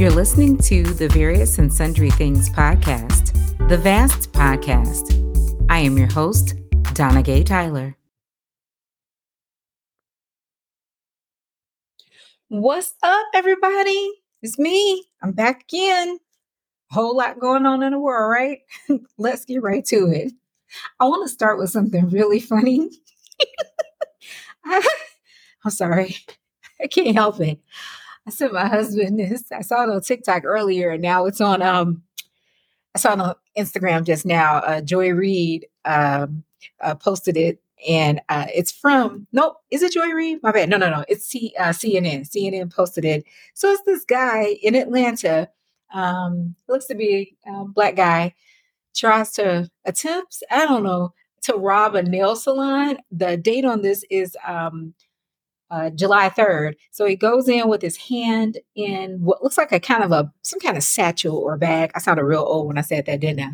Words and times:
You're 0.00 0.10
listening 0.10 0.56
to 0.60 0.82
the 0.82 1.08
Various 1.08 1.58
and 1.58 1.70
Sundry 1.70 2.10
Things 2.10 2.48
podcast, 2.48 3.34
the 3.68 3.76
VAST 3.76 4.32
podcast. 4.32 5.66
I 5.68 5.80
am 5.80 5.98
your 5.98 6.10
host, 6.10 6.54
Donna 6.94 7.22
Gay 7.22 7.42
Tyler. 7.42 7.98
What's 12.48 12.94
up, 13.02 13.26
everybody? 13.34 14.10
It's 14.40 14.58
me. 14.58 15.04
I'm 15.22 15.32
back 15.32 15.64
again. 15.64 16.18
Whole 16.88 17.14
lot 17.14 17.38
going 17.38 17.66
on 17.66 17.82
in 17.82 17.92
the 17.92 17.98
world, 17.98 18.32
right? 18.32 18.60
Let's 19.18 19.44
get 19.44 19.62
right 19.62 19.84
to 19.84 20.06
it. 20.06 20.32
I 20.98 21.04
want 21.04 21.28
to 21.28 21.30
start 21.30 21.58
with 21.58 21.68
something 21.68 22.08
really 22.08 22.40
funny. 22.40 22.88
I'm 24.64 25.70
sorry. 25.70 26.16
I 26.80 26.86
can't 26.86 27.14
help 27.14 27.38
it. 27.40 27.60
I 28.26 28.30
sent 28.30 28.52
my 28.52 28.66
husband 28.66 29.18
this. 29.18 29.44
I 29.52 29.62
saw 29.62 29.82
it 29.84 29.90
on 29.90 30.00
TikTok 30.00 30.44
earlier, 30.44 30.90
and 30.90 31.02
now 31.02 31.26
it's 31.26 31.40
on. 31.40 31.62
Um, 31.62 32.02
I 32.94 32.98
saw 32.98 33.12
it 33.14 33.20
on 33.20 33.34
Instagram 33.56 34.04
just 34.04 34.26
now. 34.26 34.56
Uh, 34.58 34.80
Joy 34.80 35.10
Reid 35.10 35.66
um, 35.84 36.44
uh, 36.80 36.94
posted 36.94 37.36
it, 37.36 37.60
and 37.88 38.20
uh, 38.28 38.46
it's 38.54 38.72
from. 38.72 39.26
Nope, 39.32 39.56
is 39.70 39.82
it 39.82 39.92
Joy 39.92 40.08
Reid? 40.08 40.42
My 40.42 40.52
bad. 40.52 40.68
No, 40.68 40.76
no, 40.76 40.90
no. 40.90 41.04
It's 41.08 41.24
C, 41.24 41.54
uh, 41.58 41.70
CNN. 41.70 42.28
CNN 42.28 42.72
posted 42.74 43.04
it. 43.04 43.24
So 43.54 43.70
it's 43.70 43.82
this 43.82 44.04
guy 44.04 44.56
in 44.62 44.74
Atlanta. 44.74 45.48
Um, 45.92 46.54
looks 46.68 46.86
to 46.86 46.94
be 46.94 47.36
a 47.46 47.64
black 47.64 47.96
guy. 47.96 48.34
Tries 48.94 49.32
to 49.32 49.70
attempts. 49.84 50.42
I 50.50 50.66
don't 50.66 50.82
know 50.82 51.14
to 51.42 51.54
rob 51.54 51.94
a 51.94 52.02
nail 52.02 52.36
salon. 52.36 52.98
The 53.10 53.36
date 53.36 53.64
on 53.64 53.82
this 53.82 54.04
is 54.10 54.36
um, 54.46 54.94
uh, 55.70 55.90
July 55.90 56.28
3rd. 56.30 56.74
So 56.90 57.06
he 57.06 57.16
goes 57.16 57.48
in 57.48 57.68
with 57.68 57.82
his 57.82 57.96
hand 57.96 58.58
in 58.74 59.20
what 59.22 59.42
looks 59.42 59.58
like 59.58 59.72
a 59.72 59.80
kind 59.80 60.02
of 60.02 60.12
a 60.12 60.32
some 60.42 60.60
kind 60.60 60.76
of 60.76 60.82
satchel 60.82 61.36
or 61.36 61.56
bag. 61.56 61.92
I 61.94 62.00
sounded 62.00 62.24
real 62.24 62.44
old 62.46 62.66
when 62.66 62.78
I 62.78 62.82
said 62.82 63.06
that, 63.06 63.20
didn't 63.20 63.40
I? 63.40 63.52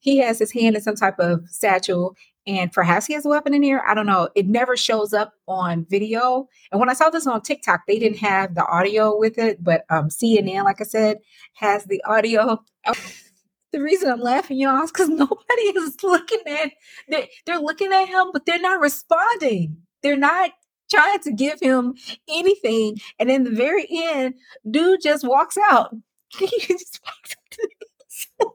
He 0.00 0.18
has 0.18 0.38
his 0.38 0.52
hand 0.52 0.76
in 0.76 0.82
some 0.82 0.96
type 0.96 1.18
of 1.18 1.48
satchel, 1.48 2.14
and 2.46 2.70
perhaps 2.70 3.06
he 3.06 3.14
has 3.14 3.24
a 3.24 3.28
weapon 3.30 3.54
in 3.54 3.62
here. 3.62 3.82
I 3.86 3.94
don't 3.94 4.06
know. 4.06 4.28
It 4.34 4.46
never 4.46 4.76
shows 4.76 5.14
up 5.14 5.32
on 5.48 5.86
video. 5.88 6.48
And 6.70 6.78
when 6.78 6.90
I 6.90 6.94
saw 6.94 7.08
this 7.08 7.26
on 7.26 7.40
TikTok, 7.40 7.86
they 7.86 7.98
didn't 7.98 8.18
have 8.18 8.54
the 8.54 8.66
audio 8.66 9.16
with 9.16 9.38
it, 9.38 9.64
but 9.64 9.84
um, 9.88 10.08
CNN, 10.08 10.64
like 10.64 10.80
I 10.80 10.84
said, 10.84 11.18
has 11.54 11.84
the 11.84 12.02
audio. 12.04 12.62
the 13.72 13.80
reason 13.80 14.10
I'm 14.10 14.20
laughing, 14.20 14.58
y'all, 14.58 14.82
is 14.84 14.92
because 14.92 15.08
nobody 15.08 15.62
is 15.62 15.96
looking 16.02 16.42
at. 16.48 16.72
They, 17.08 17.30
they're 17.46 17.58
looking 17.58 17.92
at 17.92 18.08
him, 18.08 18.26
but 18.32 18.44
they're 18.44 18.60
not 18.60 18.80
responding. 18.80 19.78
They're 20.02 20.18
not 20.18 20.50
trying 20.90 21.20
to 21.20 21.32
give 21.32 21.60
him 21.60 21.94
anything. 22.28 22.98
And 23.18 23.30
in 23.30 23.44
the 23.44 23.50
very 23.50 23.86
end, 23.90 24.34
dude 24.70 25.00
just 25.02 25.26
walks 25.26 25.56
out. 25.56 25.94
just 26.38 27.00
walks 27.04 27.36
out 28.42 28.50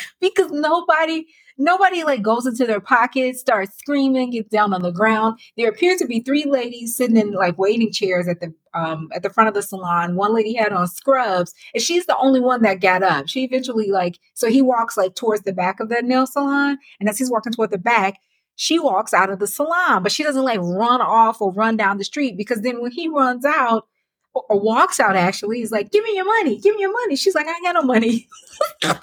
because 0.20 0.50
nobody 0.50 1.26
nobody 1.58 2.02
like 2.04 2.22
goes 2.22 2.46
into 2.46 2.66
their 2.66 2.80
pockets 2.80 3.40
starts 3.40 3.76
screaming 3.76 4.30
gets 4.30 4.48
down 4.48 4.72
on 4.72 4.82
the 4.82 4.90
ground 4.90 5.38
there 5.56 5.68
appear 5.68 5.96
to 5.96 6.06
be 6.06 6.20
three 6.20 6.44
ladies 6.44 6.96
sitting 6.96 7.16
in 7.16 7.32
like 7.32 7.58
waiting 7.58 7.92
chairs 7.92 8.26
at 8.26 8.40
the 8.40 8.52
um 8.74 9.08
at 9.12 9.22
the 9.22 9.30
front 9.30 9.48
of 9.48 9.54
the 9.54 9.62
salon 9.62 10.16
one 10.16 10.34
lady 10.34 10.54
had 10.54 10.72
on 10.72 10.86
scrubs 10.86 11.52
and 11.74 11.82
she's 11.82 12.06
the 12.06 12.16
only 12.16 12.40
one 12.40 12.62
that 12.62 12.80
got 12.80 13.02
up 13.02 13.28
she 13.28 13.44
eventually 13.44 13.90
like 13.90 14.18
so 14.34 14.48
he 14.48 14.62
walks 14.62 14.96
like 14.96 15.14
towards 15.14 15.42
the 15.42 15.52
back 15.52 15.78
of 15.78 15.88
the 15.88 16.00
nail 16.02 16.26
salon 16.26 16.78
and 16.98 17.08
as 17.08 17.18
he's 17.18 17.30
walking 17.30 17.52
toward 17.52 17.70
the 17.70 17.78
back 17.78 18.18
she 18.62 18.78
walks 18.78 19.12
out 19.12 19.28
of 19.28 19.40
the 19.40 19.46
salon, 19.48 20.04
but 20.04 20.12
she 20.12 20.22
doesn't 20.22 20.44
like 20.44 20.60
run 20.60 21.00
off 21.00 21.40
or 21.40 21.52
run 21.52 21.76
down 21.76 21.98
the 21.98 22.04
street 22.04 22.36
because 22.36 22.60
then 22.60 22.80
when 22.80 22.92
he 22.92 23.08
runs 23.08 23.44
out 23.44 23.88
or, 24.34 24.60
walks 24.60 25.00
out, 25.00 25.16
actually, 25.16 25.58
he's 25.58 25.72
like, 25.72 25.90
Give 25.90 26.04
me 26.04 26.14
your 26.14 26.24
money, 26.24 26.60
give 26.60 26.76
me 26.76 26.82
your 26.82 26.92
money. 26.92 27.16
She's 27.16 27.34
like, 27.34 27.48
I 27.48 27.50
ain't 27.50 27.64
got 27.64 27.72
no 27.72 27.82
money. 27.82 28.28
and 28.84 28.92
then 28.92 29.00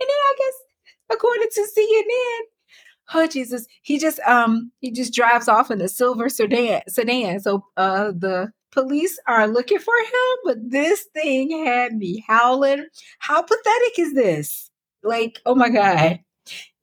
I 0.00 0.34
guess, 0.36 0.54
according 1.10 1.48
to 1.50 1.60
CNN, 1.62 2.40
oh 3.14 3.26
Jesus, 3.26 3.66
he 3.80 3.98
just 3.98 4.20
um 4.20 4.70
he 4.80 4.90
just 4.90 5.14
drives 5.14 5.48
off 5.48 5.70
in 5.70 5.80
a 5.80 5.88
silver 5.88 6.28
sedan 6.28 6.82
sedan. 6.88 7.40
So 7.40 7.64
uh 7.78 8.08
the 8.08 8.52
police 8.70 9.18
are 9.26 9.48
looking 9.48 9.78
for 9.78 9.94
him, 9.98 10.36
but 10.44 10.58
this 10.62 11.06
thing 11.14 11.64
had 11.64 11.94
me 11.94 12.22
howling. 12.28 12.86
How 13.18 13.40
pathetic 13.40 13.98
is 13.98 14.12
this? 14.12 14.70
Like, 15.02 15.40
oh 15.46 15.54
my 15.54 15.70
God. 15.70 16.20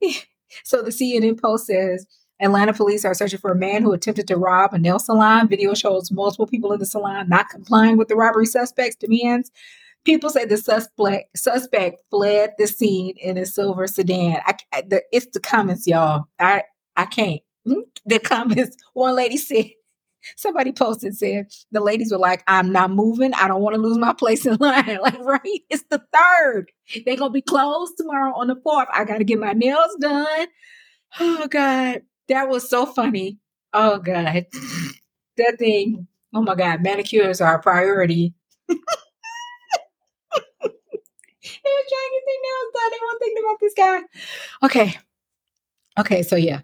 So 0.63 0.81
the 0.81 0.91
CNN 0.91 1.41
Post 1.41 1.67
says 1.67 2.05
Atlanta 2.39 2.73
police 2.73 3.05
are 3.05 3.13
searching 3.13 3.39
for 3.39 3.51
a 3.51 3.55
man 3.55 3.83
who 3.83 3.93
attempted 3.93 4.27
to 4.27 4.37
rob 4.37 4.73
a 4.73 4.79
nail 4.79 4.99
salon. 4.99 5.47
Video 5.47 5.73
shows 5.73 6.11
multiple 6.11 6.47
people 6.47 6.73
in 6.73 6.79
the 6.79 6.85
salon 6.85 7.29
not 7.29 7.49
complying 7.49 7.97
with 7.97 8.07
the 8.07 8.15
robbery 8.15 8.45
suspect's 8.45 8.95
demands. 8.95 9.51
People 10.03 10.29
say 10.29 10.43
the 10.43 10.57
suspect 10.57 11.37
suspect 11.37 12.03
fled 12.09 12.51
the 12.57 12.67
scene 12.67 13.15
in 13.17 13.37
a 13.37 13.45
silver 13.45 13.87
sedan. 13.87 14.41
I, 14.45 14.55
I, 14.73 14.81
the, 14.81 15.01
it's 15.13 15.27
the 15.27 15.39
comments, 15.39 15.87
y'all. 15.87 16.25
I 16.39 16.63
I 16.95 17.05
can't. 17.05 17.41
Hmm? 17.65 17.81
The 18.05 18.19
comments. 18.19 18.75
One 18.93 19.15
lady 19.15 19.37
said, 19.37 19.71
somebody 20.37 20.71
posted 20.71 21.15
said 21.15 21.47
the 21.71 21.81
ladies 21.81 22.11
were 22.11 22.17
like, 22.17 22.43
"I'm 22.47 22.71
not 22.71 22.91
moving. 22.91 23.33
I 23.33 23.47
don't 23.47 23.61
want 23.61 23.75
to 23.75 23.81
lose 23.81 23.97
my 23.97 24.13
place 24.13 24.45
in 24.45 24.55
line." 24.59 24.99
Like, 25.01 25.19
right? 25.19 25.61
It's 25.69 25.83
the 25.89 26.01
third. 26.13 26.71
They're 27.05 27.17
gonna 27.17 27.31
be 27.31 27.41
closed 27.41 27.93
tomorrow 27.97 28.33
on 28.35 28.47
the 28.47 28.55
fourth. 28.63 28.87
I 28.91 29.05
got 29.05 29.17
to 29.19 29.23
get 29.23 29.39
my 29.39 29.53
nails 29.53 29.95
done. 29.99 30.47
Oh 31.19 31.47
God, 31.47 32.01
that 32.29 32.49
was 32.49 32.69
so 32.69 32.85
funny. 32.85 33.39
Oh 33.73 33.99
God, 33.99 34.45
that 35.37 35.55
thing. 35.59 36.07
Oh 36.33 36.41
my 36.41 36.55
God, 36.55 36.81
manicures 36.81 37.41
are 37.41 37.57
a 37.57 37.61
priority. 37.61 38.33
they 38.67 38.75
were 41.71 41.87
trying 41.89 42.09
to 42.09 42.13
get 42.13 42.23
their 42.25 42.41
nails 42.43 42.73
done. 42.73 42.91
They 42.91 42.99
weren't 43.01 43.39
about 43.45 43.59
this 43.59 43.73
guy. 43.75 44.01
Okay. 44.63 44.97
Okay, 45.99 46.23
so 46.23 46.35
yeah. 46.35 46.61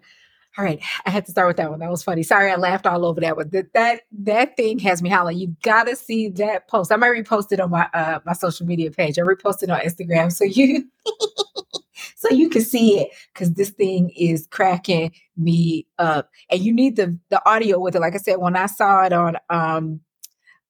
All 0.60 0.66
right, 0.66 0.82
I 1.06 1.10
had 1.10 1.24
to 1.24 1.30
start 1.30 1.48
with 1.48 1.56
that 1.56 1.70
one. 1.70 1.78
That 1.78 1.90
was 1.90 2.02
funny. 2.02 2.22
Sorry, 2.22 2.52
I 2.52 2.56
laughed 2.56 2.86
all 2.86 3.06
over 3.06 3.18
that 3.22 3.34
one. 3.34 3.48
That 3.48 3.72
that, 3.72 4.02
that 4.12 4.58
thing 4.58 4.78
has 4.80 5.00
me 5.00 5.08
howling. 5.08 5.38
You 5.38 5.56
gotta 5.62 5.96
see 5.96 6.28
that 6.28 6.68
post. 6.68 6.92
I 6.92 6.96
might 6.96 7.16
repost 7.16 7.50
it 7.50 7.60
on 7.60 7.70
my 7.70 7.88
uh, 7.94 8.20
my 8.26 8.34
social 8.34 8.66
media 8.66 8.90
page. 8.90 9.18
I 9.18 9.22
reposted 9.22 9.72
on 9.72 9.80
Instagram, 9.80 10.30
so 10.30 10.44
you 10.44 10.86
so 12.14 12.28
you 12.28 12.50
can 12.50 12.60
see 12.60 13.00
it 13.00 13.08
because 13.32 13.54
this 13.54 13.70
thing 13.70 14.10
is 14.10 14.46
cracking 14.50 15.12
me 15.34 15.86
up. 15.98 16.28
And 16.50 16.60
you 16.60 16.74
need 16.74 16.96
the 16.96 17.18
the 17.30 17.40
audio 17.48 17.80
with 17.80 17.96
it. 17.96 18.00
Like 18.00 18.14
I 18.14 18.18
said, 18.18 18.36
when 18.36 18.54
I 18.54 18.66
saw 18.66 19.04
it 19.04 19.14
on 19.14 19.38
um 19.48 20.00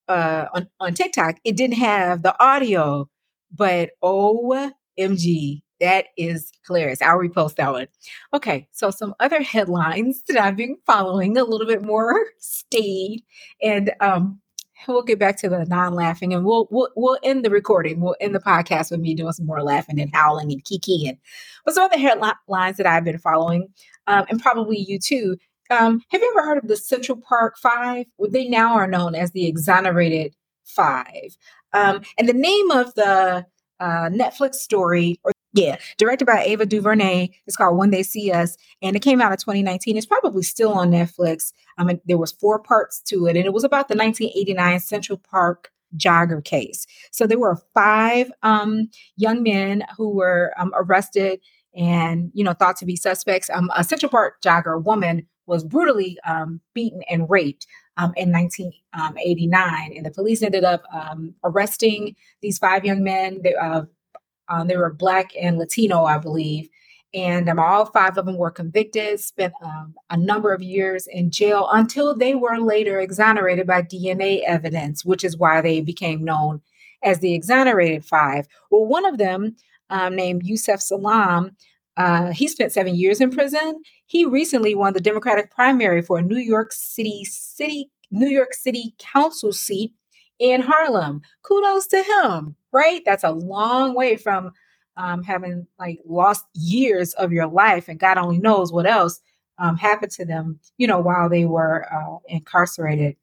uh 0.06 0.46
on 0.54 0.68
on 0.78 0.94
TikTok, 0.94 1.38
it 1.42 1.56
didn't 1.56 1.78
have 1.78 2.22
the 2.22 2.40
audio, 2.40 3.10
but 3.52 3.90
OMG, 4.04 5.62
that 5.80 6.06
is 6.16 6.52
hilarious. 6.66 7.02
I'll 7.02 7.18
repost 7.18 7.56
that 7.56 7.72
one. 7.72 7.88
Okay, 8.32 8.68
so 8.72 8.90
some 8.90 9.14
other 9.20 9.42
headlines 9.42 10.22
that 10.28 10.40
I've 10.40 10.56
been 10.56 10.76
following 10.86 11.36
a 11.36 11.44
little 11.44 11.66
bit 11.66 11.82
more 11.82 12.26
stayed, 12.38 13.24
and 13.62 13.92
um, 14.00 14.40
we'll 14.86 15.02
get 15.02 15.18
back 15.18 15.38
to 15.38 15.48
the 15.48 15.64
non-laughing, 15.64 16.32
and 16.32 16.44
we'll 16.44 16.68
we'll 16.70 16.90
we'll 16.96 17.18
end 17.22 17.44
the 17.44 17.50
recording. 17.50 18.00
We'll 18.00 18.16
end 18.20 18.34
the 18.34 18.40
podcast 18.40 18.90
with 18.90 19.00
me 19.00 19.14
doing 19.14 19.32
some 19.32 19.46
more 19.46 19.62
laughing 19.62 20.00
and 20.00 20.14
howling 20.14 20.52
and 20.52 20.64
kikiing. 20.64 21.18
But 21.64 21.74
some 21.74 21.84
other 21.84 21.98
headlines 21.98 22.76
that 22.76 22.86
I've 22.86 23.04
been 23.04 23.18
following, 23.18 23.68
um, 24.06 24.26
and 24.28 24.40
probably 24.40 24.78
you 24.78 24.98
too. 24.98 25.36
Um, 25.70 26.02
have 26.10 26.20
you 26.20 26.34
ever 26.36 26.46
heard 26.46 26.58
of 26.58 26.68
the 26.68 26.76
Central 26.76 27.18
Park 27.18 27.56
Five? 27.56 28.06
They 28.28 28.48
now 28.48 28.74
are 28.74 28.88
known 28.88 29.14
as 29.14 29.30
the 29.32 29.46
Exonerated 29.46 30.34
Five. 30.64 31.36
Um, 31.72 32.02
and 32.18 32.28
the 32.28 32.32
name 32.32 32.70
of 32.72 32.94
the 32.94 33.46
uh, 33.80 34.08
Netflix 34.10 34.56
story, 34.56 35.18
or 35.24 35.32
yeah, 35.52 35.78
directed 35.98 36.26
by 36.26 36.44
Ava 36.44 36.64
DuVernay. 36.64 37.28
It's 37.46 37.56
called 37.56 37.76
When 37.76 37.90
They 37.90 38.02
See 38.02 38.30
Us, 38.30 38.56
and 38.82 38.94
it 38.94 39.00
came 39.00 39.20
out 39.20 39.32
in 39.32 39.38
2019. 39.38 39.96
It's 39.96 40.06
probably 40.06 40.42
still 40.42 40.72
on 40.72 40.90
Netflix. 40.90 41.52
I 41.76 41.84
mean, 41.84 42.00
there 42.04 42.18
was 42.18 42.32
four 42.32 42.60
parts 42.60 43.00
to 43.06 43.26
it, 43.26 43.36
and 43.36 43.46
it 43.46 43.52
was 43.52 43.64
about 43.64 43.88
the 43.88 43.96
1989 43.96 44.80
Central 44.80 45.18
Park 45.18 45.70
jogger 45.96 46.44
case. 46.44 46.86
So 47.10 47.26
there 47.26 47.38
were 47.38 47.60
five 47.74 48.30
um, 48.42 48.88
young 49.16 49.42
men 49.42 49.84
who 49.96 50.10
were 50.10 50.52
um, 50.56 50.72
arrested 50.74 51.40
and 51.74 52.30
you 52.34 52.42
know 52.42 52.52
thought 52.52 52.76
to 52.76 52.86
be 52.86 52.96
suspects. 52.96 53.50
Um, 53.50 53.70
a 53.74 53.84
Central 53.84 54.10
Park 54.10 54.42
jogger 54.42 54.82
woman 54.82 55.26
was 55.46 55.64
brutally 55.64 56.16
um, 56.26 56.60
beaten 56.74 57.02
and 57.10 57.28
raped 57.28 57.66
um, 57.96 58.12
in 58.16 58.32
1989, 58.32 59.92
and 59.96 60.06
the 60.06 60.10
police 60.10 60.42
ended 60.42 60.64
up 60.64 60.82
um, 60.92 61.34
arresting 61.44 62.16
these 62.40 62.58
five 62.58 62.84
young 62.84 63.02
men. 63.02 63.40
They, 63.42 63.54
uh, 63.54 63.82
um, 64.48 64.68
they 64.68 64.76
were 64.76 64.92
Black 64.92 65.30
and 65.40 65.58
Latino, 65.58 66.04
I 66.04 66.18
believe. 66.18 66.68
And 67.12 67.48
um, 67.48 67.58
all 67.58 67.86
five 67.86 68.16
of 68.18 68.26
them 68.26 68.36
were 68.36 68.52
convicted, 68.52 69.18
spent 69.18 69.52
um, 69.62 69.94
a 70.10 70.16
number 70.16 70.54
of 70.54 70.62
years 70.62 71.08
in 71.08 71.30
jail 71.30 71.68
until 71.72 72.16
they 72.16 72.34
were 72.34 72.58
later 72.58 73.00
exonerated 73.00 73.66
by 73.66 73.82
DNA 73.82 74.42
evidence, 74.46 75.04
which 75.04 75.24
is 75.24 75.36
why 75.36 75.60
they 75.60 75.80
became 75.80 76.24
known 76.24 76.62
as 77.02 77.18
the 77.18 77.34
exonerated 77.34 78.04
five. 78.04 78.46
Well, 78.70 78.86
one 78.86 79.04
of 79.04 79.18
them, 79.18 79.56
um, 79.88 80.14
named 80.14 80.44
Yusef 80.44 80.80
Salaam, 80.80 81.56
uh, 81.96 82.32
he 82.32 82.48
spent 82.48 82.72
seven 82.72 82.94
years 82.94 83.20
in 83.20 83.30
prison. 83.30 83.82
He 84.06 84.24
recently 84.24 84.74
won 84.74 84.92
the 84.92 85.00
Democratic 85.00 85.50
primary 85.50 86.02
for 86.02 86.18
a 86.18 86.22
New 86.22 86.38
York 86.38 86.72
City 86.72 87.24
City 87.24 87.90
New 88.10 88.28
York 88.28 88.54
City 88.54 88.94
Council 88.98 89.52
seat 89.52 89.92
in 90.38 90.60
Harlem. 90.60 91.22
Kudos 91.42 91.86
to 91.88 92.02
him, 92.02 92.56
right? 92.72 93.02
That's 93.04 93.24
a 93.24 93.30
long 93.30 93.94
way 93.94 94.16
from 94.16 94.52
um, 94.96 95.22
having 95.22 95.66
like 95.78 96.00
lost 96.04 96.44
years 96.54 97.12
of 97.14 97.32
your 97.32 97.46
life, 97.46 97.88
and 97.88 97.98
God 98.00 98.18
only 98.18 98.38
knows 98.38 98.72
what 98.72 98.86
else 98.86 99.20
um, 99.58 99.76
happened 99.76 100.12
to 100.12 100.24
them, 100.24 100.58
you 100.78 100.86
know, 100.86 100.98
while 100.98 101.28
they 101.28 101.44
were 101.44 101.86
uh, 101.92 102.18
incarcerated. 102.28 103.16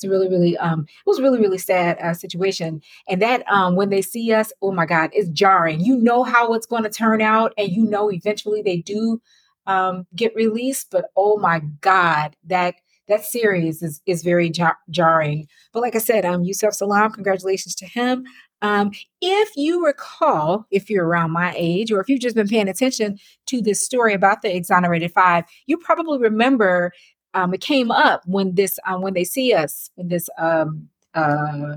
It's 0.00 0.10
really, 0.10 0.28
really, 0.30 0.56
um, 0.56 0.86
it 0.88 1.06
was 1.06 1.20
really, 1.20 1.38
really 1.38 1.58
sad 1.58 1.98
uh, 1.98 2.14
situation. 2.14 2.80
And 3.06 3.20
that 3.20 3.46
um, 3.50 3.76
when 3.76 3.90
they 3.90 4.00
see 4.00 4.32
us, 4.32 4.50
oh 4.62 4.72
my 4.72 4.86
God, 4.86 5.10
it's 5.12 5.28
jarring. 5.28 5.80
You 5.80 5.96
know 5.96 6.22
how 6.22 6.54
it's 6.54 6.66
going 6.66 6.84
to 6.84 6.90
turn 6.90 7.20
out, 7.20 7.52
and 7.58 7.70
you 7.70 7.84
know 7.84 8.10
eventually 8.10 8.62
they 8.62 8.78
do 8.78 9.20
um, 9.66 10.06
get 10.16 10.34
released. 10.34 10.88
But 10.90 11.06
oh 11.16 11.36
my 11.36 11.60
God, 11.82 12.34
that 12.46 12.76
that 13.08 13.24
series 13.24 13.82
is 13.82 14.00
is 14.06 14.22
very 14.22 14.48
jar- 14.48 14.78
jarring. 14.88 15.46
But 15.72 15.80
like 15.82 15.94
I 15.94 15.98
said, 15.98 16.24
um, 16.24 16.44
Yusef 16.44 16.72
Salaam 16.72 17.12
congratulations 17.12 17.74
to 17.76 17.86
him. 17.86 18.24
Um, 18.62 18.90
if 19.20 19.50
you 19.56 19.84
recall, 19.84 20.66
if 20.70 20.90
you're 20.90 21.06
around 21.06 21.30
my 21.30 21.54
age, 21.56 21.90
or 21.90 22.00
if 22.00 22.08
you've 22.08 22.20
just 22.20 22.36
been 22.36 22.48
paying 22.48 22.68
attention 22.68 23.18
to 23.46 23.60
this 23.62 23.82
story 23.82 24.12
about 24.12 24.42
the 24.42 24.54
exonerated 24.54 25.12
five, 25.12 25.44
you 25.66 25.78
probably 25.78 26.18
remember 26.18 26.92
um, 27.34 27.54
it 27.54 27.60
came 27.60 27.90
up 27.90 28.22
when 28.26 28.54
this 28.54 28.78
um, 28.86 29.02
when 29.02 29.14
they 29.14 29.24
see 29.24 29.52
us 29.52 29.90
in 29.96 30.08
this 30.08 30.28
um, 30.38 30.88
uh, 31.14 31.76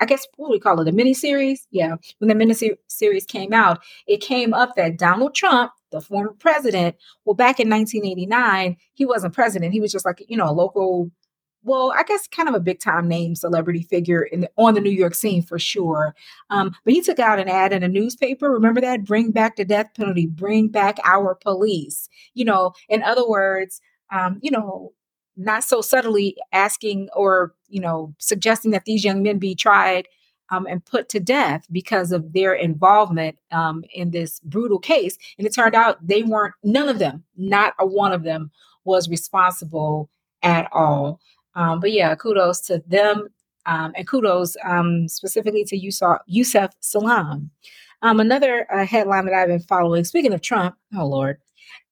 I 0.00 0.06
guess 0.06 0.26
what 0.36 0.50
we 0.50 0.58
call 0.58 0.80
it 0.80 0.88
a 0.88 0.92
mini 0.92 1.14
series? 1.14 1.66
Yeah, 1.70 1.96
when 2.18 2.28
the 2.28 2.34
mini 2.34 2.54
series 2.88 3.26
came 3.26 3.52
out, 3.52 3.80
it 4.06 4.20
came 4.20 4.54
up 4.54 4.74
that 4.76 4.98
Donald 4.98 5.34
Trump, 5.34 5.72
the 5.90 6.00
former 6.00 6.32
president, 6.38 6.96
well, 7.24 7.34
back 7.34 7.60
in 7.60 7.68
1989, 7.68 8.76
he 8.94 9.04
wasn't 9.04 9.34
president. 9.34 9.74
He 9.74 9.80
was 9.80 9.92
just 9.92 10.06
like 10.06 10.22
you 10.28 10.36
know 10.36 10.48
a 10.48 10.52
local 10.52 11.10
well, 11.62 11.92
I 11.94 12.04
guess 12.04 12.26
kind 12.26 12.48
of 12.48 12.54
a 12.54 12.60
big 12.60 12.80
time 12.80 13.06
name 13.06 13.34
celebrity 13.34 13.82
figure 13.82 14.22
in 14.22 14.40
the, 14.40 14.50
on 14.56 14.74
the 14.74 14.80
New 14.80 14.90
York 14.90 15.14
scene 15.14 15.42
for 15.42 15.58
sure. 15.58 16.14
Um, 16.48 16.74
but 16.84 16.94
he 16.94 17.02
took 17.02 17.18
out 17.18 17.38
an 17.38 17.48
ad 17.48 17.72
in 17.72 17.82
a 17.82 17.88
newspaper. 17.88 18.50
Remember 18.50 18.80
that? 18.80 19.04
Bring 19.04 19.30
back 19.30 19.56
the 19.56 19.64
death 19.64 19.90
penalty. 19.94 20.26
Bring 20.26 20.68
back 20.68 20.98
our 21.04 21.34
police. 21.34 22.08
You 22.34 22.46
know, 22.46 22.72
in 22.88 23.02
other 23.02 23.28
words, 23.28 23.80
um, 24.12 24.38
you 24.42 24.50
know, 24.50 24.92
not 25.36 25.64
so 25.64 25.80
subtly 25.80 26.36
asking 26.52 27.08
or 27.14 27.54
you 27.68 27.80
know 27.80 28.14
suggesting 28.18 28.70
that 28.72 28.84
these 28.84 29.04
young 29.04 29.22
men 29.22 29.38
be 29.38 29.54
tried 29.54 30.06
um, 30.50 30.66
and 30.66 30.84
put 30.84 31.08
to 31.10 31.20
death 31.20 31.66
because 31.70 32.12
of 32.12 32.32
their 32.32 32.52
involvement 32.52 33.38
um, 33.52 33.84
in 33.94 34.10
this 34.10 34.40
brutal 34.40 34.78
case. 34.78 35.16
And 35.38 35.46
it 35.46 35.54
turned 35.54 35.74
out 35.74 36.04
they 36.06 36.22
weren't. 36.22 36.54
None 36.62 36.88
of 36.88 36.98
them, 36.98 37.24
not 37.36 37.74
a 37.78 37.86
one 37.86 38.12
of 38.12 38.24
them, 38.24 38.50
was 38.84 39.08
responsible 39.08 40.10
at 40.42 40.68
all. 40.72 41.20
Um, 41.54 41.80
but 41.80 41.92
yeah, 41.92 42.14
kudos 42.14 42.60
to 42.62 42.82
them. 42.86 43.28
Um, 43.66 43.92
and 43.94 44.08
kudos 44.08 44.56
um, 44.64 45.06
specifically 45.06 45.64
to 45.64 45.76
Yusuf, 45.76 46.18
Yusef 46.26 46.70
Salaam. 46.80 47.50
Um, 48.02 48.18
another 48.18 48.66
uh, 48.72 48.86
headline 48.86 49.26
that 49.26 49.34
I've 49.34 49.48
been 49.48 49.60
following, 49.60 50.04
speaking 50.04 50.32
of 50.32 50.40
Trump, 50.40 50.76
oh 50.96 51.04
Lord, 51.06 51.36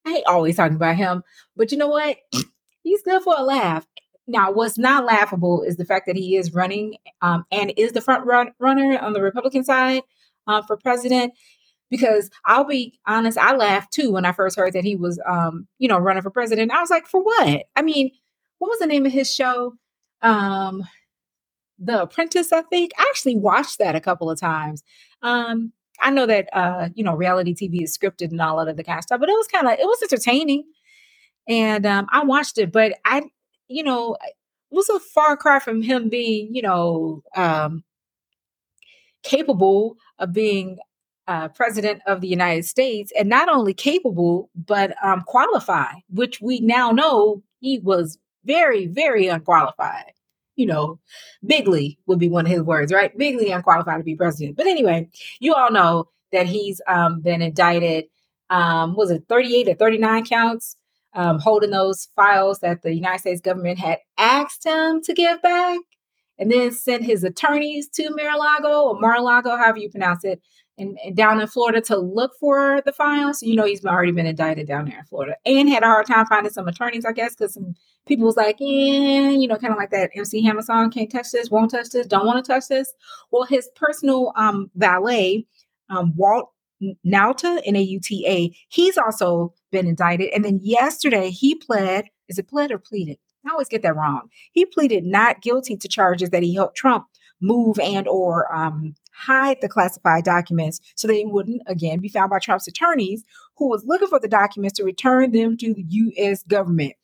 I 0.09 0.13
hate 0.13 0.25
always 0.27 0.57
talking 0.57 0.77
about 0.77 0.97
him, 0.97 1.23
but 1.57 1.71
you 1.71 1.79
know 1.79 1.89
what? 1.89 2.17
He's 2.83 3.03
good 3.03 3.23
for 3.23 3.35
a 3.37 3.43
laugh. 3.43 3.87
Now, 4.27 4.51
what's 4.51 4.79
not 4.79 5.05
laughable 5.05 5.63
is 5.63 5.77
the 5.77 5.85
fact 5.85 6.07
that 6.07 6.17
he 6.17 6.37
is 6.37 6.53
running 6.53 6.97
um, 7.23 7.45
and 7.51 7.73
is 7.77 7.93
the 7.93 8.01
front 8.01 8.27
run- 8.27 8.53
runner 8.59 8.99
on 8.99 9.15
the 9.15 9.23
Republican 9.23 9.65
side 9.65 10.03
uh, 10.47 10.63
for 10.63 10.77
president. 10.77 11.33
Because 11.91 12.31
I'll 12.45 12.65
be 12.65 12.99
honest, 13.07 13.39
I 13.39 13.57
laughed 13.57 13.93
too 13.93 14.13
when 14.13 14.27
I 14.27 14.33
first 14.33 14.59
heard 14.59 14.75
that 14.75 14.85
he 14.85 14.97
was, 14.97 15.19
um, 15.27 15.67
you 15.79 15.89
know, 15.89 15.99
running 15.99 16.23
for 16.23 16.31
president. 16.31 16.71
I 16.71 16.81
was 16.81 16.91
like, 16.91 17.07
for 17.07 17.23
what? 17.23 17.65
I 17.75 17.81
mean, 17.81 18.11
what 18.59 18.69
was 18.69 18.79
the 18.79 18.87
name 18.87 19.07
of 19.07 19.13
his 19.13 19.35
show? 19.35 19.75
Um, 20.21 20.85
the 21.79 22.03
Apprentice, 22.03 22.53
I 22.53 22.63
think. 22.63 22.93
I 22.99 23.07
actually 23.09 23.37
watched 23.37 23.79
that 23.79 23.97
a 23.97 24.01
couple 24.01 24.31
of 24.31 24.39
times. 24.39 24.83
Um, 25.23 25.73
I 26.01 26.11
know 26.11 26.27
that 26.27 26.49
uh, 26.53 26.91
you 26.95 27.05
know, 27.05 27.15
reality 27.15 27.55
TV 27.55 27.83
is 27.83 27.97
scripted 27.97 28.31
and 28.31 28.41
all 28.41 28.61
of 28.61 28.77
the 28.77 28.85
of 28.93 29.03
stuff, 29.03 29.21
but 29.21 29.29
it 29.29 29.35
was 29.35 29.49
kind 29.49 29.67
of 29.67 29.75
it 29.75 29.85
was 29.87 30.03
entertaining. 30.03 30.65
And 31.49 31.87
um, 31.87 32.07
I 32.13 32.25
watched 32.25 32.59
it, 32.59 32.73
but 32.73 32.95
I, 33.05 33.23
you 33.69 33.83
know, 33.85 34.17
it 34.23 34.35
was 34.71 34.89
a 34.91 35.01
far 35.01 35.37
cry 35.37 35.61
from 35.61 35.83
him 35.83 36.09
being, 36.09 36.55
you 36.55 36.63
know, 36.63 37.23
um, 37.37 37.85
capable 39.23 39.97
of 40.19 40.33
being 40.33 40.79
uh, 41.29 41.49
president 41.49 42.03
of 42.07 42.21
the 42.23 42.29
United 42.29 42.65
States, 42.67 43.13
and 43.19 43.29
not 43.29 43.49
only 43.49 43.75
capable 43.75 44.51
but 44.57 44.95
um, 45.05 45.23
qualified, 45.27 45.97
which 46.11 46.41
we 46.41 46.61
now 46.61 46.91
know 46.93 47.43
he 47.61 47.79
was 47.81 48.19
very, 48.45 48.87
very 48.87 49.29
unqualified. 49.29 50.13
You 50.59 50.67
know, 50.67 50.99
bigly 51.47 51.99
would 52.07 52.19
be 52.19 52.29
one 52.29 52.45
of 52.45 52.51
his 52.51 52.63
words, 52.63 52.93
right? 52.93 53.17
Bigly 53.17 53.51
unqualified 53.51 53.99
to 53.99 54.05
be 54.05 54.17
president. 54.17 54.57
But 54.57 54.67
anyway, 54.67 55.09
you 55.41 55.55
all 55.55 55.71
know 55.71 56.09
that 56.33 56.47
he's 56.47 56.81
um, 56.89 57.21
been 57.21 57.41
indicted. 57.41 58.07
Um, 58.51 58.97
was 58.97 59.11
it 59.11 59.25
38 59.29 59.69
or 59.69 59.75
39 59.75 60.27
counts? 60.27 60.77
Um, 61.15 61.39
holding 61.39 61.71
those 61.71 62.09
files 62.17 62.59
that 62.59 62.83
the 62.83 62.95
United 62.95 63.21
States 63.21 63.41
government 63.41 63.79
had 63.79 63.99
asked 64.19 64.67
him 64.67 65.01
to 65.03 65.15
give 65.15 65.41
back, 65.41 65.79
and 66.39 66.51
then 66.51 66.71
sent 66.73 67.05
his 67.05 67.25
attorneys 67.25 67.89
to 67.91 68.11
Mar-a-Lago 68.11 68.89
or 68.89 69.01
Mar-a-Lago, 69.01 69.57
however 69.57 69.79
you 69.79 69.91
pronounce 69.91 70.25
it, 70.25 70.41
and, 70.79 70.99
down 71.15 71.41
in 71.41 71.47
Florida 71.47 71.81
to 71.83 71.97
look 71.97 72.33
for 72.39 72.81
the 72.85 72.93
files. 72.93 73.43
You 73.43 73.57
know, 73.57 73.65
he's 73.65 73.85
already 73.85 74.13
been 74.13 74.27
indicted 74.27 74.67
down 74.67 74.87
there 74.87 74.99
in 74.99 75.05
Florida 75.05 75.37
and 75.45 75.69
had 75.69 75.83
a 75.83 75.87
hard 75.87 76.07
time 76.07 76.27
finding 76.27 76.53
some 76.53 76.69
attorneys, 76.69 77.05
I 77.05 77.13
guess, 77.13 77.35
because 77.35 77.55
some 77.55 77.75
people 78.07 78.27
was 78.27 78.37
like, 78.37 78.57
yeah, 78.61 79.31
you 79.31 79.49
know, 79.49 79.57
kind 79.57 79.73
of 79.73 79.79
like 79.79 79.91
that 79.91 80.11
MC 80.15 80.43
Hammer 80.43 80.63
song, 80.63 80.91
can't 80.91 81.11
touch 81.11 81.31
this, 81.33 81.51
won't 81.51 81.71
touch 81.71 81.91
this, 81.91 82.07
don't 82.07 82.27
want 82.27 82.45
to 82.45 82.53
touch 82.53 82.69
this. 82.69 82.93
Well, 83.31 83.45
his 83.45 83.69
personal 83.77 84.33
um, 84.37 84.71
valet, 84.75 85.47
um, 85.91 86.15
Walt 86.17 86.53
Nauta, 87.05 87.61
N-A-U-T-A, 87.65 88.57
he's 88.69 88.97
also 88.99 89.53
been 89.71 89.87
indicted. 89.87 90.31
And 90.35 90.45
then 90.45 90.61
yesterday 90.63 91.31
he 91.31 91.55
pled, 91.55 92.07
is 92.29 92.39
it 92.39 92.49
pled 92.49 92.71
or 92.71 92.79
pleaded? 92.79 93.19
I 93.47 93.51
always 93.51 93.69
get 93.69 93.83
that 93.83 93.97
wrong. 93.97 94.29
He 94.53 94.65
pleaded 94.65 95.05
not 95.05 95.41
guilty 95.41 95.77
to 95.77 95.89
charges 95.89 96.31
that 96.31 96.43
he 96.43 96.55
helped 96.55 96.77
Trump 96.77 97.07
move 97.41 97.79
and 97.79 98.07
or 98.09 98.53
um, 98.55 98.95
hide 99.19 99.61
the 99.61 99.69
classified 99.69 100.25
documents 100.25 100.81
so 100.95 101.09
they 101.09 101.25
wouldn't 101.25 101.63
again 101.67 101.99
be 101.99 102.09
found 102.09 102.31
by 102.31 102.39
Trump's 102.39 102.69
attorneys 102.69 103.25
who 103.57 103.69
was 103.69 103.85
looking 103.85 104.09
for 104.09 104.21
the 104.21 104.29
documents 104.29 104.77
to 104.79 104.85
return 104.85 105.33
them 105.33 105.57
to 105.57 105.75
the 105.75 105.85
U.S. 105.89 106.43
government. 106.45 106.95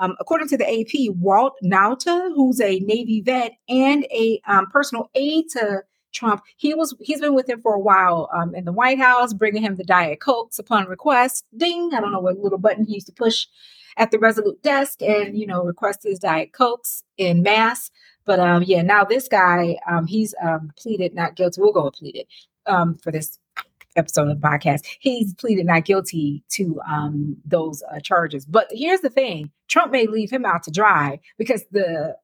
Um, 0.00 0.16
according 0.18 0.48
to 0.48 0.56
the 0.56 0.66
AP, 0.66 1.14
Walt 1.16 1.54
Nauta, 1.62 2.32
who's 2.34 2.60
a 2.60 2.80
Navy 2.80 3.20
vet 3.20 3.52
and 3.68 4.04
a 4.10 4.40
um, 4.48 4.66
personal 4.70 5.10
aide 5.14 5.44
to 5.50 5.82
Trump, 6.12 6.42
he 6.56 6.74
was 6.74 6.94
he's 7.00 7.20
been 7.20 7.34
with 7.34 7.48
him 7.48 7.60
for 7.60 7.74
a 7.74 7.80
while 7.80 8.28
um, 8.34 8.54
in 8.54 8.64
the 8.64 8.72
White 8.72 8.98
House, 8.98 9.32
bringing 9.32 9.62
him 9.62 9.76
the 9.76 9.84
Diet 9.84 10.20
Cokes 10.20 10.58
upon 10.58 10.86
request. 10.86 11.44
Ding! 11.56 11.90
I 11.94 12.00
don't 12.00 12.12
know 12.12 12.20
what 12.20 12.38
little 12.38 12.58
button 12.58 12.86
he 12.86 12.94
used 12.94 13.06
to 13.06 13.12
push 13.12 13.46
at 13.96 14.10
the 14.10 14.18
Resolute 14.18 14.62
desk, 14.62 15.02
and 15.02 15.36
you 15.36 15.46
know 15.46 15.62
request 15.62 16.00
his 16.02 16.18
Diet 16.18 16.52
Cokes 16.52 17.04
in 17.18 17.42
mass. 17.42 17.90
But 18.24 18.40
um, 18.40 18.62
yeah, 18.62 18.82
now 18.82 19.04
this 19.04 19.28
guy, 19.28 19.76
um, 19.88 20.06
he's 20.06 20.34
um, 20.42 20.72
pleaded 20.76 21.14
not 21.14 21.36
guilty. 21.36 21.60
We'll 21.60 21.72
go 21.72 21.84
with 21.84 21.94
pleaded 21.94 22.26
um, 22.66 22.96
for 22.98 23.10
this 23.10 23.38
episode 23.96 24.28
of 24.28 24.40
the 24.40 24.46
podcast. 24.46 24.86
He's 25.00 25.34
pleaded 25.34 25.66
not 25.66 25.84
guilty 25.84 26.44
to 26.50 26.80
um, 26.88 27.36
those 27.44 27.82
uh, 27.92 28.00
charges. 28.00 28.46
But 28.46 28.68
here's 28.70 29.00
the 29.00 29.10
thing: 29.10 29.50
Trump 29.68 29.92
may 29.92 30.06
leave 30.06 30.30
him 30.30 30.44
out 30.44 30.62
to 30.64 30.70
dry 30.70 31.20
because 31.38 31.64
the 31.70 32.16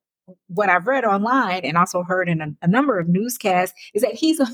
what 0.49 0.69
I've 0.69 0.87
read 0.87 1.05
online 1.05 1.65
and 1.65 1.77
also 1.77 2.03
heard 2.03 2.29
in 2.29 2.41
a, 2.41 2.49
a 2.63 2.69
number 2.69 2.99
of 2.99 3.09
newscasts 3.09 3.75
is 3.95 4.03
that 4.03 4.15
he's 4.15 4.41
a 4.41 4.47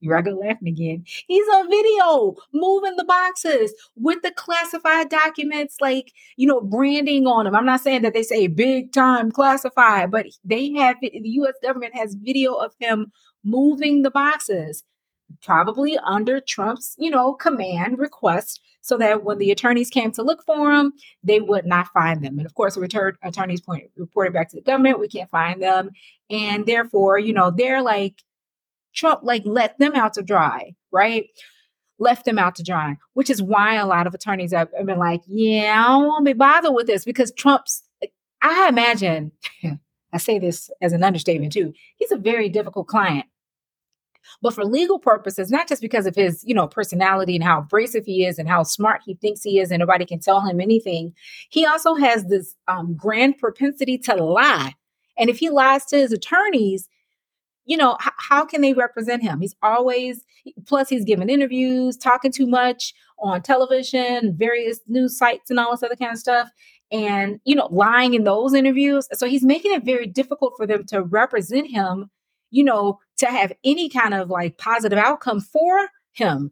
you're 0.00 0.20
gonna 0.22 0.36
laughing 0.36 0.68
again. 0.68 1.04
He's 1.26 1.46
on 1.48 1.70
video 1.70 2.36
moving 2.52 2.96
the 2.96 3.04
boxes 3.04 3.72
with 3.96 4.22
the 4.22 4.32
classified 4.32 5.08
documents, 5.08 5.76
like 5.80 6.12
you 6.36 6.46
know, 6.46 6.60
branding 6.60 7.26
on 7.26 7.44
them. 7.44 7.54
I'm 7.54 7.66
not 7.66 7.80
saying 7.80 8.02
that 8.02 8.14
they 8.14 8.22
say 8.22 8.46
big 8.46 8.92
time 8.92 9.30
classified, 9.30 10.10
but 10.10 10.26
they 10.44 10.72
have 10.72 10.96
the 11.00 11.10
U.S. 11.12 11.54
government 11.62 11.94
has 11.94 12.14
video 12.14 12.54
of 12.54 12.74
him 12.80 13.12
moving 13.44 14.02
the 14.02 14.10
boxes 14.10 14.84
probably 15.42 15.96
under 15.98 16.40
Trump's, 16.40 16.94
you 16.98 17.10
know, 17.10 17.34
command 17.34 17.98
request 17.98 18.60
so 18.80 18.96
that 18.98 19.24
when 19.24 19.38
the 19.38 19.50
attorneys 19.50 19.90
came 19.90 20.10
to 20.12 20.22
look 20.22 20.42
for 20.44 20.74
them, 20.74 20.92
they 21.22 21.40
would 21.40 21.66
not 21.66 21.88
find 21.88 22.24
them. 22.24 22.38
And 22.38 22.46
of 22.46 22.54
course, 22.54 22.76
return 22.76 23.16
attorneys 23.22 23.60
point 23.60 23.90
reported 23.96 24.32
back 24.32 24.48
to 24.50 24.56
the 24.56 24.62
government, 24.62 24.98
we 24.98 25.08
can't 25.08 25.30
find 25.30 25.62
them. 25.62 25.90
And 26.30 26.66
therefore, 26.66 27.18
you 27.18 27.32
know, 27.32 27.50
they're 27.50 27.82
like, 27.82 28.22
Trump 28.94 29.20
like 29.22 29.42
let 29.44 29.78
them 29.78 29.94
out 29.94 30.14
to 30.14 30.22
dry, 30.22 30.74
right? 30.92 31.26
Left 31.98 32.24
them 32.24 32.38
out 32.38 32.54
to 32.56 32.62
dry, 32.62 32.96
which 33.14 33.30
is 33.30 33.42
why 33.42 33.74
a 33.74 33.86
lot 33.86 34.06
of 34.06 34.14
attorneys 34.14 34.52
have 34.52 34.70
been 34.84 34.98
like, 34.98 35.20
yeah, 35.26 35.84
I 35.86 35.88
don't 35.88 36.06
want 36.06 36.26
to 36.26 36.34
be 36.34 36.38
bothered 36.38 36.74
with 36.74 36.86
this 36.86 37.04
because 37.04 37.32
Trump's, 37.32 37.82
I 38.42 38.68
imagine, 38.68 39.32
I 40.12 40.18
say 40.18 40.38
this 40.38 40.70
as 40.80 40.92
an 40.92 41.04
understatement 41.04 41.52
too, 41.52 41.72
he's 41.96 42.12
a 42.12 42.16
very 42.16 42.48
difficult 42.48 42.88
client 42.88 43.26
but 44.42 44.54
for 44.54 44.64
legal 44.64 44.98
purposes, 44.98 45.50
not 45.50 45.68
just 45.68 45.82
because 45.82 46.06
of 46.06 46.14
his, 46.14 46.42
you 46.44 46.54
know, 46.54 46.66
personality 46.66 47.34
and 47.34 47.44
how 47.44 47.60
abrasive 47.60 48.04
he 48.04 48.24
is 48.24 48.38
and 48.38 48.48
how 48.48 48.62
smart 48.62 49.02
he 49.04 49.14
thinks 49.14 49.42
he 49.42 49.58
is, 49.58 49.70
and 49.70 49.80
nobody 49.80 50.04
can 50.04 50.20
tell 50.20 50.40
him 50.40 50.60
anything, 50.60 51.14
he 51.50 51.66
also 51.66 51.94
has 51.94 52.24
this 52.24 52.54
um, 52.68 52.94
grand 52.96 53.38
propensity 53.38 53.98
to 53.98 54.14
lie. 54.14 54.74
And 55.18 55.28
if 55.28 55.38
he 55.38 55.50
lies 55.50 55.84
to 55.86 55.96
his 55.96 56.12
attorneys, 56.12 56.88
you 57.70 57.76
know, 57.76 57.96
h- 58.04 58.12
how 58.18 58.44
can 58.44 58.62
they 58.62 58.72
represent 58.72 59.22
him? 59.22 59.40
He's 59.40 59.54
always, 59.62 60.24
plus, 60.66 60.88
he's 60.88 61.04
giving 61.04 61.28
interviews, 61.30 61.96
talking 61.96 62.32
too 62.32 62.48
much 62.48 62.92
on 63.20 63.42
television, 63.42 64.34
various 64.36 64.80
news 64.88 65.16
sites, 65.16 65.50
and 65.50 65.60
all 65.60 65.70
this 65.70 65.84
other 65.84 65.94
kind 65.94 66.10
of 66.10 66.18
stuff. 66.18 66.50
And, 66.90 67.38
you 67.44 67.54
know, 67.54 67.68
lying 67.70 68.14
in 68.14 68.24
those 68.24 68.54
interviews. 68.54 69.06
So 69.12 69.28
he's 69.28 69.44
making 69.44 69.72
it 69.72 69.84
very 69.84 70.08
difficult 70.08 70.54
for 70.56 70.66
them 70.66 70.84
to 70.86 71.00
represent 71.00 71.70
him, 71.70 72.10
you 72.50 72.64
know, 72.64 72.98
to 73.18 73.26
have 73.26 73.52
any 73.62 73.88
kind 73.88 74.14
of 74.14 74.28
like 74.30 74.58
positive 74.58 74.98
outcome 74.98 75.40
for 75.40 75.90
him, 76.10 76.50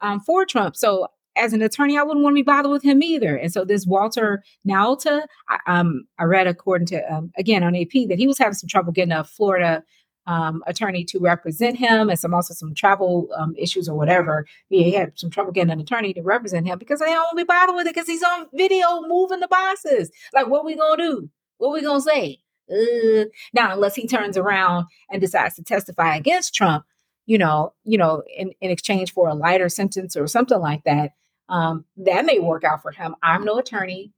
um, 0.00 0.20
for 0.20 0.46
Trump. 0.46 0.76
So 0.76 1.08
as 1.34 1.52
an 1.52 1.62
attorney, 1.62 1.98
I 1.98 2.04
wouldn't 2.04 2.22
want 2.22 2.34
to 2.34 2.38
be 2.38 2.42
bothered 2.42 2.70
with 2.70 2.84
him 2.84 3.02
either. 3.02 3.34
And 3.34 3.52
so 3.52 3.64
this 3.64 3.86
Walter 3.88 4.44
Nauta, 4.64 5.26
I, 5.48 5.58
um, 5.66 6.04
I 6.20 6.24
read 6.24 6.46
according 6.46 6.86
to 6.88 7.12
um, 7.12 7.32
again 7.36 7.64
on 7.64 7.74
AP 7.74 8.08
that 8.08 8.18
he 8.18 8.28
was 8.28 8.38
having 8.38 8.54
some 8.54 8.68
trouble 8.68 8.92
getting 8.92 9.10
a 9.10 9.24
Florida 9.24 9.82
um, 10.30 10.62
attorney 10.68 11.02
to 11.04 11.18
represent 11.18 11.76
him, 11.76 12.08
and 12.08 12.16
some 12.16 12.32
also 12.32 12.54
some 12.54 12.72
travel 12.72 13.28
um, 13.36 13.52
issues 13.58 13.88
or 13.88 13.96
whatever. 13.96 14.46
He 14.68 14.92
had 14.92 15.18
some 15.18 15.28
trouble 15.28 15.50
getting 15.50 15.72
an 15.72 15.80
attorney 15.80 16.14
to 16.14 16.22
represent 16.22 16.68
him 16.68 16.78
because 16.78 17.00
they 17.00 17.06
don't 17.06 17.36
be 17.36 17.42
bothered 17.42 17.74
with 17.74 17.88
it 17.88 17.94
because 17.94 18.06
he's 18.06 18.22
on 18.22 18.46
video 18.54 19.02
moving 19.08 19.40
the 19.40 19.48
bosses. 19.48 20.12
Like, 20.32 20.46
what 20.46 20.64
we 20.64 20.76
gonna 20.76 21.02
do? 21.02 21.30
What 21.58 21.72
we 21.72 21.82
gonna 21.82 22.00
say? 22.00 22.38
Uh, 22.70 23.24
now, 23.52 23.72
unless 23.72 23.96
he 23.96 24.06
turns 24.06 24.36
around 24.36 24.86
and 25.10 25.20
decides 25.20 25.56
to 25.56 25.64
testify 25.64 26.14
against 26.14 26.54
Trump, 26.54 26.84
you 27.26 27.36
know, 27.36 27.74
you 27.82 27.98
know, 27.98 28.22
in, 28.36 28.52
in 28.60 28.70
exchange 28.70 29.12
for 29.12 29.28
a 29.28 29.34
lighter 29.34 29.68
sentence 29.68 30.16
or 30.16 30.28
something 30.28 30.60
like 30.60 30.84
that, 30.84 31.10
um, 31.48 31.84
that 31.96 32.24
may 32.24 32.38
work 32.38 32.62
out 32.62 32.82
for 32.82 32.92
him. 32.92 33.16
I'm 33.20 33.44
no 33.44 33.58
attorney. 33.58 34.12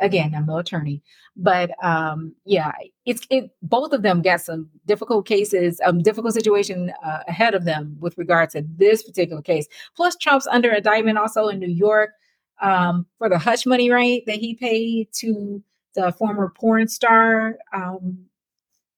Again, 0.00 0.32
I'm 0.36 0.46
no 0.46 0.58
attorney, 0.58 1.02
but 1.36 1.72
um, 1.84 2.34
yeah, 2.44 2.72
it's 3.04 3.26
it. 3.30 3.50
Both 3.62 3.92
of 3.92 4.02
them 4.02 4.22
got 4.22 4.40
some 4.40 4.70
difficult 4.86 5.26
cases, 5.26 5.80
um, 5.84 6.02
difficult 6.02 6.34
situation 6.34 6.92
uh, 7.04 7.20
ahead 7.26 7.54
of 7.54 7.64
them 7.64 7.96
with 7.98 8.16
regard 8.16 8.50
to 8.50 8.64
this 8.76 9.02
particular 9.02 9.42
case. 9.42 9.66
Plus, 9.96 10.16
Trump's 10.16 10.46
under 10.46 10.70
indictment 10.70 11.18
also 11.18 11.48
in 11.48 11.58
New 11.58 11.70
York 11.70 12.10
um, 12.60 13.06
for 13.18 13.28
the 13.28 13.38
hush 13.38 13.66
money 13.66 13.90
right 13.90 14.22
that 14.26 14.36
he 14.36 14.54
paid 14.54 15.08
to 15.14 15.62
the 15.94 16.12
former 16.12 16.52
porn 16.56 16.88
star. 16.88 17.58
Um, 17.72 18.26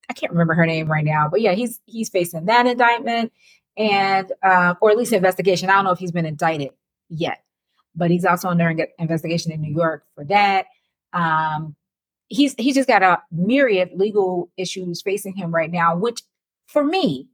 I 0.09 0.13
can't 0.13 0.31
remember 0.31 0.53
her 0.53 0.65
name 0.65 0.91
right 0.91 1.05
now, 1.05 1.29
but 1.29 1.41
yeah, 1.41 1.53
he's 1.53 1.79
he's 1.85 2.09
facing 2.09 2.45
that 2.45 2.67
indictment 2.67 3.31
and 3.77 4.31
uh, 4.43 4.75
or 4.81 4.91
at 4.91 4.97
least 4.97 5.13
investigation. 5.13 5.69
I 5.69 5.73
don't 5.73 5.85
know 5.85 5.91
if 5.91 5.99
he's 5.99 6.11
been 6.11 6.25
indicted 6.25 6.71
yet, 7.09 7.43
but 7.95 8.11
he's 8.11 8.25
also 8.25 8.49
under 8.49 8.69
investigation 8.99 9.51
in 9.51 9.61
New 9.61 9.73
York 9.73 10.03
for 10.15 10.25
that. 10.25 10.65
Um, 11.13 11.75
he's 12.27 12.55
he's 12.57 12.75
just 12.75 12.87
got 12.87 13.03
a 13.03 13.21
myriad 13.31 13.91
legal 13.95 14.51
issues 14.57 15.01
facing 15.01 15.35
him 15.35 15.53
right 15.53 15.71
now, 15.71 15.95
which 15.95 16.21
for 16.67 16.83
me, 16.83 17.27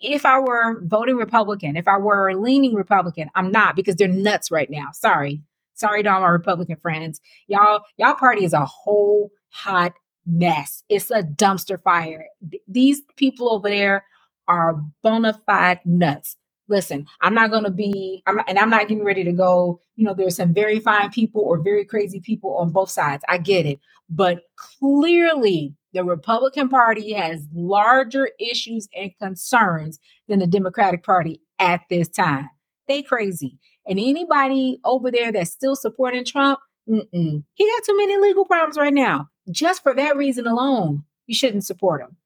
if 0.00 0.26
I 0.26 0.38
were 0.38 0.82
voting 0.82 1.16
Republican, 1.16 1.76
if 1.76 1.88
I 1.88 1.96
were 1.96 2.34
leaning 2.34 2.74
Republican, 2.74 3.30
I'm 3.34 3.50
not 3.50 3.76
because 3.76 3.96
they're 3.96 4.08
nuts 4.08 4.50
right 4.50 4.70
now. 4.70 4.88
Sorry. 4.92 5.42
Sorry 5.74 6.02
to 6.02 6.08
all 6.12 6.20
my 6.20 6.28
Republican 6.28 6.76
friends. 6.76 7.20
Y'all, 7.48 7.80
y'all 7.96 8.14
party 8.14 8.44
is 8.44 8.52
a 8.52 8.64
whole 8.64 9.30
hot 9.48 9.94
mess. 10.26 10.84
It's 10.88 11.10
a 11.10 11.22
dumpster 11.22 11.82
fire. 11.82 12.26
Th- 12.48 12.62
these 12.68 13.02
people 13.16 13.52
over 13.52 13.68
there 13.68 14.04
are 14.46 14.80
bona 15.02 15.40
fide 15.46 15.80
nuts 15.84 16.36
listen, 16.68 17.06
I'm 17.20 17.34
not 17.34 17.50
going 17.50 17.64
to 17.64 17.70
be, 17.70 18.22
I'm 18.26 18.36
not, 18.36 18.48
and 18.48 18.58
I'm 18.58 18.70
not 18.70 18.88
getting 18.88 19.04
ready 19.04 19.24
to 19.24 19.32
go. 19.32 19.80
You 19.96 20.04
know, 20.04 20.14
there's 20.14 20.36
some 20.36 20.54
very 20.54 20.80
fine 20.80 21.10
people 21.10 21.42
or 21.42 21.58
very 21.62 21.84
crazy 21.84 22.20
people 22.20 22.56
on 22.56 22.70
both 22.70 22.90
sides. 22.90 23.24
I 23.28 23.38
get 23.38 23.66
it. 23.66 23.80
But 24.08 24.42
clearly, 24.56 25.74
the 25.92 26.04
Republican 26.04 26.68
Party 26.68 27.12
has 27.12 27.46
larger 27.54 28.30
issues 28.38 28.88
and 28.96 29.16
concerns 29.18 29.98
than 30.28 30.40
the 30.40 30.46
Democratic 30.46 31.04
Party 31.04 31.40
at 31.58 31.82
this 31.88 32.08
time. 32.08 32.50
They 32.88 33.02
crazy. 33.02 33.58
And 33.86 33.98
anybody 33.98 34.80
over 34.84 35.10
there 35.10 35.32
that's 35.32 35.50
still 35.50 35.76
supporting 35.76 36.24
Trump, 36.24 36.58
mm-mm, 36.88 37.44
he 37.54 37.70
got 37.70 37.84
too 37.84 37.96
many 37.96 38.18
legal 38.18 38.44
problems 38.44 38.76
right 38.76 38.92
now. 38.92 39.28
Just 39.50 39.82
for 39.82 39.94
that 39.94 40.16
reason 40.16 40.46
alone, 40.46 41.04
you 41.26 41.34
shouldn't 41.34 41.64
support 41.64 42.02
him. 42.02 42.16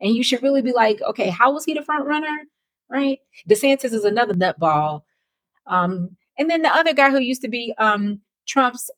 And 0.00 0.14
you 0.14 0.22
should 0.22 0.42
really 0.42 0.62
be 0.62 0.72
like, 0.72 1.00
okay, 1.02 1.30
how 1.30 1.52
was 1.52 1.64
he 1.64 1.74
the 1.74 1.82
front 1.82 2.06
runner? 2.06 2.44
Right? 2.88 3.18
DeSantis 3.48 3.92
is 3.92 4.04
another 4.04 4.34
nutball. 4.34 5.02
Um, 5.66 6.16
and 6.38 6.50
then 6.50 6.62
the 6.62 6.74
other 6.74 6.92
guy 6.92 7.10
who 7.10 7.20
used 7.20 7.42
to 7.42 7.48
be 7.48 7.74
um, 7.78 8.20
Trump's 8.46 8.90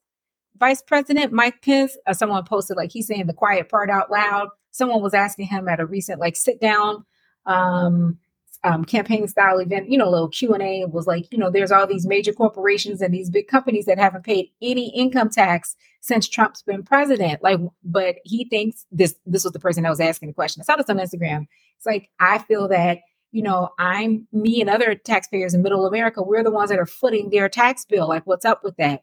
vice 0.59 0.83
president, 0.83 1.33
Mike 1.33 1.62
Pence, 1.62 1.97
uh, 2.07 2.14
someone 2.14 2.45
posted 2.45 2.76
like 2.76 2.90
he's 2.93 3.07
saying 3.07 3.26
the 3.26 3.33
quiet 3.33 3.69
part 3.69 3.90
out 3.90 4.11
loud. 4.11 4.49
Someone 4.71 5.02
was 5.02 5.14
asking 5.14 5.47
him 5.47 5.69
at 5.69 5.81
a 5.81 5.87
recent 5.87 6.21
like 6.21 6.37
sit 6.37 6.61
down 6.61 7.05
um, 7.47 8.19
um, 8.64 8.85
campaign 8.85 9.28
style 9.28 9.59
event, 9.59 9.90
you 9.90 9.97
know, 9.97 10.09
a 10.09 10.11
little 10.11 10.28
Q 10.28 10.52
and 10.52 10.62
A 10.62 10.85
was 10.87 11.07
like, 11.07 11.31
you 11.31 11.38
know, 11.38 11.50
there's 11.50 11.71
all 11.71 11.87
these 11.87 12.07
major 12.07 12.33
corporations 12.33 13.00
and 13.00 13.14
these 13.14 13.31
big 13.31 13.47
companies 13.47 13.85
that 13.85 13.99
haven't 13.99 14.25
paid 14.25 14.50
any 14.61 14.88
income 14.95 15.31
tax 15.31 15.76
since 16.00 16.28
Trump's 16.28 16.62
been 16.62 16.83
president. 16.83 17.43
Like, 17.43 17.61
but 17.85 18.16
he 18.25 18.45
thinks 18.49 18.87
this. 18.90 19.14
This 19.25 19.45
was 19.45 19.52
the 19.52 19.61
person 19.61 19.83
that 19.85 19.90
was 19.90 20.00
asking 20.00 20.28
the 20.28 20.35
question. 20.35 20.62
I 20.62 20.64
saw 20.64 20.76
this 20.76 20.90
on 20.90 20.99
Instagram. 20.99 21.47
It's 21.76 21.87
like 21.87 22.11
I 22.19 22.38
feel 22.38 22.69
that 22.69 22.99
you 23.33 23.42
know, 23.42 23.71
I'm 23.78 24.26
me 24.33 24.61
and 24.61 24.71
other 24.71 24.95
taxpayers 24.95 25.54
in 25.54 25.62
middle 25.62 25.87
America, 25.87 26.23
we're 26.23 26.45
the 26.45 26.50
ones 26.50 26.71
that 26.71 26.78
are 26.78 26.87
footing 26.87 27.30
their 27.30 27.49
tax 27.49 27.85
bill. 27.85 28.09
Like, 28.09 28.26
what's 28.26 28.45
up 28.45 28.62
with 28.64 28.76
that? 28.76 29.02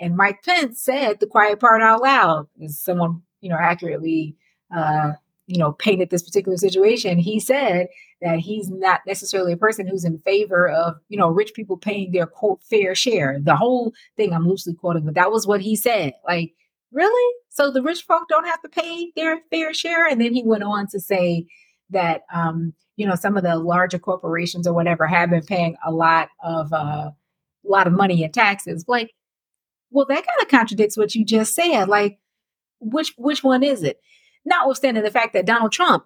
And 0.00 0.16
Mike 0.16 0.42
Pence 0.44 0.80
said 0.80 1.20
the 1.20 1.26
quiet 1.26 1.60
part 1.60 1.82
out 1.82 2.02
loud. 2.02 2.48
Someone, 2.66 3.22
you 3.40 3.48
know, 3.48 3.58
accurately 3.58 4.36
uh, 4.74 5.12
you 5.46 5.58
know, 5.58 5.72
painted 5.72 6.10
this 6.10 6.22
particular 6.22 6.56
situation, 6.56 7.18
he 7.18 7.38
said 7.38 7.88
that 8.22 8.38
he's 8.38 8.70
not 8.70 9.00
necessarily 9.06 9.52
a 9.52 9.58
person 9.58 9.86
who's 9.86 10.04
in 10.04 10.18
favor 10.18 10.68
of, 10.68 10.96
you 11.08 11.18
know, 11.18 11.28
rich 11.28 11.52
people 11.54 11.76
paying 11.76 12.12
their 12.12 12.26
quote 12.26 12.62
fair 12.62 12.94
share. 12.94 13.38
The 13.40 13.56
whole 13.56 13.92
thing 14.16 14.32
I'm 14.32 14.48
loosely 14.48 14.74
quoting, 14.74 15.04
but 15.04 15.14
that 15.14 15.30
was 15.30 15.46
what 15.46 15.60
he 15.60 15.76
said. 15.76 16.14
Like, 16.26 16.54
really? 16.92 17.34
So 17.50 17.70
the 17.70 17.82
rich 17.82 18.02
folk 18.02 18.26
don't 18.28 18.46
have 18.46 18.62
to 18.62 18.68
pay 18.68 19.12
their 19.16 19.40
fair 19.50 19.74
share? 19.74 20.06
And 20.06 20.20
then 20.20 20.32
he 20.32 20.42
went 20.42 20.62
on 20.62 20.86
to 20.88 21.00
say 21.00 21.46
that 21.90 22.22
um, 22.32 22.72
you 22.96 23.06
know, 23.06 23.14
some 23.14 23.36
of 23.36 23.42
the 23.42 23.56
larger 23.56 23.98
corporations 23.98 24.66
or 24.66 24.72
whatever 24.72 25.06
have 25.06 25.30
been 25.30 25.44
paying 25.44 25.76
a 25.84 25.90
lot 25.90 26.28
of 26.42 26.72
uh, 26.72 27.10
a 27.10 27.14
lot 27.64 27.86
of 27.86 27.92
money 27.92 28.22
in 28.22 28.32
taxes. 28.32 28.84
Like, 28.86 29.12
well, 29.90 30.06
that 30.06 30.26
kind 30.26 30.42
of 30.42 30.48
contradicts 30.48 30.96
what 30.96 31.14
you 31.14 31.24
just 31.24 31.54
said. 31.54 31.88
Like, 31.88 32.18
which 32.80 33.14
which 33.16 33.42
one 33.42 33.62
is 33.62 33.82
it? 33.82 34.00
Notwithstanding 34.44 35.02
the 35.02 35.10
fact 35.10 35.32
that 35.32 35.46
Donald 35.46 35.72
Trump 35.72 36.04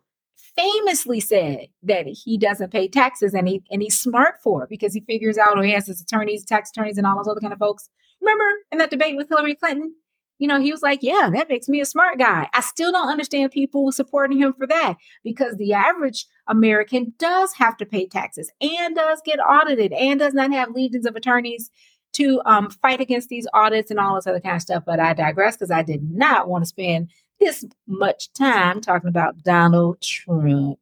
famously 0.56 1.20
said 1.20 1.68
that 1.82 2.06
he 2.06 2.38
doesn't 2.38 2.72
pay 2.72 2.88
taxes 2.88 3.34
and 3.34 3.48
he 3.48 3.62
and 3.70 3.82
he's 3.82 3.98
smart 3.98 4.36
for 4.42 4.64
it 4.64 4.70
because 4.70 4.94
he 4.94 5.00
figures 5.00 5.38
out 5.38 5.56
or 5.58 5.62
he 5.62 5.72
has 5.72 5.86
his 5.86 6.00
attorneys, 6.00 6.44
tax 6.44 6.70
attorneys, 6.70 6.98
and 6.98 7.06
all 7.06 7.16
those 7.16 7.28
other 7.28 7.40
kind 7.40 7.52
of 7.52 7.58
folks. 7.58 7.88
Remember 8.20 8.44
in 8.72 8.78
that 8.78 8.90
debate 8.90 9.16
with 9.16 9.28
Hillary 9.28 9.54
Clinton? 9.54 9.94
You 10.38 10.46
know, 10.46 10.60
he 10.60 10.70
was 10.70 10.82
like, 10.82 11.00
yeah, 11.02 11.30
that 11.32 11.48
makes 11.48 11.68
me 11.68 11.80
a 11.80 11.84
smart 11.84 12.18
guy. 12.18 12.48
I 12.54 12.60
still 12.60 12.92
don't 12.92 13.08
understand 13.08 13.50
people 13.50 13.90
supporting 13.90 14.38
him 14.38 14.52
for 14.52 14.66
that 14.68 14.94
because 15.24 15.56
the 15.56 15.72
average 15.72 16.26
American 16.46 17.12
does 17.18 17.52
have 17.54 17.76
to 17.78 17.86
pay 17.86 18.06
taxes 18.06 18.50
and 18.60 18.94
does 18.94 19.20
get 19.24 19.40
audited 19.40 19.92
and 19.92 20.20
does 20.20 20.34
not 20.34 20.52
have 20.52 20.70
legions 20.70 21.06
of 21.06 21.16
attorneys 21.16 21.70
to 22.12 22.40
um, 22.46 22.70
fight 22.70 23.00
against 23.00 23.28
these 23.28 23.46
audits 23.52 23.90
and 23.90 24.00
all 24.00 24.14
this 24.14 24.26
other 24.26 24.40
kind 24.40 24.56
of 24.56 24.62
stuff. 24.62 24.84
But 24.86 25.00
I 25.00 25.12
digress 25.12 25.56
because 25.56 25.70
I 25.70 25.82
did 25.82 26.02
not 26.10 26.48
want 26.48 26.62
to 26.62 26.68
spend 26.68 27.10
this 27.40 27.64
much 27.86 28.32
time 28.32 28.80
talking 28.80 29.08
about 29.08 29.42
Donald 29.42 30.00
Trump. 30.00 30.78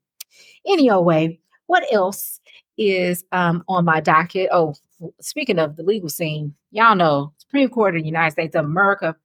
Anyway, 0.66 1.38
what 1.66 1.84
else 1.92 2.40
is 2.78 3.25
um, 3.32 3.64
on 3.68 3.84
my 3.84 4.00
docket? 4.00 4.48
Oh, 4.52 4.75
speaking 5.20 5.58
of 5.58 5.76
the 5.76 5.82
legal 5.82 6.08
scene, 6.08 6.54
y'all 6.70 6.94
know 6.94 7.32
Supreme 7.38 7.68
Court 7.68 7.96
of 7.96 8.02
the 8.02 8.06
United 8.06 8.32
States 8.32 8.54
of 8.54 8.64
America 8.64 9.16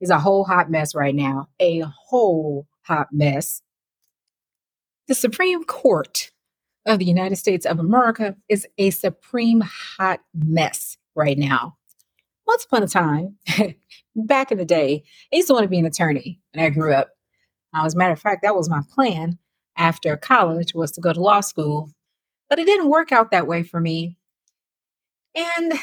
is 0.00 0.10
a 0.10 0.18
whole 0.18 0.44
hot 0.44 0.70
mess 0.70 0.94
right 0.94 1.14
now, 1.14 1.48
a 1.60 1.80
whole 1.80 2.66
hot 2.82 3.08
mess. 3.12 3.62
The 5.06 5.14
Supreme 5.14 5.64
Court 5.64 6.30
of 6.86 6.98
the 6.98 7.04
United 7.04 7.36
States 7.36 7.66
of 7.66 7.78
America 7.78 8.36
is 8.48 8.66
a 8.78 8.90
supreme 8.90 9.60
hot 9.60 10.20
mess 10.34 10.96
right 11.14 11.38
now. 11.38 11.76
Once 12.46 12.64
upon 12.64 12.82
a 12.82 12.88
time, 12.88 13.36
back 14.16 14.50
in 14.50 14.58
the 14.58 14.64
day, 14.64 15.02
I 15.32 15.36
used 15.36 15.48
to 15.48 15.54
want 15.54 15.64
to 15.64 15.68
be 15.68 15.78
an 15.78 15.86
attorney 15.86 16.40
when 16.52 16.64
I 16.64 16.70
grew 16.70 16.94
up. 16.94 17.10
Now, 17.74 17.84
as 17.84 17.94
a 17.94 17.98
matter 17.98 18.12
of 18.12 18.20
fact, 18.20 18.42
that 18.42 18.56
was 18.56 18.70
my 18.70 18.80
plan 18.94 19.38
after 19.76 20.16
college 20.16 20.74
was 20.74 20.90
to 20.92 21.00
go 21.00 21.12
to 21.12 21.20
law 21.20 21.40
school, 21.40 21.90
but 22.48 22.58
it 22.58 22.64
didn't 22.64 22.88
work 22.88 23.12
out 23.12 23.30
that 23.30 23.46
way 23.46 23.62
for 23.62 23.80
me. 23.80 24.16
And 25.34 25.74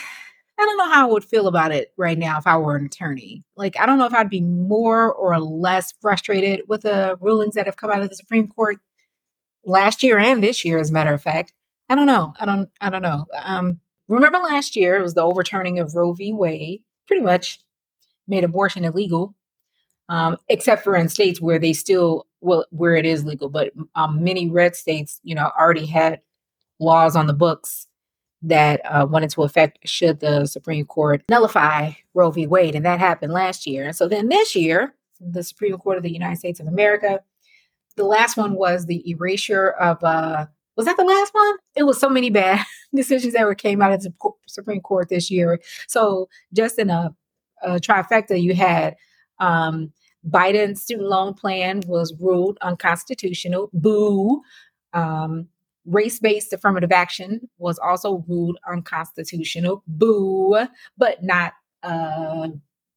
I 0.58 0.66
don't 0.66 0.78
know 0.78 0.90
how 0.90 1.08
I 1.08 1.12
would 1.12 1.26
feel 1.26 1.48
about 1.48 1.72
it 1.72 1.92
right 1.98 2.18
now 2.18 2.38
if 2.38 2.48
I 2.48 2.58
were 2.58 2.78
an 2.78 2.86
attorney. 2.86 3.44
Like, 3.58 3.78
I 3.80 3.86
don't 3.86 3.98
know 3.98 4.06
if 4.06 4.14
I'd 4.14 4.30
be 4.30 4.42
more 4.42 5.14
or 5.14 5.38
less 5.40 5.94
frustrated 6.02 6.62
with 6.68 6.84
the 6.84 7.18
rulings 7.20 7.56
that 7.56 7.66
have 7.66 7.76
come 7.76 7.92
out 7.92 8.02
of 8.02 8.10
the 8.10 8.16
Supreme 8.16 8.48
Court 8.48 8.78
last 9.66 10.02
year 10.02 10.18
and 10.18 10.42
this 10.42 10.64
year, 10.64 10.80
as 10.80 10.90
a 10.90 10.94
matter 10.94 11.14
of 11.14 11.22
fact. 11.22 11.54
I 11.90 11.96
don't 11.96 12.08
know. 12.08 12.34
I 12.40 12.46
don't. 12.46 12.70
I 12.82 12.90
don't 12.90 13.02
know. 13.02 13.26
Um, 13.38 13.80
remember 14.08 14.40
last 14.40 14.76
year 14.76 14.96
it 14.96 15.04
was 15.04 15.14
the 15.14 15.22
overturning 15.22 15.78
of 15.80 15.94
Roe 15.94 16.14
v. 16.14 16.34
Wade. 16.34 16.82
Pretty 17.08 17.22
much 17.22 17.60
made 18.28 18.44
abortion 18.44 18.84
illegal, 18.86 19.36
um, 20.10 20.38
except 20.50 20.84
for 20.84 20.96
in 20.96 21.10
states 21.10 21.40
where 21.40 21.60
they 21.60 21.74
still 21.74 22.26
well, 22.42 22.66
where 22.72 22.96
it 22.96 23.06
is 23.06 23.26
legal, 23.26 23.50
but 23.50 23.72
um, 23.94 24.24
many 24.24 24.50
red 24.50 24.76
states, 24.76 25.20
you 25.24 25.36
know, 25.36 25.52
already 25.60 25.86
had 25.86 26.22
laws 26.80 27.16
on 27.16 27.28
the 27.28 27.34
books 27.34 27.88
that 28.48 28.82
uh, 28.86 29.06
went 29.10 29.24
into 29.24 29.44
effect 29.44 29.80
should 29.86 30.20
the 30.20 30.46
Supreme 30.46 30.86
Court 30.86 31.24
nullify 31.30 31.92
Roe 32.14 32.32
v. 32.32 32.48
Wade, 32.48 32.76
and 32.76 32.86
that 32.86 33.00
happened 33.00 33.34
last 33.34 33.66
year. 33.66 33.86
And 33.86 33.96
so 33.96 34.08
then 34.08 34.30
this 34.30 34.56
year, 34.56 34.94
the 35.20 35.44
Supreme 35.44 35.78
Court 35.78 35.98
of 35.98 36.04
the 36.04 36.14
United 36.14 36.38
States 36.38 36.60
of 36.60 36.68
America, 36.68 37.22
the 37.96 38.06
last 38.06 38.38
one 38.38 38.56
was 38.56 38.86
the 38.86 39.10
erasure 39.10 39.70
of. 39.70 40.04
Uh, 40.04 40.46
was 40.78 40.86
that 40.88 40.98
the 40.98 41.06
last 41.06 41.34
one? 41.34 41.56
It 41.76 41.84
was 41.84 42.00
so 42.00 42.10
many 42.10 42.30
bad 42.30 42.66
decisions 42.96 43.34
that 43.34 43.46
were 43.46 43.56
came 43.56 43.82
out 43.82 43.94
of 43.94 44.04
the 44.04 44.14
Supreme 44.46 44.82
Court 44.82 45.08
this 45.08 45.32
year. 45.32 45.60
So 45.88 46.28
just 46.54 46.78
in 46.78 46.90
a, 46.90 47.16
a 47.64 47.80
trifecta, 47.80 48.42
you 48.42 48.54
had 48.54 48.98
um, 49.40 49.94
Biden's 50.30 50.82
student 50.82 51.08
loan 51.08 51.34
plan 51.34 51.82
was 51.88 52.14
ruled 52.20 52.58
unconstitutional. 52.62 53.70
Boo. 53.74 54.42
Um, 54.94 55.48
Race 55.86 56.20
based 56.20 56.54
affirmative 56.54 56.92
action 56.92 57.48
was 57.58 57.80
also 57.80 58.24
ruled 58.28 58.58
unconstitutional. 58.70 59.84
Boo. 59.88 60.68
But 60.98 61.24
not 61.24 61.54
uh, 61.84 62.50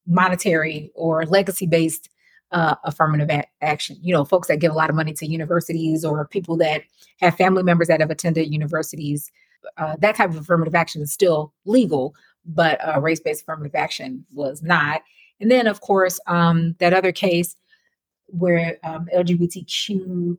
monetary 0.07 0.91
or 0.95 1.25
legacy 1.25 1.67
based 1.67 2.09
uh, 2.51 2.75
affirmative 2.83 3.29
a- 3.29 3.63
action. 3.63 3.97
You 4.01 4.13
know, 4.13 4.25
folks 4.25 4.47
that 4.47 4.59
give 4.59 4.71
a 4.71 4.75
lot 4.75 4.89
of 4.89 4.95
money 4.95 5.13
to 5.13 5.27
universities 5.27 6.03
or 6.03 6.27
people 6.27 6.57
that 6.57 6.81
have 7.21 7.35
family 7.35 7.63
members 7.63 7.87
that 7.87 7.99
have 7.99 8.09
attended 8.09 8.51
universities. 8.51 9.31
Uh, 9.77 9.95
that 9.99 10.15
type 10.15 10.29
of 10.29 10.37
affirmative 10.37 10.73
action 10.75 11.01
is 11.01 11.11
still 11.11 11.53
legal, 11.65 12.15
but 12.45 12.79
uh, 12.85 12.99
race 12.99 13.19
based 13.19 13.41
affirmative 13.41 13.75
action 13.75 14.25
was 14.33 14.63
not. 14.63 15.01
And 15.39 15.51
then, 15.51 15.67
of 15.67 15.81
course, 15.81 16.19
um, 16.27 16.75
that 16.79 16.93
other 16.93 17.11
case 17.11 17.55
where 18.27 18.77
um, 18.83 19.07
LGBTQ 19.15 20.37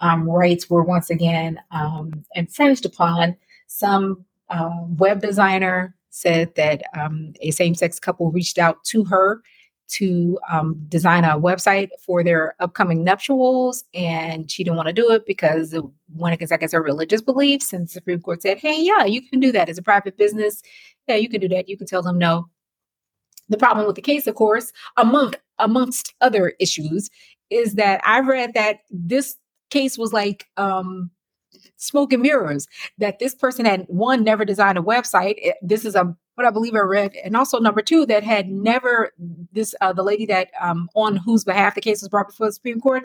um, 0.00 0.28
rights 0.28 0.68
were 0.70 0.82
once 0.82 1.10
again 1.10 1.60
um, 1.70 2.24
infringed 2.34 2.86
upon. 2.86 3.36
Some 3.66 4.24
uh, 4.48 4.70
web 4.96 5.20
designer 5.20 5.94
said 6.10 6.54
that 6.56 6.82
um, 6.98 7.32
a 7.40 7.50
same 7.50 7.74
sex 7.74 7.98
couple 8.00 8.30
reached 8.30 8.58
out 8.58 8.82
to 8.84 9.04
her 9.04 9.42
to 9.88 10.38
um, 10.50 10.76
design 10.88 11.24
a 11.24 11.38
website 11.38 11.88
for 12.04 12.22
their 12.22 12.54
upcoming 12.60 13.04
nuptials, 13.04 13.84
and 13.94 14.50
she 14.50 14.62
didn't 14.62 14.76
want 14.76 14.88
to 14.88 14.92
do 14.92 15.10
it 15.10 15.24
because 15.26 15.72
it 15.72 15.82
went 16.14 16.34
against, 16.34 16.52
I 16.52 16.58
guess, 16.58 16.72
her 16.72 16.82
religious 16.82 17.22
beliefs. 17.22 17.72
And 17.72 17.86
the 17.86 17.92
Supreme 17.92 18.20
Court 18.20 18.42
said, 18.42 18.58
"Hey, 18.58 18.82
yeah, 18.82 19.04
you 19.04 19.22
can 19.26 19.40
do 19.40 19.50
that 19.52 19.68
as 19.68 19.78
a 19.78 19.82
private 19.82 20.16
business. 20.16 20.62
Yeah, 21.06 21.16
you 21.16 21.28
can 21.28 21.40
do 21.40 21.48
that. 21.48 21.68
You 21.68 21.76
can 21.76 21.86
tell 21.86 22.02
them 22.02 22.18
no." 22.18 22.48
The 23.48 23.56
problem 23.56 23.86
with 23.86 23.96
the 23.96 24.02
case, 24.02 24.26
of 24.26 24.34
course, 24.34 24.72
among 24.98 25.34
amongst 25.58 26.14
other 26.20 26.52
issues, 26.60 27.08
is 27.50 27.74
that 27.74 28.00
I 28.04 28.20
read 28.20 28.52
that 28.54 28.80
this 28.90 29.36
case 29.70 29.98
was 29.98 30.12
like 30.12 30.46
um, 30.56 31.10
smoke 31.76 32.12
and 32.12 32.22
mirrors. 32.22 32.66
That 32.98 33.18
this 33.18 33.34
person 33.34 33.64
had 33.64 33.84
one 33.88 34.24
never 34.24 34.44
designed 34.44 34.78
a 34.78 34.82
website. 34.82 35.34
It, 35.38 35.56
this 35.62 35.84
is 35.84 35.94
a 35.94 36.16
what 36.34 36.46
I 36.46 36.50
believe 36.50 36.74
I 36.74 36.80
read, 36.80 37.16
and 37.24 37.36
also 37.36 37.58
number 37.58 37.82
two 37.82 38.06
that 38.06 38.22
had 38.22 38.48
never 38.48 39.12
this 39.52 39.74
uh, 39.80 39.92
the 39.92 40.04
lady 40.04 40.26
that 40.26 40.50
um, 40.60 40.88
on 40.94 41.16
whose 41.16 41.44
behalf 41.44 41.74
the 41.74 41.80
case 41.80 42.02
was 42.02 42.08
brought 42.08 42.28
before 42.28 42.46
the 42.46 42.52
Supreme 42.52 42.80
Court 42.80 43.04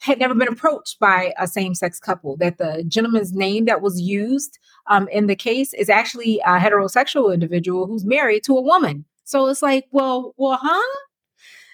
had 0.00 0.18
never 0.18 0.34
been 0.34 0.48
approached 0.48 0.98
by 0.98 1.34
a 1.38 1.46
same 1.46 1.74
sex 1.74 2.00
couple. 2.00 2.36
That 2.38 2.58
the 2.58 2.84
gentleman's 2.88 3.32
name 3.32 3.66
that 3.66 3.82
was 3.82 4.00
used 4.00 4.58
um, 4.86 5.08
in 5.08 5.26
the 5.26 5.36
case 5.36 5.74
is 5.74 5.90
actually 5.90 6.40
a 6.40 6.58
heterosexual 6.58 7.34
individual 7.34 7.86
who's 7.86 8.04
married 8.04 8.44
to 8.44 8.56
a 8.56 8.62
woman. 8.62 9.04
So 9.24 9.46
it's 9.46 9.62
like, 9.62 9.86
well, 9.92 10.34
well, 10.38 10.58
huh? 10.60 10.98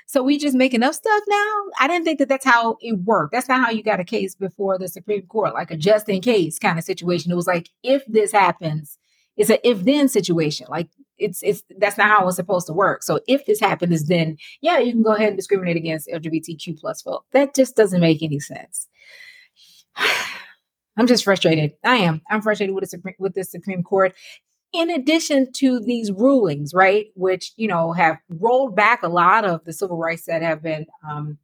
So 0.07 0.23
we 0.23 0.39
just 0.39 0.57
making 0.57 0.85
up 0.85 0.95
stuff 0.95 1.23
now? 1.27 1.63
I 1.81 1.89
didn't 1.89 2.05
think 2.05 2.21
that 2.21 2.29
that's 2.29 2.45
how 2.45 2.77
it 2.81 3.01
worked. 3.01 3.33
That's 3.33 3.49
not 3.49 3.61
how 3.61 3.71
you 3.71 3.83
got 3.83 3.99
a 3.99 4.05
case 4.05 4.37
before 4.37 4.79
the 4.79 4.89
Supreme 4.89 5.27
Court, 5.27 5.53
like 5.53 5.73
a 5.73 5.77
just 5.77 6.09
in 6.09 6.21
case 6.21 6.61
kind 6.61 6.79
of 6.79 6.85
situation. 6.85 7.33
It 7.33 7.37
was 7.37 7.49
like, 7.49 7.71
if 7.83 8.05
this 8.07 8.31
happens, 8.31 8.99
it's 9.37 9.51
an 9.51 9.59
if 9.65 9.85
then 9.85 10.09
situation. 10.09 10.69
Like 10.71 10.89
it's 11.19 11.43
it's 11.43 11.63
that's 11.79 11.99
not 11.99 12.09
how 12.09 12.23
it 12.23 12.27
was 12.27 12.37
supposed 12.37 12.69
to 12.69 12.73
work. 12.73 13.03
So 13.03 13.21
if 13.27 13.47
this 13.47 13.59
happens, 13.59 14.07
then 14.07 14.37
yeah, 14.61 14.79
you 14.79 14.93
can 14.93 15.03
go 15.03 15.15
ahead 15.15 15.29
and 15.29 15.37
discriminate 15.37 15.77
against 15.77 16.09
LGBTQ 16.09 16.79
plus 16.79 17.03
folks. 17.03 17.27
That 17.33 17.55
just 17.55 17.75
doesn't 17.75 18.01
make 18.01 18.23
any 18.23 18.39
sense. 18.39 18.87
I'm 20.97 21.07
just 21.07 21.25
frustrated. 21.25 21.73
I 21.85 21.97
am. 21.97 22.23
I'm 22.31 22.41
frustrated 22.41 22.75
with 22.75 22.83
the 22.83 22.89
Supreme, 22.89 23.17
with 23.19 23.35
the 23.35 23.45
Supreme 23.45 23.83
Court 23.83 24.15
in 24.73 24.91
addition 24.91 25.53
to 25.53 25.81
these 25.81 26.13
rulings, 26.13 26.75
right, 26.75 27.07
which, 27.15 27.53
you 27.57 27.69
know, 27.69 27.93
have 27.93 28.19
rolled 28.29 28.77
back 28.77 29.03
a 29.03 29.09
lot 29.09 29.45
of 29.45 29.65
the 29.65 29.73
civil 29.73 29.97
rights 29.97 30.27
that 30.27 30.43
have 30.43 30.63
been 30.63 30.87
um, 31.09 31.39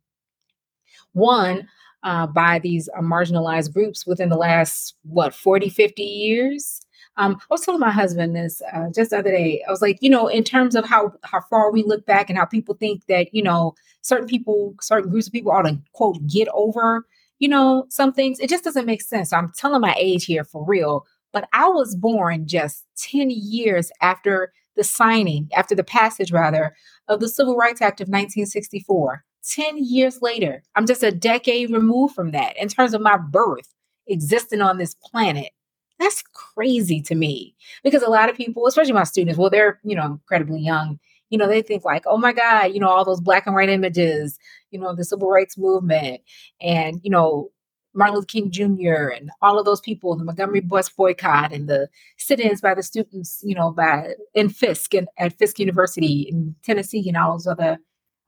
won 1.14 1.68
uh, 2.02 2.26
by 2.26 2.58
these 2.58 2.88
uh, 2.96 3.00
marginalized 3.00 3.72
groups 3.72 4.06
within 4.06 4.28
the 4.28 4.37
last, 4.37 4.96
what, 5.02 5.35
40, 5.35 5.68
50 5.68 6.02
years. 6.02 6.80
Um, 7.16 7.37
I 7.40 7.44
was 7.50 7.61
telling 7.61 7.80
my 7.80 7.90
husband 7.90 8.35
this 8.35 8.62
uh, 8.72 8.87
just 8.94 9.11
the 9.11 9.18
other 9.18 9.30
day. 9.30 9.62
I 9.66 9.70
was 9.70 9.82
like, 9.82 9.98
you 10.00 10.08
know, 10.08 10.28
in 10.28 10.44
terms 10.44 10.74
of 10.74 10.87
how 10.87 11.12
how 11.24 11.40
far 11.42 11.70
we 11.70 11.82
look 11.82 12.06
back 12.06 12.30
and 12.30 12.38
how 12.38 12.46
people 12.46 12.74
think 12.74 13.04
that 13.06 13.35
you 13.35 13.42
know 13.42 13.74
certain 14.00 14.26
people, 14.26 14.74
certain 14.80 15.11
groups 15.11 15.26
of 15.26 15.32
people 15.32 15.52
ought 15.52 15.62
to 15.62 15.78
quote 15.92 16.26
get 16.26 16.48
over, 16.54 17.06
you 17.38 17.48
know, 17.48 17.85
some 17.90 18.12
things. 18.12 18.40
It 18.40 18.48
just 18.48 18.64
doesn't 18.64 18.87
make 18.87 19.02
sense. 19.02 19.30
So 19.30 19.37
I'm 19.37 19.52
telling 19.56 19.82
my 19.82 19.94
age 19.98 20.24
here 20.24 20.44
for 20.44 20.64
real. 20.64 21.04
But 21.33 21.49
I 21.53 21.68
was 21.68 21.97
born 21.97 22.47
just 22.47 22.85
10 22.97 23.31
years 23.31 23.90
after 24.01 24.53
the 24.77 24.85
signing, 24.85 25.49
after 25.55 25.75
the 25.75 25.85
passage 25.85 26.33
rather, 26.33 26.75
of 27.09 27.21
the 27.21 27.29
Civil 27.29 27.57
Rights 27.57 27.83
Act 27.83 28.01
of 28.01 28.09
1964. 28.09 29.25
10 29.45 29.79
years 29.79 30.23
later, 30.23 30.62
I'm 30.77 30.87
just 30.87 31.03
a 31.03 31.11
decade 31.11 31.71
removed 31.71 32.14
from 32.14 32.31
that 32.31 32.57
in 32.57 32.68
terms 32.68 32.95
of 32.95 33.01
my 33.01 33.16
birth 33.16 33.75
existing 34.07 34.61
on 34.61 34.79
this 34.79 34.95
planet. 34.95 35.51
That's 35.99 36.23
crazy 36.33 37.01
to 37.03 37.14
me 37.14 37.55
because 37.83 38.03
a 38.03 38.11
lot 38.11 38.31
of 38.31 38.37
people, 38.37 38.66
especially 38.66 38.92
my 38.92 39.05
students, 39.05 39.38
well, 39.38 39.51
they're, 39.51 39.81
you 39.85 39.97
know, 39.97 40.05
incredibly 40.05 40.61
young, 40.61 40.99
you 41.31 41.38
know, 41.38 41.49
they 41.49 41.62
think 41.62 41.85
like, 41.85 42.05
oh 42.07 42.18
my 42.18 42.33
God, 42.33 42.75
you 42.75 42.81
know, 42.81 42.88
all 42.88 43.05
those 43.05 43.21
black 43.21 43.47
and 43.47 43.55
white 43.55 43.68
images, 43.68 44.38
you 44.71 44.79
know, 44.79 44.95
the 44.95 45.05
civil 45.05 45.31
rights 45.31 45.57
movement 45.57 46.21
and, 46.61 47.01
you 47.03 47.11
know, 47.11 47.51
Martin 47.94 48.16
Luther 48.16 48.26
King 48.26 48.50
Jr. 48.50 49.09
and 49.09 49.31
all 49.42 49.59
of 49.59 49.64
those 49.64 49.81
people, 49.81 50.16
the 50.16 50.24
Montgomery 50.24 50.61
bus 50.61 50.88
boycott 50.88 51.52
and 51.52 51.68
the 51.68 51.88
sit-ins 52.16 52.61
by 52.61 52.74
the 52.74 52.83
students, 52.83 53.40
you 53.42 53.55
know, 53.55 53.70
by 53.70 54.14
in 54.35 54.48
Fisk 54.48 54.94
and 54.94 55.09
at 55.18 55.38
Fisk 55.38 55.59
University 55.59 56.26
in 56.31 56.55
Tennessee 56.62 57.05
and 57.07 57.16
all 57.16 57.33
those 57.33 57.46
other 57.46 57.78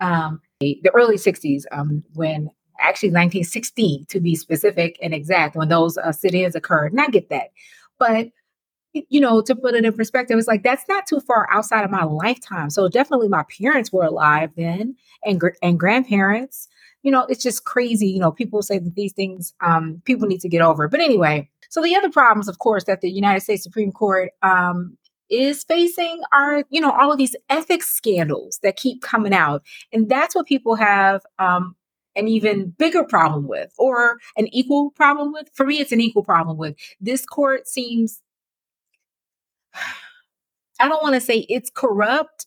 um, 0.00 0.40
the 0.60 0.90
early 0.94 1.16
60s 1.16 1.64
um, 1.72 2.02
when 2.14 2.50
actually 2.80 3.10
1960 3.10 4.04
to 4.08 4.20
be 4.20 4.34
specific 4.34 4.98
and 5.00 5.14
exact 5.14 5.56
when 5.56 5.68
those 5.68 5.96
uh, 5.96 6.12
sit-ins 6.12 6.54
occurred. 6.54 6.92
And 6.92 7.00
I 7.00 7.08
get 7.08 7.30
that. 7.30 7.50
But 7.98 8.28
you 9.08 9.20
know, 9.20 9.42
to 9.42 9.56
put 9.56 9.74
it 9.74 9.84
in 9.84 9.92
perspective, 9.92 10.38
it's 10.38 10.46
like 10.46 10.62
that's 10.62 10.86
not 10.88 11.06
too 11.06 11.18
far 11.20 11.48
outside 11.50 11.84
of 11.84 11.90
my 11.90 12.04
lifetime. 12.04 12.70
So 12.70 12.88
definitely 12.88 13.28
my 13.28 13.44
parents 13.60 13.92
were 13.92 14.04
alive 14.04 14.50
then 14.56 14.94
and 15.24 15.42
and 15.62 15.80
grandparents 15.80 16.68
you 17.04 17.10
know, 17.10 17.26
it's 17.28 17.42
just 17.42 17.64
crazy. 17.64 18.08
You 18.08 18.18
know, 18.18 18.32
people 18.32 18.62
say 18.62 18.78
that 18.78 18.94
these 18.96 19.12
things 19.12 19.54
um, 19.60 20.02
people 20.04 20.26
need 20.26 20.40
to 20.40 20.48
get 20.48 20.62
over. 20.62 20.88
But 20.88 21.00
anyway, 21.00 21.48
so 21.68 21.82
the 21.82 21.94
other 21.94 22.10
problems, 22.10 22.48
of 22.48 22.58
course, 22.58 22.84
that 22.84 23.02
the 23.02 23.10
United 23.10 23.40
States 23.40 23.62
Supreme 23.62 23.92
Court 23.92 24.32
um, 24.42 24.96
is 25.28 25.64
facing 25.64 26.22
are, 26.32 26.64
you 26.70 26.80
know, 26.80 26.90
all 26.90 27.12
of 27.12 27.18
these 27.18 27.36
ethics 27.50 27.90
scandals 27.90 28.58
that 28.62 28.76
keep 28.76 29.02
coming 29.02 29.34
out. 29.34 29.62
And 29.92 30.08
that's 30.08 30.34
what 30.34 30.46
people 30.46 30.76
have 30.76 31.22
um, 31.38 31.76
an 32.16 32.26
even 32.26 32.70
bigger 32.70 33.04
problem 33.04 33.48
with, 33.48 33.70
or 33.76 34.16
an 34.38 34.48
equal 34.54 34.90
problem 34.92 35.32
with. 35.32 35.50
For 35.52 35.66
me, 35.66 35.80
it's 35.80 35.92
an 35.92 36.00
equal 36.00 36.24
problem 36.24 36.56
with. 36.56 36.74
This 37.00 37.26
court 37.26 37.68
seems, 37.68 38.22
I 40.80 40.88
don't 40.88 41.02
want 41.02 41.16
to 41.16 41.20
say 41.20 41.40
it's 41.50 41.70
corrupt, 41.70 42.46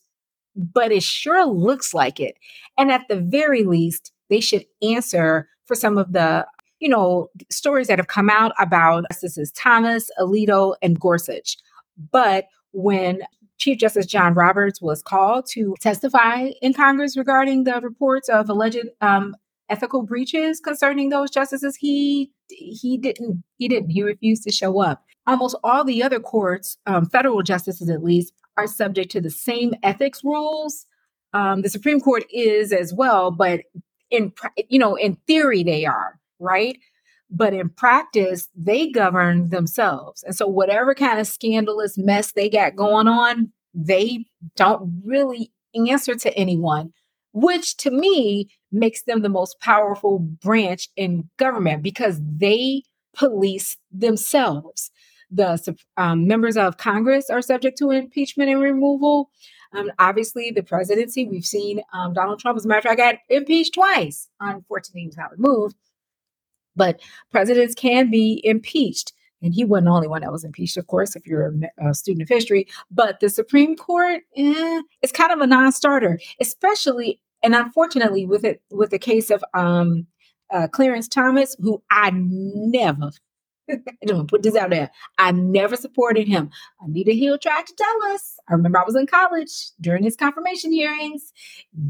but 0.56 0.90
it 0.90 1.04
sure 1.04 1.46
looks 1.46 1.94
like 1.94 2.18
it. 2.18 2.36
And 2.76 2.90
at 2.90 3.06
the 3.08 3.16
very 3.16 3.62
least, 3.62 4.12
they 4.30 4.40
should 4.40 4.64
answer 4.82 5.48
for 5.66 5.74
some 5.74 5.98
of 5.98 6.12
the 6.12 6.46
you 6.80 6.88
know 6.88 7.28
stories 7.50 7.88
that 7.88 7.98
have 7.98 8.08
come 8.08 8.30
out 8.30 8.52
about 8.58 9.04
justices 9.10 9.52
thomas 9.52 10.10
alito 10.18 10.74
and 10.82 10.98
gorsuch. 11.00 11.56
But 12.10 12.46
when 12.72 13.22
chief 13.56 13.78
justice 13.78 14.06
john 14.06 14.34
roberts 14.34 14.80
was 14.80 15.02
called 15.02 15.46
to 15.50 15.74
testify 15.80 16.50
in 16.62 16.72
congress 16.72 17.16
regarding 17.16 17.64
the 17.64 17.80
reports 17.80 18.28
of 18.28 18.48
alleged 18.48 18.86
um, 19.00 19.34
ethical 19.68 20.02
breaches 20.02 20.60
concerning 20.60 21.08
those 21.08 21.30
justices 21.30 21.76
he 21.76 22.30
he 22.50 22.98
didn't 22.98 23.42
he 23.58 23.68
didn't 23.68 23.90
he 23.90 24.02
refused 24.02 24.44
to 24.44 24.52
show 24.52 24.80
up. 24.80 25.04
Almost 25.26 25.56
all 25.62 25.84
the 25.84 26.02
other 26.02 26.20
courts 26.20 26.78
um, 26.86 27.06
federal 27.06 27.42
justices 27.42 27.90
at 27.90 28.02
least 28.02 28.32
are 28.56 28.66
subject 28.66 29.10
to 29.12 29.20
the 29.20 29.30
same 29.30 29.74
ethics 29.82 30.22
rules. 30.24 30.86
Um, 31.34 31.60
the 31.62 31.68
supreme 31.68 32.00
court 32.00 32.24
is 32.32 32.72
as 32.72 32.94
well 32.94 33.30
but 33.30 33.60
in 34.10 34.32
you 34.68 34.78
know 34.78 34.94
in 34.94 35.16
theory 35.26 35.62
they 35.62 35.84
are 35.84 36.18
right 36.38 36.78
but 37.30 37.52
in 37.52 37.68
practice 37.68 38.48
they 38.56 38.90
govern 38.90 39.50
themselves 39.50 40.22
and 40.22 40.34
so 40.34 40.46
whatever 40.46 40.94
kind 40.94 41.20
of 41.20 41.26
scandalous 41.26 41.98
mess 41.98 42.32
they 42.32 42.48
got 42.48 42.76
going 42.76 43.08
on 43.08 43.52
they 43.74 44.24
don't 44.56 45.02
really 45.04 45.50
answer 45.88 46.14
to 46.14 46.34
anyone 46.36 46.92
which 47.32 47.76
to 47.76 47.90
me 47.90 48.48
makes 48.72 49.02
them 49.02 49.22
the 49.22 49.28
most 49.28 49.60
powerful 49.60 50.18
branch 50.18 50.88
in 50.96 51.28
government 51.38 51.82
because 51.82 52.20
they 52.22 52.82
police 53.14 53.76
themselves. 53.90 54.90
The 55.30 55.76
um, 55.96 56.26
members 56.26 56.56
of 56.56 56.78
Congress 56.78 57.28
are 57.28 57.42
subject 57.42 57.76
to 57.78 57.90
impeachment 57.90 58.50
and 58.50 58.62
removal. 58.62 59.30
Um, 59.72 59.90
obviously, 59.98 60.50
the 60.50 60.62
presidency, 60.62 61.26
we've 61.26 61.44
seen 61.44 61.82
um, 61.92 62.12
Donald 62.14 62.40
Trump, 62.40 62.56
as 62.56 62.64
a 62.64 62.68
matter 62.68 62.88
of 62.88 62.96
fact, 62.96 62.98
got 62.98 63.16
impeached 63.28 63.74
twice. 63.74 64.28
Unfortunately, 64.40 65.02
he 65.02 65.06
was 65.08 65.16
not 65.16 65.32
removed. 65.32 65.76
But 66.74 67.00
presidents 67.30 67.74
can 67.74 68.10
be 68.10 68.40
impeached. 68.44 69.12
And 69.42 69.54
he 69.54 69.64
wasn't 69.64 69.86
the 69.86 69.92
only 69.92 70.08
one 70.08 70.22
that 70.22 70.32
was 70.32 70.44
impeached, 70.44 70.76
of 70.76 70.86
course, 70.88 71.14
if 71.14 71.26
you're 71.26 71.52
a, 71.78 71.90
a 71.90 71.94
student 71.94 72.22
of 72.22 72.28
history. 72.28 72.66
But 72.90 73.20
the 73.20 73.28
Supreme 73.28 73.76
Court, 73.76 74.22
eh, 74.36 74.82
it's 75.00 75.12
kind 75.12 75.32
of 75.32 75.40
a 75.40 75.46
non-starter, 75.46 76.18
especially 76.40 77.20
and 77.42 77.54
unfortunately 77.54 78.26
with 78.26 78.44
it 78.44 78.62
with 78.70 78.90
the 78.90 78.98
case 78.98 79.30
of 79.30 79.44
um, 79.54 80.06
uh, 80.50 80.66
Clarence 80.68 81.08
Thomas, 81.08 81.56
who 81.60 81.82
I 81.90 82.10
never 82.12 83.10
To 84.06 84.24
put 84.24 84.42
this 84.42 84.56
out 84.56 84.70
there. 84.70 84.90
I 85.18 85.32
never 85.32 85.76
supported 85.76 86.26
him. 86.26 86.50
Anita 86.80 87.12
Hill 87.12 87.36
tried 87.38 87.66
to 87.66 87.74
tell 87.74 88.14
us. 88.14 88.38
I 88.48 88.54
remember 88.54 88.78
I 88.78 88.84
was 88.84 88.96
in 88.96 89.06
college 89.06 89.50
during 89.80 90.02
his 90.02 90.16
confirmation 90.16 90.72
hearings. 90.72 91.32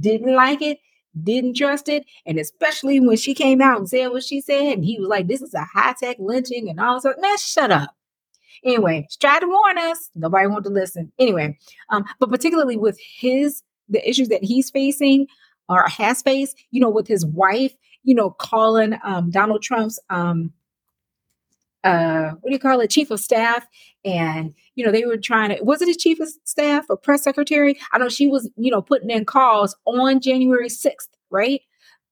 Didn't 0.00 0.34
like 0.34 0.60
it. 0.60 0.78
Didn't 1.22 1.56
trust 1.56 1.88
it. 1.88 2.04
And 2.26 2.38
especially 2.38 3.00
when 3.00 3.16
she 3.16 3.34
came 3.34 3.60
out 3.60 3.78
and 3.78 3.88
said 3.88 4.08
what 4.08 4.24
she 4.24 4.40
said, 4.40 4.74
and 4.74 4.84
he 4.84 4.98
was 4.98 5.08
like, 5.08 5.28
this 5.28 5.42
is 5.42 5.54
a 5.54 5.64
high 5.64 5.94
tech 6.00 6.16
lynching 6.18 6.68
and 6.68 6.80
all 6.80 7.00
that. 7.00 7.20
Man, 7.20 7.38
shut 7.38 7.70
up. 7.70 7.94
Anyway, 8.64 9.06
she 9.10 9.18
tried 9.18 9.40
to 9.40 9.46
warn 9.46 9.78
us. 9.78 10.10
Nobody 10.14 10.46
wanted 10.48 10.64
to 10.64 10.70
listen. 10.70 11.12
Anyway, 11.18 11.56
um, 11.90 12.04
but 12.18 12.30
particularly 12.30 12.76
with 12.76 12.98
his 13.00 13.62
the 13.88 14.06
issues 14.08 14.28
that 14.28 14.44
he's 14.44 14.70
facing 14.70 15.26
or 15.68 15.86
has 15.88 16.22
faced, 16.22 16.56
you 16.70 16.80
know, 16.80 16.90
with 16.90 17.06
his 17.06 17.24
wife, 17.24 17.74
you 18.02 18.14
know, 18.14 18.30
calling 18.30 18.98
um, 19.04 19.30
Donald 19.30 19.62
Trump's 19.62 19.98
um, 20.10 20.52
uh, 21.84 22.30
what 22.40 22.50
do 22.50 22.52
you 22.52 22.58
call 22.58 22.80
it, 22.80 22.90
chief 22.90 23.10
of 23.10 23.20
staff, 23.20 23.66
and 24.04 24.54
you 24.74 24.84
know 24.84 24.92
they 24.92 25.04
were 25.04 25.16
trying 25.16 25.56
to. 25.56 25.62
Was 25.62 25.82
it 25.82 25.88
a 25.88 25.94
chief 25.94 26.20
of 26.20 26.28
staff 26.44 26.86
or 26.88 26.96
press 26.96 27.22
secretary? 27.22 27.78
I 27.92 27.98
know 27.98 28.08
she 28.08 28.26
was, 28.26 28.50
you 28.56 28.70
know, 28.70 28.82
putting 28.82 29.10
in 29.10 29.24
calls 29.24 29.76
on 29.86 30.20
January 30.20 30.68
sixth, 30.68 31.10
right? 31.30 31.60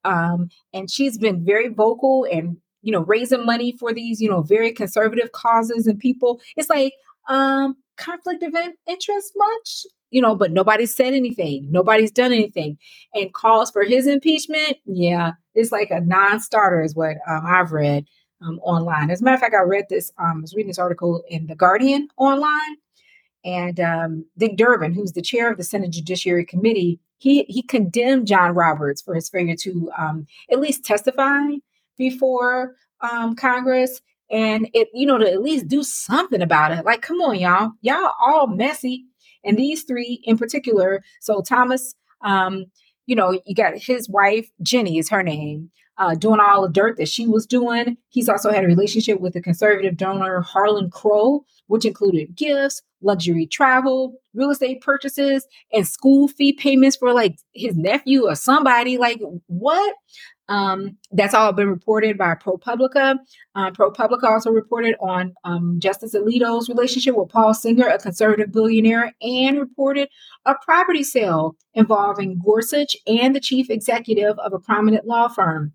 Um, 0.05 0.50
and 0.72 0.90
she's 0.90 1.18
been 1.18 1.44
very 1.44 1.68
vocal 1.68 2.26
and 2.31 2.59
you 2.83 2.92
know 2.92 3.00
raising 3.00 3.44
money 3.44 3.76
for 3.79 3.92
these, 3.92 4.20
you 4.20 4.31
know, 4.31 4.42
very 4.42 4.72
conservative 4.72 5.33
causes 5.33 5.87
and 5.87 5.98
people. 5.98 6.40
It's 6.57 6.70
like 6.70 6.92
um 7.29 7.76
conflict 7.96 8.42
of 8.42 8.55
interest 8.87 9.33
much 9.37 9.87
you 10.11 10.22
know, 10.22 10.37
but 10.37 10.52
nobody 10.52 10.87
said 10.87 11.14
anything. 11.14 11.66
Nobody's 11.70 12.11
done 12.12 12.33
anything. 12.33 12.79
And 13.12 13.35
calls 13.35 13.70
for 13.70 13.83
his 13.83 14.07
impeachment, 14.07 14.76
yeah, 14.85 15.33
it's 15.55 15.72
like 15.72 15.90
a 15.90 16.00
non 16.00 16.40
starter, 16.40 16.83
is 16.83 16.94
what 16.94 17.16
um, 17.29 17.42
I've 17.44 17.72
read 17.72 18.07
um, 18.42 18.59
online. 18.61 19.11
As 19.11 19.20
a 19.20 19.25
matter 19.25 19.35
of 19.35 19.40
fact, 19.40 19.55
I 19.55 19.62
read 19.62 19.87
this, 19.88 20.12
um, 20.18 20.38
I 20.38 20.40
was 20.40 20.55
reading 20.55 20.68
this 20.68 20.79
article 20.79 21.22
in 21.29 21.46
The 21.46 21.55
Guardian 21.55 22.09
online. 22.16 22.77
And 23.44 23.79
um, 23.79 24.25
Dick 24.37 24.57
Durbin, 24.57 24.92
who's 24.92 25.12
the 25.12 25.22
chair 25.22 25.51
of 25.51 25.57
the 25.57 25.64
Senate 25.64 25.92
Judiciary 25.92 26.44
Committee, 26.44 26.99
he, 27.18 27.44
he 27.44 27.62
condemned 27.62 28.27
John 28.27 28.55
Roberts 28.55 29.01
for 29.01 29.14
his 29.14 29.29
failure 29.29 29.57
to 29.61 29.90
um, 29.96 30.27
at 30.51 30.61
least 30.61 30.85
testify 30.85 31.55
before 31.96 32.75
um, 33.01 33.37
Congress 33.37 34.01
and 34.31 34.68
it, 34.75 34.88
you 34.92 35.07
know, 35.07 35.18
to 35.18 35.31
at 35.31 35.42
least 35.42 35.68
do 35.68 35.83
something 35.83 36.42
about 36.42 36.72
it. 36.72 36.85
Like, 36.85 37.03
come 37.03 37.20
on, 37.20 37.38
y'all. 37.38 37.72
Y'all 37.81 38.12
all 38.20 38.49
messy. 38.49 39.07
And 39.44 39.57
these 39.57 39.85
three 39.85 40.20
in 40.25 40.37
particular, 40.37 41.05
so 41.20 41.40
Thomas, 41.40 41.94
um, 42.22 42.66
you 43.07 43.16
know, 43.16 43.40
you 43.47 43.55
got 43.55 43.79
his 43.79 44.09
wife, 44.09 44.51
Ginni 44.62 44.99
is 44.99 45.09
her 45.11 45.23
name 45.23 45.71
uh, 45.99 46.14
doing 46.14 46.40
all 46.40 46.62
the 46.62 46.69
dirt 46.69 46.97
that 46.99 47.09
she 47.09 47.27
was 47.27 47.47
doing. 47.47 47.97
He's 48.09 48.29
also 48.29 48.51
had 48.51 48.64
a 48.64 48.69
relationship 48.69 49.21
with 49.21 49.33
the 49.33 49.40
conservative 49.40 49.97
donor 49.97 50.40
Harlan 50.40 50.90
Crow, 50.90 51.45
which 51.69 51.85
included 51.85 52.37
gifts, 52.37 52.83
luxury 53.01 53.47
travel, 53.47 54.21
real 54.35 54.51
estate 54.51 54.81
purchases, 54.83 55.47
and 55.73 55.87
school 55.87 56.29
fee 56.29 56.53
payments 56.53 56.97
for 56.97 57.12
like 57.12 57.38
his 57.55 57.77
nephew 57.77 58.27
or 58.27 58.35
somebody. 58.35 58.99
Like, 58.99 59.21
what? 59.47 59.95
Um, 60.48 60.96
that's 61.11 61.35
all 61.35 61.52
been 61.52 61.68
reported 61.68 62.16
by 62.16 62.35
ProPublica. 62.35 63.16
Uh, 63.54 63.70
ProPublica 63.72 64.24
also 64.24 64.50
reported 64.50 64.94
on 65.00 65.35
um, 65.44 65.80
Justice 65.80 66.14
Alito's 66.14 66.68
relationship 66.68 67.16
with 67.16 67.30
Paul 67.30 67.52
Singer, 67.52 67.88
a 67.88 67.98
conservative 67.98 68.52
billionaire, 68.52 69.12
and 69.20 69.59
reported 69.59 70.09
a 70.44 70.54
property 70.64 71.02
sale 71.02 71.56
involving 71.74 72.38
Gorsuch 72.38 72.96
and 73.06 73.35
the 73.35 73.40
chief 73.40 73.70
executive 73.70 74.38
of 74.38 74.52
a 74.52 74.61
prominent 74.61 75.06
law 75.06 75.28
firm. 75.28 75.72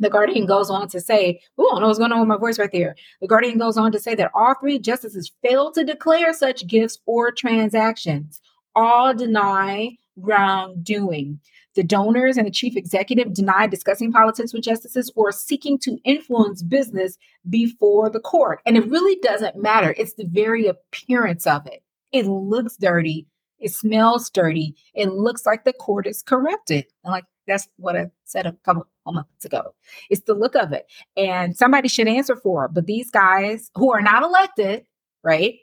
The 0.00 0.10
Guardian 0.10 0.46
goes 0.46 0.70
on 0.70 0.88
to 0.90 1.00
say, 1.00 1.40
oh, 1.58 1.66
I 1.66 1.74
don't 1.74 1.80
know 1.80 1.86
what's 1.88 1.98
going 1.98 2.12
on 2.12 2.20
with 2.20 2.28
my 2.28 2.36
voice 2.36 2.58
right 2.58 2.70
there. 2.70 2.94
The 3.20 3.26
Guardian 3.26 3.58
goes 3.58 3.76
on 3.76 3.90
to 3.90 3.98
say 3.98 4.14
that 4.14 4.30
all 4.32 4.54
three 4.54 4.78
justices 4.78 5.32
failed 5.42 5.74
to 5.74 5.84
declare 5.84 6.32
such 6.32 6.68
gifts 6.68 6.98
or 7.04 7.32
transactions. 7.32 8.40
All 8.76 9.12
deny 9.12 9.96
wrongdoing. 10.16 11.40
The 11.78 11.84
donors 11.84 12.36
and 12.36 12.44
the 12.44 12.50
chief 12.50 12.76
executive 12.76 13.32
deny 13.32 13.68
discussing 13.68 14.10
politics 14.10 14.52
with 14.52 14.64
justices 14.64 15.12
or 15.14 15.30
seeking 15.30 15.78
to 15.78 15.96
influence 16.02 16.60
business 16.60 17.16
before 17.48 18.10
the 18.10 18.18
court. 18.18 18.58
And 18.66 18.76
it 18.76 18.90
really 18.90 19.16
doesn't 19.22 19.54
matter. 19.54 19.94
It's 19.96 20.14
the 20.14 20.26
very 20.26 20.66
appearance 20.66 21.46
of 21.46 21.68
it. 21.68 21.84
It 22.10 22.26
looks 22.26 22.76
dirty. 22.78 23.28
It 23.60 23.70
smells 23.70 24.28
dirty. 24.28 24.74
It 24.92 25.10
looks 25.12 25.46
like 25.46 25.62
the 25.62 25.72
court 25.72 26.08
is 26.08 26.20
corrupted. 26.20 26.86
And 27.04 27.12
like 27.12 27.26
that's 27.46 27.68
what 27.76 27.96
I 27.96 28.10
said 28.24 28.46
a 28.46 28.56
couple 28.64 28.88
of 29.06 29.14
months 29.14 29.44
ago. 29.44 29.72
It's 30.10 30.22
the 30.22 30.34
look 30.34 30.56
of 30.56 30.72
it. 30.72 30.84
And 31.16 31.56
somebody 31.56 31.86
should 31.86 32.08
answer 32.08 32.34
for 32.34 32.64
it. 32.64 32.74
But 32.74 32.86
these 32.86 33.08
guys 33.08 33.70
who 33.76 33.92
are 33.92 34.02
not 34.02 34.24
elected, 34.24 34.84
right? 35.22 35.54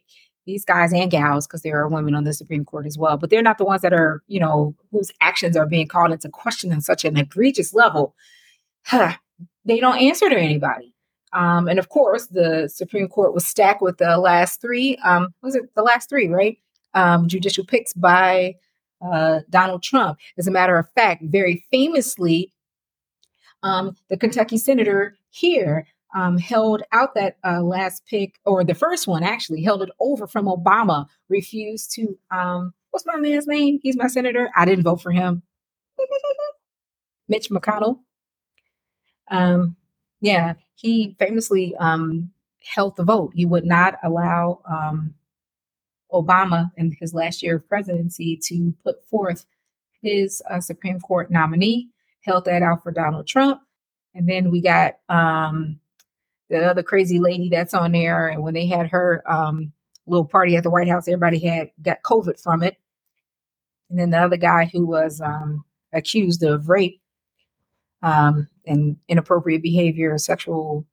These 0.46 0.66
guys 0.66 0.94
and 0.94 1.10
gals, 1.10 1.48
because 1.48 1.64
there 1.64 1.80
are 1.80 1.88
women 1.88 2.14
on 2.14 2.24
the 2.24 2.34
Supreme 2.34 2.66
Court 2.66 2.86
as 2.86 2.98
well, 2.98 3.18
but 3.18 3.30
they're 3.30 3.42
not 3.42 3.58
the 3.58 3.66
ones 3.66 3.82
that 3.82 3.94
are, 3.94 4.22
you 4.28 4.40
know, 4.40 4.76
whose 4.92 5.12
actions 5.22 5.58
are 5.58 5.66
being 5.66 5.88
called 5.88 6.12
into 6.12 6.30
question 6.30 6.72
on 6.72 6.82
such 6.82 7.04
an 7.04 7.18
egregious 7.18 7.74
level. 7.74 8.16
Huh, 8.84 9.14
they 9.66 9.80
don't 9.80 9.98
answer 9.98 10.30
to 10.30 10.38
anybody. 10.38 10.94
Um, 11.34 11.68
and 11.68 11.80
of 11.80 11.90
course, 11.90 12.28
the 12.28 12.70
Supreme 12.74 13.08
Court 13.08 13.34
was 13.34 13.46
stacked 13.46 13.82
with 13.82 13.98
the 13.98 14.18
last 14.18 14.62
three. 14.62 14.98
Um, 15.04 15.34
was 15.42 15.56
it 15.56 15.64
the 15.76 15.84
last 15.84 16.10
three, 16.10 16.28
right? 16.28 16.58
Um, 16.94 17.28
judicial 17.28 17.66
picks 17.66 17.94
by 17.94 18.56
uh, 19.06 19.42
Donald 19.50 19.84
Trump. 19.84 20.18
As 20.38 20.48
a 20.48 20.52
matter 20.52 20.78
of 20.78 20.90
fact, 20.92 21.24
very 21.26 21.66
famously, 21.72 22.54
um, 23.64 23.98
the 24.10 24.18
Kentucky 24.18 24.58
senator 24.58 25.18
here 25.30 25.88
um, 26.16 26.38
held 26.38 26.82
out 26.94 27.14
that 27.14 27.38
uh, 27.44 27.62
last 27.62 28.06
pick, 28.08 28.40
or 28.46 28.64
the 28.64 28.74
first 28.74 29.06
one 29.06 29.22
actually, 29.22 29.62
held 29.62 29.84
it 29.84 29.90
over 30.00 30.26
from 30.26 30.46
Obama, 30.46 31.08
refused 31.28 31.92
to, 31.96 32.18
um, 32.32 32.74
what's 32.92 33.06
my 33.06 33.18
man's 33.18 33.48
name? 33.48 33.80
He's 33.84 33.98
my 33.98 34.08
senator. 34.08 34.50
I 34.56 34.64
didn't 34.64 34.86
vote 34.86 35.02
for 35.02 35.12
him. 35.12 35.44
Mitch 37.28 37.50
McConnell. 37.50 38.00
Um, 39.30 39.76
yeah, 40.22 40.54
he 40.76 41.18
famously 41.20 41.76
um, 41.76 42.32
held 42.64 42.96
the 42.96 43.04
vote. 43.04 43.34
He 43.36 43.46
would 43.46 43.66
not 43.66 43.96
allow 44.02 44.62
um, 44.70 45.16
Obama 46.14 46.72
in 46.78 46.96
his 46.98 47.14
last 47.14 47.44
year 47.44 47.58
of 47.58 47.68
presidency 47.68 48.40
to 48.44 48.74
put 48.86 49.06
forth 49.10 49.46
his 50.02 50.42
uh, 50.50 50.62
Supreme 50.62 51.02
Court 51.02 51.30
nominee, 51.30 51.90
held 52.22 52.46
that 52.46 52.62
out 52.62 52.84
for 52.84 52.92
Donald 52.92 53.28
Trump. 53.28 53.60
And 54.14 54.30
then 54.30 54.50
we 54.50 54.62
got 54.62 55.00
um, 55.10 55.80
the 56.50 56.64
other 56.64 56.84
crazy 56.84 57.20
lady 57.20 57.50
that's 57.50 57.74
on 57.74 57.92
there. 57.92 58.28
And 58.28 58.44
when 58.44 58.54
they 58.54 58.68
had 58.68 58.88
her 58.90 59.24
um, 59.32 59.72
little 60.08 60.26
party 60.26 60.56
at 60.56 60.64
the 60.64 60.70
White 60.70 60.88
House, 60.88 61.08
everybody 61.08 61.40
had 61.40 61.72
got 61.82 62.04
COVID 62.04 62.42
from 62.42 62.64
it. 62.64 62.78
And 63.90 64.00
then 64.00 64.10
the 64.12 64.20
other 64.20 64.38
guy 64.38 64.70
who 64.72 64.86
was 64.86 65.22
um, 65.22 65.64
accused 65.94 66.44
of 66.44 66.70
rape 66.70 67.02
um, 68.02 68.48
and 68.66 68.98
inappropriate 69.08 69.62
behavior, 69.62 70.18
sexual 70.18 70.86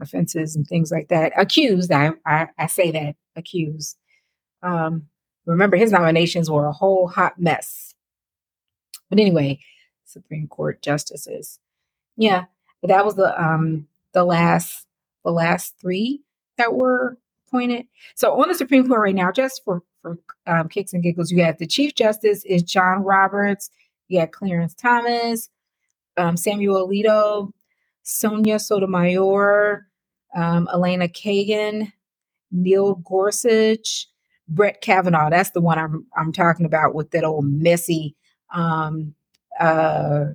offenses, 0.00 0.56
and 0.56 0.66
things 0.66 0.90
like 0.90 1.08
that. 1.08 1.32
Accused, 1.36 1.92
I, 1.92 2.12
I, 2.26 2.48
I 2.58 2.66
say 2.66 2.90
that 2.90 3.16
accused. 3.34 3.96
Um, 4.62 5.08
remember, 5.46 5.76
his 5.76 5.92
nominations 5.92 6.50
were 6.50 6.66
a 6.66 6.72
whole 6.72 7.08
hot 7.08 7.38
mess. 7.38 7.94
But 9.08 9.20
anyway, 9.20 9.60
Supreme 10.04 10.48
Court 10.48 10.82
justices. 10.82 11.58
Yeah, 12.16 12.44
that 12.82 13.04
was 13.04 13.16
the 13.16 13.40
um 13.40 13.86
the 14.16 14.24
last 14.24 14.86
the 15.24 15.30
last 15.30 15.74
three 15.78 16.22
that 16.56 16.74
were 16.74 17.18
appointed. 17.46 17.86
So 18.14 18.40
on 18.40 18.48
the 18.48 18.54
Supreme 18.54 18.88
Court 18.88 19.00
right 19.00 19.14
now, 19.14 19.30
just 19.30 19.62
for 19.62 19.82
for 20.00 20.18
um, 20.46 20.68
kicks 20.70 20.94
and 20.94 21.02
giggles, 21.02 21.30
you 21.30 21.44
have 21.44 21.58
the 21.58 21.66
Chief 21.66 21.94
Justice 21.94 22.42
is 22.46 22.62
John 22.62 23.04
Roberts. 23.04 23.68
You 24.08 24.20
have 24.20 24.30
Clarence 24.30 24.72
Thomas, 24.74 25.50
um, 26.16 26.38
Samuel 26.38 26.88
Alito, 26.88 27.52
Sonia 28.04 28.58
Sotomayor, 28.58 29.86
um, 30.34 30.66
Elena 30.72 31.08
Kagan, 31.08 31.92
Neil 32.50 32.94
Gorsuch, 32.94 34.06
Brett 34.48 34.80
Kavanaugh. 34.80 35.28
That's 35.28 35.50
the 35.50 35.60
one 35.60 35.78
I'm 35.78 36.06
I'm 36.16 36.32
talking 36.32 36.64
about 36.64 36.94
with 36.94 37.10
that 37.10 37.24
old 37.24 37.44
messy 37.44 38.16
um, 38.50 39.14
uh, 39.60 40.28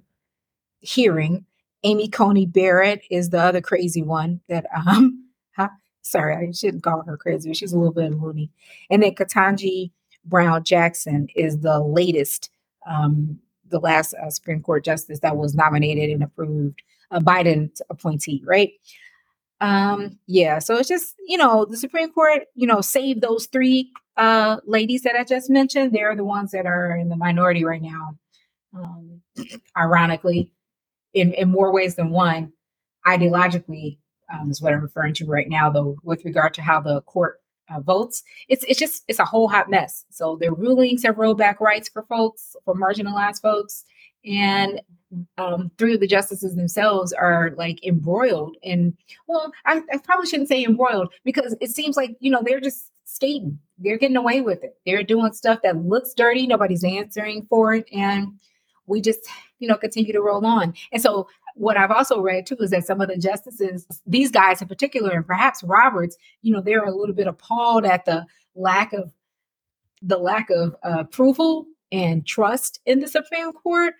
hearing. 0.81 1.47
Amy 1.83 2.07
Coney 2.07 2.45
Barrett 2.45 3.03
is 3.09 3.29
the 3.29 3.39
other 3.39 3.61
crazy 3.61 4.03
one 4.03 4.41
that 4.47 4.65
um 4.75 5.25
sorry, 6.01 6.35
I 6.35 6.51
shouldn't 6.51 6.83
call 6.83 7.03
her 7.03 7.17
crazy, 7.17 7.53
she's 7.53 7.73
a 7.73 7.77
little 7.77 7.93
bit 7.93 8.11
loony. 8.13 8.51
And 8.89 9.03
then 9.03 9.15
Ketanji 9.15 9.91
Brown 10.25 10.63
Jackson 10.63 11.27
is 11.35 11.59
the 11.59 11.79
latest, 11.79 12.49
um, 12.87 13.39
the 13.69 13.79
last 13.79 14.13
uh, 14.13 14.29
Supreme 14.29 14.61
Court 14.61 14.83
justice 14.83 15.19
that 15.19 15.37
was 15.37 15.55
nominated 15.55 16.09
and 16.09 16.23
approved, 16.23 16.81
a 17.11 17.19
Biden 17.19 17.71
appointee, 17.89 18.43
right? 18.45 18.71
Um, 19.59 20.17
yeah, 20.27 20.59
so 20.59 20.77
it's 20.77 20.89
just, 20.89 21.15
you 21.27 21.37
know, 21.37 21.65
the 21.65 21.77
Supreme 21.77 22.11
Court, 22.11 22.43
you 22.55 22.65
know, 22.65 22.81
save 22.81 23.21
those 23.21 23.47
three 23.47 23.91
uh 24.17 24.57
ladies 24.65 25.03
that 25.03 25.15
I 25.15 25.23
just 25.23 25.49
mentioned. 25.49 25.93
They're 25.93 26.15
the 26.15 26.25
ones 26.25 26.51
that 26.51 26.65
are 26.65 26.95
in 26.97 27.09
the 27.09 27.15
minority 27.15 27.63
right 27.63 27.81
now. 27.81 28.17
Um, 28.75 29.21
ironically, 29.77 30.51
in, 31.13 31.33
in 31.33 31.49
more 31.49 31.71
ways 31.71 31.95
than 31.95 32.09
one, 32.09 32.51
ideologically, 33.05 33.97
um, 34.33 34.49
is 34.49 34.61
what 34.61 34.73
I'm 34.73 34.81
referring 34.81 35.13
to 35.15 35.25
right 35.25 35.49
now, 35.49 35.69
though, 35.69 35.97
with 36.03 36.23
regard 36.25 36.53
to 36.55 36.61
how 36.61 36.79
the 36.79 37.01
court 37.01 37.41
uh, 37.69 37.79
votes. 37.79 38.23
It's 38.49 38.63
it's 38.65 38.79
just 38.79 39.03
it's 39.07 39.19
a 39.19 39.25
whole 39.25 39.47
hot 39.47 39.69
mess. 39.69 40.05
So 40.09 40.37
their 40.39 40.53
rulings 40.53 41.03
have 41.03 41.17
rolled 41.17 41.37
back 41.37 41.59
rights 41.61 41.89
for 41.89 42.03
folks, 42.03 42.55
for 42.65 42.75
marginalized 42.75 43.41
folks, 43.41 43.83
and 44.25 44.81
um, 45.37 45.71
three 45.77 45.93
of 45.93 45.99
the 45.99 46.07
justices 46.07 46.55
themselves 46.55 47.13
are 47.13 47.51
like 47.57 47.85
embroiled. 47.85 48.55
And 48.63 48.93
well, 49.27 49.51
I, 49.65 49.81
I 49.91 49.97
probably 49.97 50.27
shouldn't 50.27 50.49
say 50.49 50.63
embroiled 50.63 51.13
because 51.23 51.55
it 51.61 51.71
seems 51.71 51.97
like 51.97 52.15
you 52.19 52.31
know 52.31 52.41
they're 52.43 52.61
just 52.61 52.91
skating. 53.05 53.59
They're 53.77 53.97
getting 53.97 54.17
away 54.17 54.41
with 54.41 54.63
it. 54.63 54.75
They're 54.85 55.03
doing 55.03 55.33
stuff 55.33 55.59
that 55.63 55.77
looks 55.77 56.13
dirty. 56.13 56.47
Nobody's 56.47 56.83
answering 56.83 57.45
for 57.49 57.73
it, 57.73 57.87
and 57.91 58.27
we 58.85 59.01
just 59.01 59.27
you 59.61 59.67
know 59.67 59.77
continue 59.77 60.11
to 60.11 60.21
roll 60.21 60.45
on. 60.45 60.73
And 60.91 61.01
so 61.01 61.29
what 61.55 61.77
I've 61.77 61.91
also 61.91 62.19
read 62.19 62.45
too 62.45 62.57
is 62.59 62.71
that 62.71 62.85
some 62.85 62.99
of 62.99 63.07
the 63.07 63.17
justices, 63.17 63.87
these 64.05 64.31
guys 64.31 64.61
in 64.61 64.67
particular, 64.67 65.11
and 65.11 65.25
perhaps 65.25 65.63
Roberts, 65.63 66.17
you 66.41 66.51
know, 66.51 66.61
they're 66.61 66.83
a 66.83 66.95
little 66.95 67.15
bit 67.15 67.27
appalled 67.27 67.85
at 67.85 68.05
the 68.05 68.25
lack 68.55 68.91
of 68.91 69.13
the 70.01 70.17
lack 70.17 70.49
of 70.49 70.75
uh, 70.83 70.99
approval 70.99 71.67
and 71.91 72.25
trust 72.25 72.81
in 72.85 72.99
the 72.99 73.07
Supreme 73.07 73.53
Court. 73.53 73.93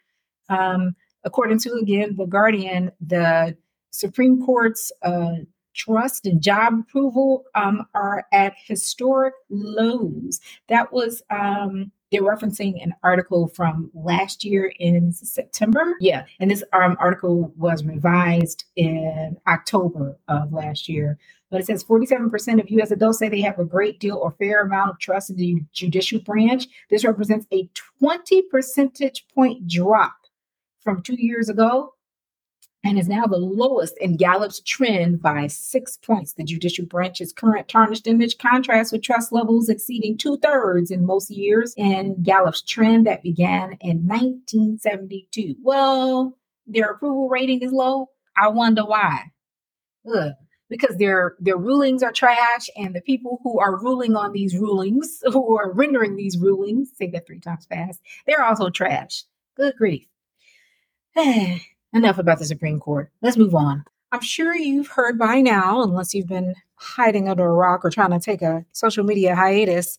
Um, 0.50 0.95
according 1.24 1.60
to 1.60 1.74
again 1.74 2.15
the 2.17 2.26
Guardian, 2.26 2.91
the 3.00 3.56
Supreme 3.91 4.43
Court's 4.43 4.91
uh, 5.04 5.36
trust 5.74 6.26
and 6.26 6.41
job 6.41 6.74
approval 6.80 7.45
um, 7.56 7.86
are 7.93 8.26
at 8.34 8.54
historic 8.65 9.34
lows. 9.50 10.39
That 10.67 10.91
was 10.91 11.21
um, 11.30 11.91
they're 12.12 12.21
referencing 12.21 12.84
an 12.84 12.93
article 13.04 13.47
from 13.47 13.89
last 13.93 14.43
year 14.43 14.71
in 14.80 15.13
September. 15.13 15.95
Yeah, 16.00 16.26
and 16.39 16.52
this 16.52 16.63
um, 16.74 16.97
article 17.00 17.54
was 17.58 17.86
revised 17.86 18.65
in 18.76 19.38
October 19.47 20.17
of 20.28 20.52
last 20.52 20.89
year. 20.89 21.17
But 21.50 21.62
it 21.62 21.67
says 21.67 21.84
47% 21.84 22.62
of 22.62 22.69
U.S. 22.69 22.91
adults 22.91 23.19
say 23.19 23.28
they 23.28 23.41
have 23.41 23.60
a 23.60 23.65
great 23.65 24.00
deal 24.00 24.15
or 24.15 24.32
fair 24.32 24.62
amount 24.62 24.91
of 24.91 25.00
trust 25.00 25.30
in 25.30 25.36
the 25.36 25.62
judicial 25.74 26.19
branch. 26.19 26.67
This 26.89 27.04
represents 27.04 27.45
a 27.52 27.69
20 28.00 28.43
percentage 28.43 29.26
point 29.34 29.67
drop 29.67 30.15
from 30.82 31.02
two 31.04 31.17
years 31.17 31.50
ago 31.50 31.93
and 32.84 32.98
is 32.98 33.08
now 33.08 33.26
the 33.26 33.38
lowest 33.38 33.98
in 34.00 34.17
Gallup's 34.17 34.60
trend 34.62 35.22
by 35.22 35.48
six 35.48 35.98
points. 35.98 36.34
The 36.34 36.44
judicial 36.44 36.86
branch's 36.86 37.32
current 37.32 37.67
tarnished 37.67 38.08
image 38.08 38.38
contrasts 38.38 38.91
with 38.91 39.04
trust 39.04 39.32
levels 39.32 39.70
exceeding 39.70 40.17
two 40.17 40.38
thirds 40.38 40.89
in 40.89 41.06
most 41.06 41.30
years 41.30 41.74
in 41.78 42.22
Gallup's 42.24 42.62
trend 42.62 43.06
that 43.06 43.24
began 43.24 43.78
in 43.82 44.08
1972. 44.08 45.56
Well, 45.62 46.38
their 46.65 46.91
approval 46.91 47.30
rating 47.30 47.62
is 47.62 47.72
low. 47.72 48.10
I 48.36 48.48
wonder 48.48 48.86
why. 48.86 49.32
Ugh. 50.13 50.34
Because 50.70 50.96
their 50.96 51.36
their 51.41 51.58
rulings 51.58 52.02
are 52.02 52.13
trash, 52.13 52.70
and 52.78 52.96
the 52.96 53.02
people 53.02 53.41
who 53.44 53.60
are 53.60 53.78
ruling 53.78 54.15
on 54.15 54.32
these 54.32 54.56
rulings, 54.56 55.22
who 55.26 55.58
are 55.58 55.70
rendering 55.70 56.15
these 56.15 56.38
rulings, 56.38 56.91
say 56.96 57.08
that 57.08 57.28
three 57.28 57.41
times 57.41 57.65
fast, 57.65 58.00
they're 58.26 58.44
also 58.44 58.70
trash. 58.70 59.26
Good 59.58 59.76
grief. 59.78 60.08
Enough 61.93 62.17
about 62.17 62.39
the 62.39 62.45
Supreme 62.45 62.80
Court. 62.80 63.12
Let's 63.21 63.38
move 63.38 63.54
on. 63.54 63.84
I'm 64.13 64.21
sure 64.21 64.56
you've 64.56 64.88
heard 64.88 65.17
by 65.17 65.41
now, 65.41 65.82
unless 65.82 66.13
you've 66.13 66.27
been 66.27 66.56
hiding 66.75 67.30
under 67.30 67.45
a 67.45 67.54
rock 67.54 67.86
or 67.86 67.89
trying 67.89 68.12
to 68.12 68.19
take 68.19 68.41
a 68.41 68.65
social 68.71 69.04
media 69.04 69.36
hiatus, 69.36 69.97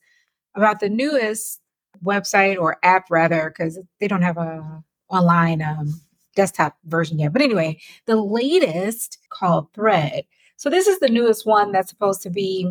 about 0.54 0.80
the 0.80 0.88
newest 0.90 1.60
website 2.04 2.58
or 2.58 2.78
app, 2.82 3.10
rather, 3.10 3.48
because 3.50 3.78
they 4.00 4.08
don't 4.08 4.22
have 4.22 4.36
a 4.36 4.82
online 5.08 5.62
um, 5.62 6.00
desktop 6.34 6.76
version 6.84 7.18
yet. 7.18 7.32
But 7.32 7.42
anyway, 7.42 7.78
the 8.06 8.16
latest 8.16 9.18
called 9.30 9.72
Thread. 9.72 10.24
So 10.56 10.70
this 10.70 10.86
is 10.86 10.98
the 10.98 11.08
newest 11.08 11.46
one 11.46 11.72
that's 11.72 11.90
supposed 11.90 12.22
to 12.22 12.30
be 12.30 12.70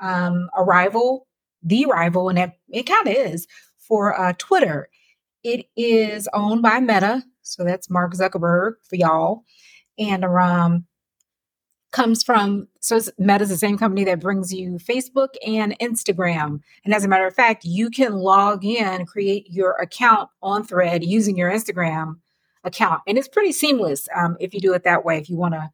um, 0.00 0.48
a 0.56 0.62
rival, 0.62 1.26
the 1.62 1.86
rival, 1.86 2.28
and 2.28 2.38
it, 2.38 2.50
it 2.68 2.82
kind 2.84 3.06
of 3.06 3.14
is 3.14 3.46
for 3.78 4.18
uh, 4.18 4.32
Twitter. 4.38 4.88
It 5.42 5.66
is 5.76 6.28
owned 6.32 6.62
by 6.62 6.80
Meta, 6.80 7.24
so 7.52 7.64
that's 7.64 7.90
Mark 7.90 8.14
Zuckerberg 8.14 8.74
for 8.88 8.96
y'all. 8.96 9.44
And 9.98 10.24
um, 10.24 10.86
comes 11.92 12.22
from, 12.22 12.68
so 12.80 12.98
Meta 13.18 13.44
is 13.44 13.50
the 13.50 13.56
same 13.56 13.78
company 13.78 14.04
that 14.04 14.20
brings 14.20 14.52
you 14.52 14.78
Facebook 14.78 15.34
and 15.46 15.78
Instagram. 15.78 16.60
And 16.84 16.94
as 16.94 17.04
a 17.04 17.08
matter 17.08 17.26
of 17.26 17.34
fact, 17.34 17.64
you 17.64 17.90
can 17.90 18.14
log 18.14 18.64
in, 18.64 19.06
create 19.06 19.46
your 19.50 19.72
account 19.72 20.30
on 20.42 20.64
Thread 20.64 21.04
using 21.04 21.36
your 21.36 21.50
Instagram 21.50 22.16
account. 22.64 23.02
And 23.06 23.18
it's 23.18 23.28
pretty 23.28 23.52
seamless 23.52 24.08
um, 24.16 24.36
if 24.40 24.54
you 24.54 24.60
do 24.60 24.72
it 24.72 24.84
that 24.84 25.04
way, 25.04 25.18
if 25.18 25.28
you 25.28 25.36
want 25.36 25.54
to 25.54 25.70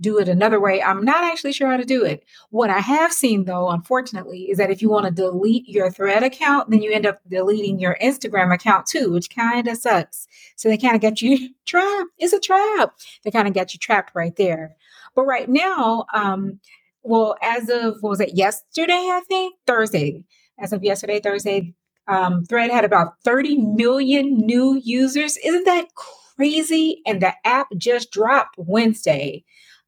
do 0.00 0.18
it 0.18 0.28
another 0.28 0.60
way. 0.60 0.82
I'm 0.82 1.04
not 1.04 1.24
actually 1.24 1.52
sure 1.52 1.70
how 1.70 1.76
to 1.76 1.84
do 1.84 2.04
it. 2.04 2.24
What 2.50 2.70
I 2.70 2.80
have 2.80 3.12
seen 3.12 3.44
though, 3.44 3.70
unfortunately, 3.70 4.50
is 4.50 4.58
that 4.58 4.70
if 4.70 4.82
you 4.82 4.90
want 4.90 5.06
to 5.06 5.12
delete 5.12 5.68
your 5.68 5.90
thread 5.90 6.22
account, 6.22 6.70
then 6.70 6.82
you 6.82 6.92
end 6.92 7.06
up 7.06 7.20
deleting 7.28 7.78
your 7.78 7.96
Instagram 8.02 8.52
account 8.52 8.86
too, 8.86 9.10
which 9.12 9.34
kind 9.34 9.66
of 9.68 9.76
sucks. 9.76 10.26
So 10.56 10.68
they 10.68 10.76
kind 10.76 10.94
of 10.94 11.00
get 11.00 11.22
you 11.22 11.50
trapped. 11.66 12.10
It's 12.18 12.32
a 12.32 12.40
trap. 12.40 12.94
They 13.24 13.30
kind 13.30 13.48
of 13.48 13.54
get 13.54 13.72
you 13.72 13.78
trapped 13.78 14.14
right 14.14 14.36
there. 14.36 14.76
But 15.14 15.24
right 15.24 15.48
now, 15.48 16.04
um, 16.12 16.60
well, 17.02 17.36
as 17.42 17.68
of 17.70 18.02
what 18.02 18.10
was 18.10 18.20
it 18.20 18.34
yesterday, 18.34 18.92
I 18.92 19.22
think? 19.28 19.54
Thursday. 19.66 20.24
As 20.58 20.72
of 20.72 20.82
yesterday, 20.82 21.20
Thursday, 21.20 21.74
um, 22.08 22.44
Thread 22.44 22.70
had 22.70 22.84
about 22.84 23.14
30 23.24 23.58
million 23.58 24.36
new 24.36 24.80
users. 24.82 25.36
Isn't 25.38 25.64
that 25.64 25.88
crazy? 25.94 27.02
And 27.06 27.20
the 27.20 27.32
app 27.44 27.68
just 27.76 28.10
dropped 28.10 28.56
Wednesday. 28.58 29.44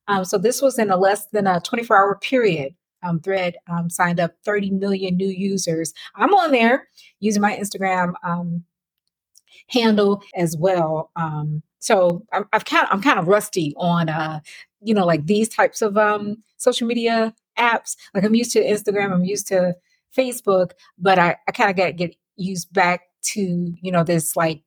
Um, 0.08 0.24
so 0.24 0.38
this 0.38 0.60
was 0.60 0.78
in 0.78 0.90
a 0.90 0.96
less 0.96 1.26
than 1.26 1.46
a 1.46 1.60
24 1.60 1.96
hour 1.96 2.18
period. 2.20 2.74
Um, 3.02 3.20
Thread 3.20 3.54
um, 3.70 3.88
signed 3.88 4.18
up 4.18 4.32
30 4.44 4.72
million 4.72 5.16
new 5.16 5.28
users. 5.28 5.92
I'm 6.16 6.34
on 6.34 6.50
there 6.50 6.88
using 7.20 7.42
my 7.42 7.56
Instagram 7.56 8.14
um, 8.24 8.64
handle 9.68 10.22
as 10.34 10.56
well. 10.56 11.12
Um, 11.14 11.62
so 11.78 12.26
I'm, 12.32 12.46
I've 12.52 12.64
kind 12.64 12.84
of, 12.84 12.88
I'm 12.92 13.02
kind 13.02 13.20
of 13.20 13.28
rusty 13.28 13.72
on, 13.76 14.08
uh, 14.08 14.40
you 14.82 14.94
know, 14.94 15.06
like 15.06 15.26
these 15.26 15.48
types 15.48 15.80
of 15.80 15.96
um, 15.96 16.42
social 16.56 16.88
media 16.88 17.34
apps. 17.56 17.96
Like 18.14 18.24
I'm 18.24 18.34
used 18.34 18.52
to 18.52 18.64
Instagram, 18.64 19.12
I'm 19.12 19.24
used 19.24 19.46
to 19.48 19.76
Facebook, 20.16 20.72
but 20.98 21.18
I, 21.18 21.36
I 21.46 21.52
kind 21.52 21.70
of 21.70 21.76
got 21.76 21.96
get 21.96 22.16
used 22.36 22.72
back 22.72 23.02
to, 23.22 23.40
you 23.80 23.92
know, 23.92 24.02
this 24.02 24.34
like 24.34 24.62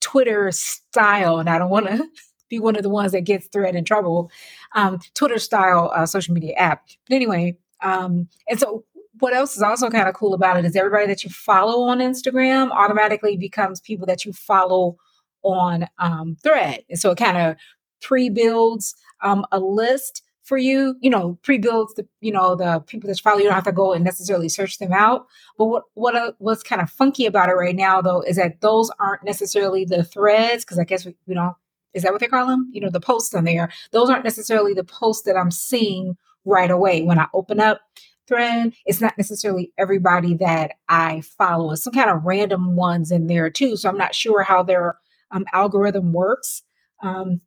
Twitter 0.00 0.52
style, 0.52 1.38
and 1.38 1.48
I 1.48 1.58
don't 1.58 1.70
want 1.70 1.86
to 1.86 2.06
be 2.48 2.58
one 2.58 2.76
of 2.76 2.82
the 2.82 2.88
ones 2.88 3.12
that 3.12 3.22
gets 3.22 3.46
thread 3.48 3.74
in 3.74 3.84
trouble. 3.84 4.30
Um, 4.74 5.00
Twitter 5.14 5.38
style 5.38 5.92
uh, 5.94 6.06
social 6.06 6.34
media 6.34 6.54
app. 6.54 6.86
But 7.08 7.16
anyway, 7.16 7.56
um, 7.82 8.28
and 8.48 8.58
so 8.58 8.84
what 9.20 9.34
else 9.34 9.56
is 9.56 9.62
also 9.62 9.90
kind 9.90 10.08
of 10.08 10.14
cool 10.14 10.34
about 10.34 10.58
it 10.58 10.64
is 10.64 10.76
everybody 10.76 11.06
that 11.06 11.24
you 11.24 11.30
follow 11.30 11.88
on 11.88 11.98
Instagram 11.98 12.70
automatically 12.70 13.36
becomes 13.36 13.80
people 13.80 14.06
that 14.06 14.24
you 14.24 14.32
follow 14.32 14.96
on 15.42 15.86
um, 15.98 16.36
Thread, 16.42 16.84
and 16.88 16.98
so 16.98 17.10
it 17.10 17.18
kind 17.18 17.36
of 17.36 17.56
pre-builds 18.02 18.94
um, 19.22 19.46
a 19.52 19.58
list 19.58 20.22
for 20.42 20.58
you. 20.58 20.96
You 21.00 21.10
know, 21.10 21.38
pre-builds 21.42 21.94
the 21.94 22.06
you 22.20 22.32
know 22.32 22.56
the 22.56 22.80
people 22.80 23.08
that 23.08 23.20
follow. 23.20 23.38
You 23.38 23.44
don't 23.44 23.54
have 23.54 23.64
to 23.64 23.72
go 23.72 23.92
and 23.92 24.04
necessarily 24.04 24.48
search 24.48 24.78
them 24.78 24.92
out. 24.92 25.26
But 25.56 25.66
what 25.66 25.84
what 25.94 26.16
uh, 26.16 26.32
what's 26.38 26.62
kind 26.62 26.82
of 26.82 26.90
funky 26.90 27.26
about 27.26 27.48
it 27.48 27.54
right 27.54 27.76
now 27.76 28.02
though 28.02 28.22
is 28.22 28.36
that 28.36 28.60
those 28.60 28.90
aren't 28.98 29.24
necessarily 29.24 29.84
the 29.84 30.02
threads 30.04 30.64
because 30.64 30.78
I 30.78 30.84
guess 30.84 31.06
we, 31.06 31.14
we 31.26 31.34
don't 31.34 31.54
is 31.94 32.02
that 32.02 32.12
what 32.12 32.20
they 32.20 32.26
call 32.26 32.46
them? 32.46 32.70
You 32.72 32.80
know, 32.80 32.90
the 32.90 33.00
posts 33.00 33.34
on 33.34 33.44
there. 33.44 33.70
Those 33.92 34.10
aren't 34.10 34.24
necessarily 34.24 34.74
the 34.74 34.84
posts 34.84 35.24
that 35.24 35.36
I'm 35.36 35.50
seeing 35.50 36.16
right 36.44 36.70
away. 36.70 37.02
When 37.02 37.18
I 37.18 37.26
open 37.34 37.60
up 37.60 37.80
thread, 38.26 38.74
it's 38.84 39.00
not 39.00 39.16
necessarily 39.16 39.72
everybody 39.78 40.34
that 40.34 40.72
I 40.88 41.22
follow. 41.22 41.72
It's 41.72 41.82
some 41.82 41.94
kind 41.94 42.10
of 42.10 42.24
random 42.24 42.76
ones 42.76 43.10
in 43.10 43.26
there 43.26 43.50
too. 43.50 43.76
So 43.76 43.88
I'm 43.88 43.98
not 43.98 44.14
sure 44.14 44.42
how 44.42 44.62
their 44.62 44.98
um, 45.30 45.44
algorithm 45.52 46.12
works. 46.12 46.62
Um, 47.02 47.40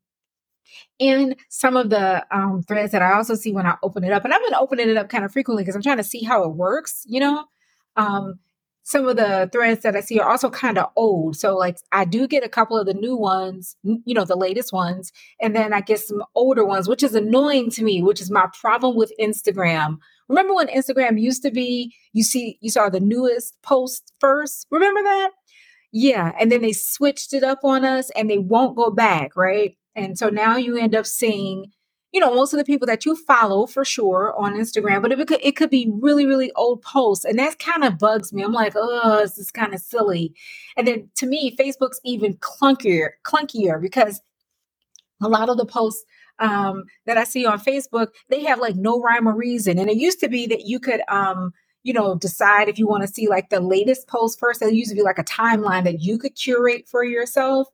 and 0.99 1.35
some 1.49 1.75
of 1.75 1.89
the 1.89 2.25
um, 2.31 2.63
threads 2.63 2.91
that 2.93 3.01
I 3.01 3.13
also 3.13 3.35
see 3.35 3.51
when 3.51 3.65
I 3.65 3.75
open 3.83 4.03
it 4.03 4.11
up, 4.11 4.23
and 4.23 4.33
I've 4.33 4.43
been 4.43 4.55
opening 4.55 4.89
it 4.89 4.97
up 4.97 5.09
kind 5.09 5.25
of 5.25 5.31
frequently 5.31 5.63
because 5.63 5.75
I'm 5.75 5.81
trying 5.81 5.97
to 5.97 6.03
see 6.03 6.23
how 6.23 6.43
it 6.43 6.55
works, 6.55 7.03
you 7.05 7.19
know. 7.19 7.45
Um, 7.97 8.39
some 8.83 9.07
of 9.07 9.15
the 9.15 9.49
threads 9.51 9.83
that 9.83 9.95
I 9.95 10.01
see 10.01 10.19
are 10.19 10.29
also 10.29 10.49
kind 10.49 10.77
of 10.77 10.89
old. 10.95 11.35
So 11.35 11.55
like 11.55 11.77
I 11.91 12.05
do 12.05 12.27
get 12.27 12.43
a 12.43 12.49
couple 12.49 12.77
of 12.77 12.85
the 12.85 12.93
new 12.93 13.15
ones, 13.15 13.75
you 13.83 14.13
know, 14.13 14.25
the 14.25 14.35
latest 14.35 14.73
ones, 14.73 15.11
and 15.39 15.55
then 15.55 15.73
I 15.73 15.81
get 15.81 15.99
some 15.99 16.23
older 16.35 16.65
ones, 16.65 16.87
which 16.87 17.03
is 17.03 17.15
annoying 17.15 17.69
to 17.71 17.83
me, 17.83 18.01
which 18.01 18.21
is 18.21 18.31
my 18.31 18.47
problem 18.59 18.95
with 18.95 19.13
Instagram. 19.19 19.97
Remember 20.27 20.55
when 20.55 20.67
Instagram 20.67 21.21
used 21.21 21.43
to 21.43 21.51
be 21.51 21.93
you 22.13 22.23
see 22.23 22.57
you 22.61 22.71
saw 22.71 22.89
the 22.89 22.99
newest 22.99 23.61
post 23.61 24.13
first? 24.19 24.67
Remember 24.71 25.03
that? 25.03 25.31
Yeah, 25.91 26.31
and 26.39 26.51
then 26.51 26.61
they 26.61 26.71
switched 26.71 27.33
it 27.33 27.43
up 27.43 27.59
on 27.63 27.83
us 27.83 28.09
and 28.11 28.29
they 28.29 28.37
won't 28.37 28.77
go 28.77 28.89
back, 28.91 29.35
right? 29.35 29.75
And 29.95 30.17
so 30.17 30.29
now 30.29 30.55
you 30.55 30.77
end 30.77 30.95
up 30.95 31.05
seeing 31.05 31.71
you 32.11 32.19
know, 32.19 32.33
most 32.33 32.53
of 32.53 32.57
the 32.57 32.65
people 32.65 32.85
that 32.87 33.05
you 33.05 33.15
follow 33.15 33.65
for 33.65 33.85
sure 33.85 34.33
on 34.37 34.53
Instagram, 34.53 35.01
but 35.01 35.11
it 35.11 35.27
could, 35.27 35.39
it 35.41 35.55
could 35.55 35.69
be 35.69 35.89
really, 36.01 36.25
really 36.25 36.51
old 36.53 36.81
posts. 36.81 37.23
And 37.23 37.39
that 37.39 37.59
kind 37.59 37.83
of 37.83 37.97
bugs 37.97 38.33
me. 38.33 38.43
I'm 38.43 38.51
like, 38.51 38.73
oh, 38.75 39.21
this 39.21 39.37
is 39.37 39.51
kind 39.51 39.73
of 39.73 39.79
silly. 39.79 40.33
And 40.75 40.87
then 40.87 41.09
to 41.15 41.25
me, 41.25 41.55
Facebook's 41.55 42.01
even 42.03 42.35
clunkier, 42.37 43.11
clunkier 43.23 43.81
because 43.81 44.21
a 45.21 45.29
lot 45.29 45.49
of 45.49 45.57
the 45.57 45.65
posts 45.65 46.03
um, 46.39 46.83
that 47.05 47.17
I 47.17 47.23
see 47.23 47.45
on 47.45 47.59
Facebook, 47.59 48.07
they 48.29 48.43
have 48.43 48.59
like 48.59 48.75
no 48.75 48.99
rhyme 48.99 49.27
or 49.27 49.35
reason. 49.35 49.79
And 49.79 49.89
it 49.89 49.97
used 49.97 50.19
to 50.19 50.27
be 50.27 50.47
that 50.47 50.65
you 50.65 50.79
could, 50.79 51.01
um, 51.07 51.53
you 51.83 51.93
know, 51.93 52.15
decide 52.15 52.67
if 52.67 52.77
you 52.77 52.87
want 52.87 53.03
to 53.03 53.07
see 53.07 53.27
like 53.27 53.49
the 53.49 53.59
latest 53.59 54.07
post 54.07 54.39
first. 54.39 54.59
There 54.59 54.69
used 54.69 54.89
to 54.91 54.95
be 54.95 55.01
like 55.01 55.19
a 55.19 55.23
timeline 55.23 55.83
that 55.85 56.01
you 56.01 56.17
could 56.17 56.35
curate 56.35 56.87
for 56.89 57.03
yourself. 57.03 57.69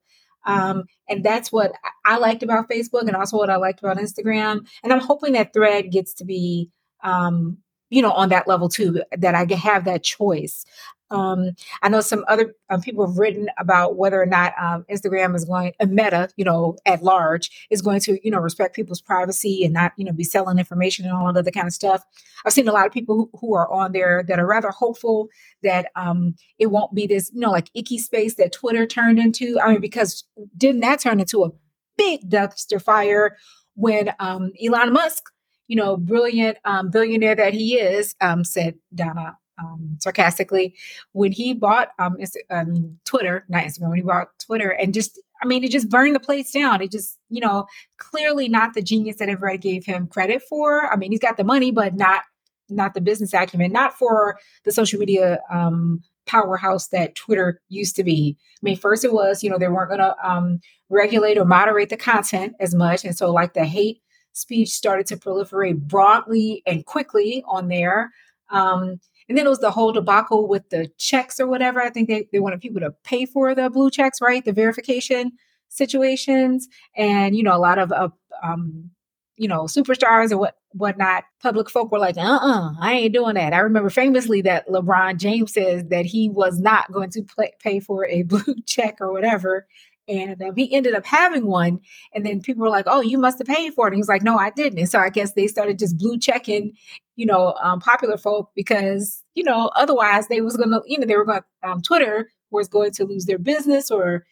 Um, 0.48 0.86
and 1.10 1.24
that's 1.24 1.52
what 1.52 1.74
I 2.06 2.18
liked 2.18 2.42
about 2.42 2.70
Facebook 2.70 3.02
and 3.02 3.16
also 3.16 3.38
what 3.38 3.50
I 3.50 3.58
liked 3.58 3.80
about 3.80 3.98
Instagram. 3.98 4.68
And 4.84 4.94
I'm 4.94 5.02
hoping 5.02 5.34
that 5.34 5.54
thread 5.54 5.92
gets 5.92 6.14
to 6.16 6.26
be, 6.26 6.70
um, 7.04 7.58
you 7.90 8.02
know, 8.02 8.12
on 8.12 8.30
that 8.30 8.48
level 8.48 8.70
too, 8.70 9.02
that 9.18 9.36
I 9.36 9.46
have 9.54 9.86
that 9.86 10.04
choice. 10.04 10.66
Um, 11.10 11.52
I 11.82 11.89
know 11.89 12.02
some 12.02 12.26
other 12.28 12.54
um, 12.70 12.82
people 12.82 13.08
have 13.08 13.17
written 13.17 13.50
about 13.58 13.96
whether 13.96 14.22
or 14.22 14.26
not 14.26 14.54
um, 14.60 14.86
Instagram 14.91 15.36
is 15.36 15.46
going, 15.46 15.74
uh, 15.80 15.86
Meta, 15.86 16.30
you 16.36 16.43
know, 16.43 16.78
at 16.86 17.04
large, 17.04 17.67
is 17.70 17.82
going 17.82 18.00
to, 18.02 18.20
you 18.24 18.32
know, 18.32 18.39
respect 18.39 18.76
people's 18.76 19.02
privacy 19.02 19.63
and 19.63 19.74
not, 19.74 19.93
you 19.98 20.06
know, 20.06 20.12
be 20.12 20.24
selling 20.24 20.60
information 20.60 21.06
and 21.06 21.13
all 21.13 21.32
that 21.32 21.54
kind 21.54 21.67
of 21.67 21.74
stuff. 21.74 22.04
I've 22.46 22.54
seen 22.54 22.67
a 22.67 22.74
lot 22.74 22.86
of 22.86 22.91
people 22.91 23.15
who, 23.15 23.39
who 23.39 23.56
are 23.56 23.72
on 23.72 23.91
there 23.91 24.24
that 24.28 24.39
are 24.39 24.48
rather 24.48 24.70
hopeful 24.70 25.30
that 25.63 25.88
um, 25.96 26.36
it 26.60 26.67
won't 26.67 26.93
be 26.93 27.08
this, 27.08 27.32
you 27.34 27.39
know, 27.39 27.52
like 27.52 27.70
icky 27.74 27.98
space 27.98 28.36
that 28.36 28.52
Twitter 28.52 28.86
turned 28.86 29.20
into. 29.20 29.60
I 29.60 29.72
mean, 29.72 29.82
because 29.82 30.26
didn't 30.58 30.82
that 30.82 31.00
turn 31.00 31.20
into 31.20 31.43
a 31.43 31.52
big 31.98 32.30
dumpster 32.30 32.82
fire 32.82 33.38
when 33.76 34.13
um, 34.20 34.52
Elon 34.63 34.93
Musk, 34.93 35.24
you 35.67 35.76
know, 35.76 35.98
brilliant 35.98 36.58
um, 36.65 36.89
billionaire 36.89 37.36
that 37.36 37.54
he 37.54 37.78
is, 37.78 38.15
um, 38.22 38.43
said, 38.43 38.76
Donna, 38.93 39.38
um, 39.58 39.98
sarcastically 40.00 40.76
when 41.13 41.32
he 41.32 41.54
bought 41.54 41.89
um, 42.00 42.17
um, 42.50 42.98
Twitter, 43.06 43.46
not 43.50 43.63
Instagram, 43.63 43.89
when 43.89 43.98
he 43.98 44.04
bought 44.04 44.30
Twitter, 44.39 44.70
and 44.70 44.93
just 44.93 45.20
I 45.41 45.46
mean, 45.46 45.63
it 45.63 45.72
just 45.72 45.89
burned 45.89 46.15
the 46.15 46.20
place 46.20 46.52
down. 46.52 46.82
It 46.82 46.91
just, 46.91 47.17
you 47.30 47.41
know, 47.41 47.67
clearly 47.98 48.50
not 48.50 48.74
the 48.74 48.82
genius 48.82 49.17
that 49.17 49.30
everybody 49.30 49.58
gave 49.58 49.86
him 49.86 50.08
credit 50.08 50.41
for. 50.50 50.91
I 50.91 50.96
mean, 50.96 51.12
he's 51.12 51.20
got 51.20 51.38
the 51.38 51.43
money, 51.43 51.72
but 51.72 51.96
not 51.96 52.24
not 52.70 52.93
the 52.93 53.02
business 53.02 53.34
acumen, 53.34 53.72
not 53.72 53.98
for 53.98 54.38
the 54.65 54.72
social 54.74 55.00
media 55.00 55.39
um, 55.50 56.02
powerhouse 56.26 56.89
that 56.89 57.15
Twitter 57.15 57.62
used 57.70 57.96
to 57.96 58.04
be. 58.04 58.38
I 58.39 58.60
mean, 58.62 58.78
first 58.78 59.06
it 59.06 59.13
was, 59.13 59.41
you 59.41 59.50
know, 59.50 59.58
they 59.58 59.70
weren't 59.70 59.89
going 59.89 60.02
to 60.02 60.15
um, 60.22 60.60
regulate 60.89 61.38
or 61.38 61.46
moderate 61.46 61.89
the 61.89 61.98
content 61.98 62.56
as 62.60 62.76
much, 62.76 63.06
and 63.06 63.15
so 63.15 63.32
like 63.32 63.54
the 63.54 63.65
hate 63.65 64.02
speech 64.34 64.70
started 64.70 65.08
to 65.08 65.17
proliferate 65.17 65.80
broadly 65.88 66.62
and 66.65 66.86
quickly 66.86 67.43
on 67.48 67.70
there. 67.70 68.12
Um, 68.50 69.00
and 69.30 69.38
then 69.38 69.46
it 69.46 69.50
was 69.50 69.60
the 69.60 69.72
whole 69.72 69.92
debacle 69.92 70.48
with 70.48 70.70
the 70.70 70.90
checks 70.98 71.40
or 71.40 71.48
whatever. 71.48 71.82
I 71.82 71.90
think 71.90 72.08
they, 72.08 72.28
they 72.32 72.40
wanted 72.40 72.62
people 72.62 72.82
to 72.82 72.92
pay 73.04 73.26
for 73.26 73.54
the 73.54 73.70
blue 73.70 73.90
checks, 73.90 74.22
right? 74.22 74.44
The 74.44 74.54
verification 74.54 75.34
situations. 75.70 76.68
And, 76.96 77.36
you 77.36 77.44
know, 77.44 77.56
a 77.56 77.60
lot 77.60 77.78
of, 77.78 77.92
uh, 77.92 78.10
um, 78.42 78.92
you 79.36 79.48
know, 79.48 79.63
superstars 79.63 80.32
and 80.32 80.40
what 80.40 80.56
whatnot, 80.72 81.26
public 81.42 81.70
folk 81.70 81.92
were 81.92 82.00
like, 82.00 82.18
uh-uh, 82.18 82.74
I 82.80 82.94
ain't 82.94 83.13
doing 83.13 83.36
that. 83.36 83.54
I 83.54 83.60
remember 83.60 83.90
famously 83.90 84.42
that 84.42 84.68
LeBron 84.68 85.18
James 85.18 85.54
says 85.54 85.84
that 85.90 86.06
he 86.06 86.30
was 86.30 86.60
not 86.60 86.92
going 86.92 87.10
to 87.12 87.26
pay 87.60 87.80
for 87.80 88.06
a 88.06 88.24
blue 88.24 88.56
check 88.66 88.98
or 89.02 89.12
whatever. 89.12 89.68
And 90.08 90.41
um, 90.41 90.56
he 90.56 90.74
ended 90.74 90.93
up 90.93 91.06
having 91.06 91.48
one. 91.48 91.80
And 92.13 92.26
then 92.26 92.41
people 92.41 92.62
were 92.62 92.70
like, 92.70 92.86
oh, 92.88 93.02
you 93.02 93.17
must 93.17 93.39
have 93.39 93.48
paid 93.48 93.74
for 93.74 93.88
it. 93.88 93.89
And 93.89 93.96
he 93.96 94.00
was 94.00 94.08
like, 94.08 94.24
no, 94.24 94.38
I 94.38 94.52
didn't. 94.52 94.80
And 94.80 94.89
so 94.89 95.00
I 95.00 95.10
guess 95.10 95.34
they 95.34 95.48
started 95.48 95.78
just 95.80 95.98
blue 95.98 96.17
checking, 96.17 96.74
you 97.15 97.26
know, 97.26 97.56
um, 97.62 97.80
popular 97.80 98.17
folk 98.17 98.52
because, 98.56 99.24
you 99.36 99.43
know, 99.43 99.70
otherwise 99.76 100.28
they 100.28 100.41
was 100.41 100.56
going 100.56 100.70
to, 100.70 100.82
you 100.86 100.98
know, 100.98 101.06
they 101.06 101.17
were 101.17 101.26
going 101.26 101.41
to, 101.41 101.70
um, 101.70 101.82
Twitter 101.82 102.30
was 102.52 102.67
going 102.67 102.91
to 102.91 103.06
lose 103.06 103.26
their 103.26 103.38
business 103.38 103.91
or, 103.91 104.26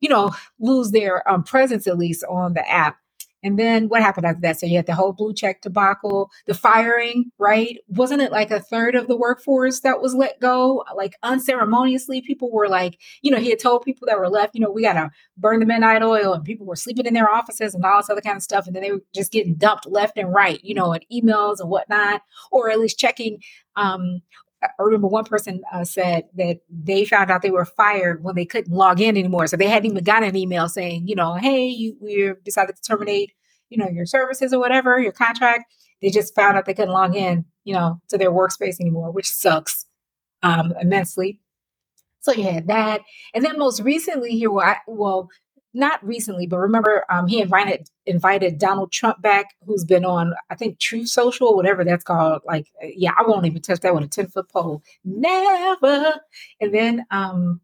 you 0.00 0.08
know, 0.10 0.34
lose 0.60 0.90
their 0.90 1.26
um, 1.30 1.42
presence 1.44 1.86
at 1.86 1.96
least 1.96 2.22
on 2.28 2.52
the 2.52 2.70
app. 2.70 2.98
And 3.44 3.58
then 3.58 3.88
what 3.90 4.02
happened 4.02 4.26
after 4.26 4.40
that? 4.40 4.58
So 4.58 4.66
you 4.66 4.76
had 4.76 4.86
the 4.86 4.94
whole 4.94 5.12
blue 5.12 5.34
check 5.34 5.60
debacle, 5.60 6.30
the 6.46 6.54
firing, 6.54 7.30
right? 7.38 7.78
Wasn't 7.88 8.22
it 8.22 8.32
like 8.32 8.50
a 8.50 8.58
third 8.58 8.94
of 8.94 9.06
the 9.06 9.16
workforce 9.16 9.80
that 9.80 10.00
was 10.00 10.14
let 10.14 10.40
go? 10.40 10.82
Like 10.96 11.14
unceremoniously, 11.22 12.22
people 12.22 12.50
were 12.50 12.68
like, 12.68 12.98
you 13.20 13.30
know, 13.30 13.36
he 13.38 13.50
had 13.50 13.58
told 13.58 13.82
people 13.82 14.06
that 14.08 14.18
were 14.18 14.30
left, 14.30 14.54
you 14.54 14.62
know, 14.62 14.70
we 14.70 14.82
got 14.82 14.94
to 14.94 15.10
burn 15.36 15.60
the 15.60 15.66
midnight 15.66 16.02
oil 16.02 16.32
and 16.32 16.42
people 16.42 16.66
were 16.66 16.74
sleeping 16.74 17.06
in 17.06 17.12
their 17.12 17.30
offices 17.30 17.74
and 17.74 17.84
all 17.84 17.98
this 17.98 18.08
other 18.08 18.22
kind 18.22 18.36
of 18.36 18.42
stuff. 18.42 18.66
And 18.66 18.74
then 18.74 18.82
they 18.82 18.92
were 18.92 19.02
just 19.14 19.30
getting 19.30 19.54
dumped 19.56 19.86
left 19.86 20.16
and 20.16 20.32
right, 20.32 20.58
you 20.64 20.74
know, 20.74 20.94
and 20.94 21.04
emails 21.12 21.60
and 21.60 21.68
whatnot, 21.68 22.22
or 22.50 22.70
at 22.70 22.80
least 22.80 22.98
checking 22.98 23.40
um, 23.76 24.22
I 24.64 24.82
remember 24.82 25.08
one 25.08 25.24
person 25.24 25.62
uh, 25.72 25.84
said 25.84 26.24
that 26.36 26.60
they 26.70 27.04
found 27.04 27.30
out 27.30 27.42
they 27.42 27.50
were 27.50 27.64
fired 27.64 28.22
when 28.22 28.34
they 28.34 28.44
couldn't 28.44 28.74
log 28.74 29.00
in 29.00 29.16
anymore. 29.16 29.46
So 29.46 29.56
they 29.56 29.68
hadn't 29.68 29.90
even 29.90 30.04
gotten 30.04 30.28
an 30.28 30.36
email 30.36 30.68
saying, 30.68 31.08
you 31.08 31.14
know, 31.14 31.34
hey, 31.34 31.66
you 31.66 31.96
we 32.00 32.32
decided 32.44 32.76
to 32.76 32.82
terminate, 32.82 33.32
you 33.70 33.78
know, 33.78 33.88
your 33.88 34.06
services 34.06 34.52
or 34.52 34.60
whatever, 34.60 34.98
your 34.98 35.12
contract. 35.12 35.72
They 36.02 36.10
just 36.10 36.34
found 36.34 36.56
out 36.56 36.66
they 36.66 36.74
couldn't 36.74 36.92
log 36.92 37.14
in, 37.14 37.44
you 37.64 37.74
know, 37.74 38.00
to 38.08 38.18
their 38.18 38.30
workspace 38.30 38.80
anymore, 38.80 39.10
which 39.10 39.30
sucks 39.30 39.86
um, 40.42 40.74
immensely. 40.80 41.40
So 42.20 42.32
you 42.32 42.44
had 42.44 42.68
that, 42.68 43.02
and 43.34 43.44
then 43.44 43.58
most 43.58 43.80
recently 43.82 44.30
here, 44.30 44.50
well, 44.50 44.66
I, 44.66 44.76
well, 44.86 45.28
not 45.74 46.04
recently, 46.06 46.46
but 46.46 46.58
remember, 46.58 47.04
um, 47.10 47.26
he 47.26 47.40
invited 47.40 47.90
invited 48.06 48.58
Donald 48.58 48.92
Trump 48.92 49.20
back, 49.20 49.54
who's 49.66 49.84
been 49.84 50.04
on, 50.04 50.34
I 50.50 50.54
think, 50.54 50.78
Truth 50.78 51.08
Social, 51.08 51.54
whatever 51.56 51.84
that's 51.84 52.04
called. 52.04 52.42
Like, 52.46 52.68
uh, 52.82 52.86
yeah, 52.94 53.12
I 53.18 53.22
won't 53.26 53.46
even 53.46 53.60
touch 53.60 53.80
that 53.80 53.94
with 53.94 54.04
a 54.04 54.08
ten 54.08 54.28
foot 54.28 54.48
pole, 54.48 54.82
never. 55.04 56.20
And 56.60 56.72
then 56.72 57.04
um, 57.10 57.60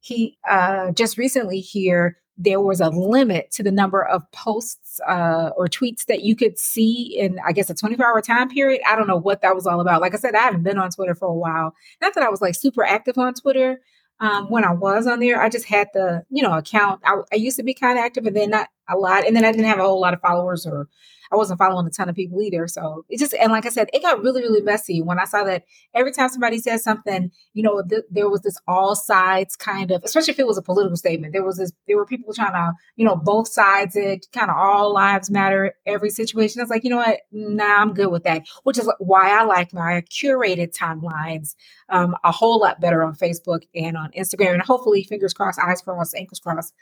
he 0.00 0.38
uh, 0.48 0.92
just 0.92 1.18
recently 1.18 1.60
here 1.60 2.16
there 2.42 2.60
was 2.60 2.80
a 2.80 2.88
limit 2.88 3.50
to 3.50 3.62
the 3.62 3.70
number 3.70 4.02
of 4.02 4.22
posts 4.32 4.98
uh, 5.06 5.50
or 5.56 5.68
tweets 5.68 6.06
that 6.06 6.22
you 6.22 6.34
could 6.34 6.58
see 6.58 7.14
in, 7.18 7.38
I 7.46 7.52
guess, 7.52 7.68
a 7.68 7.74
24 7.74 8.06
hour 8.06 8.22
time 8.22 8.48
period. 8.48 8.80
I 8.88 8.96
don't 8.96 9.06
know 9.06 9.18
what 9.18 9.42
that 9.42 9.54
was 9.54 9.66
all 9.66 9.80
about. 9.80 10.00
Like 10.00 10.14
I 10.14 10.16
said, 10.16 10.34
I 10.34 10.40
haven't 10.40 10.62
been 10.62 10.78
on 10.78 10.90
Twitter 10.90 11.14
for 11.14 11.28
a 11.28 11.34
while. 11.34 11.74
Not 12.00 12.14
that 12.14 12.24
I 12.24 12.30
was 12.30 12.40
like 12.40 12.54
super 12.54 12.82
active 12.82 13.18
on 13.18 13.34
Twitter, 13.34 13.82
um, 14.20 14.50
when 14.50 14.64
I 14.64 14.72
was 14.72 15.06
on 15.06 15.20
there, 15.20 15.40
I 15.40 15.48
just 15.48 15.64
had 15.64 15.88
the, 15.94 16.24
you 16.30 16.42
know, 16.42 16.56
account. 16.56 17.00
I, 17.04 17.22
I 17.32 17.36
used 17.36 17.56
to 17.56 17.62
be 17.62 17.74
kind 17.74 17.98
of 17.98 18.04
active 18.04 18.26
and 18.26 18.36
then 18.36 18.50
not 18.50 18.68
a 18.88 18.96
lot. 18.96 19.26
And 19.26 19.34
then 19.34 19.44
I 19.44 19.52
didn't 19.52 19.66
have 19.66 19.78
a 19.78 19.82
whole 19.82 20.00
lot 20.00 20.12
of 20.12 20.20
followers 20.20 20.66
or 20.66 20.88
I 21.32 21.36
wasn't 21.36 21.58
following 21.58 21.86
a 21.86 21.90
ton 21.90 22.08
of 22.08 22.16
people 22.16 22.42
either. 22.42 22.66
So 22.66 23.04
it 23.08 23.18
just, 23.18 23.34
and 23.34 23.52
like 23.52 23.66
I 23.66 23.68
said, 23.68 23.88
it 23.92 24.02
got 24.02 24.22
really, 24.22 24.42
really 24.42 24.62
messy 24.62 25.00
when 25.00 25.18
I 25.18 25.24
saw 25.24 25.44
that 25.44 25.64
every 25.94 26.12
time 26.12 26.28
somebody 26.28 26.58
said 26.58 26.80
something, 26.80 27.30
you 27.54 27.62
know, 27.62 27.82
th- 27.82 28.04
there 28.10 28.28
was 28.28 28.42
this 28.42 28.56
all 28.66 28.96
sides 28.96 29.56
kind 29.56 29.90
of, 29.90 30.02
especially 30.04 30.32
if 30.32 30.38
it 30.38 30.46
was 30.46 30.58
a 30.58 30.62
political 30.62 30.96
statement, 30.96 31.32
there 31.32 31.44
was 31.44 31.58
this, 31.58 31.72
there 31.86 31.96
were 31.96 32.06
people 32.06 32.34
trying 32.34 32.52
to, 32.52 32.72
you 32.96 33.04
know, 33.04 33.16
both 33.16 33.48
sides 33.48 33.96
it, 33.96 34.26
kind 34.32 34.50
of 34.50 34.56
all 34.56 34.92
lives 34.92 35.30
matter, 35.30 35.74
every 35.86 36.10
situation. 36.10 36.60
I 36.60 36.64
was 36.64 36.70
like, 36.70 36.84
you 36.84 36.90
know 36.90 36.96
what? 36.96 37.20
Nah, 37.30 37.80
I'm 37.80 37.94
good 37.94 38.10
with 38.10 38.24
that, 38.24 38.42
which 38.64 38.78
is 38.78 38.90
why 38.98 39.38
I 39.38 39.44
like 39.44 39.72
my 39.72 40.02
curated 40.10 40.76
timelines 40.76 41.54
um, 41.88 42.16
a 42.24 42.32
whole 42.32 42.60
lot 42.60 42.80
better 42.80 43.02
on 43.02 43.14
Facebook 43.14 43.62
and 43.74 43.96
on 43.96 44.10
Instagram. 44.12 44.54
And 44.54 44.62
hopefully, 44.62 45.04
fingers 45.04 45.34
crossed, 45.34 45.60
eyes 45.60 45.82
crossed, 45.82 46.14
ankles 46.16 46.40
crossed, 46.40 46.74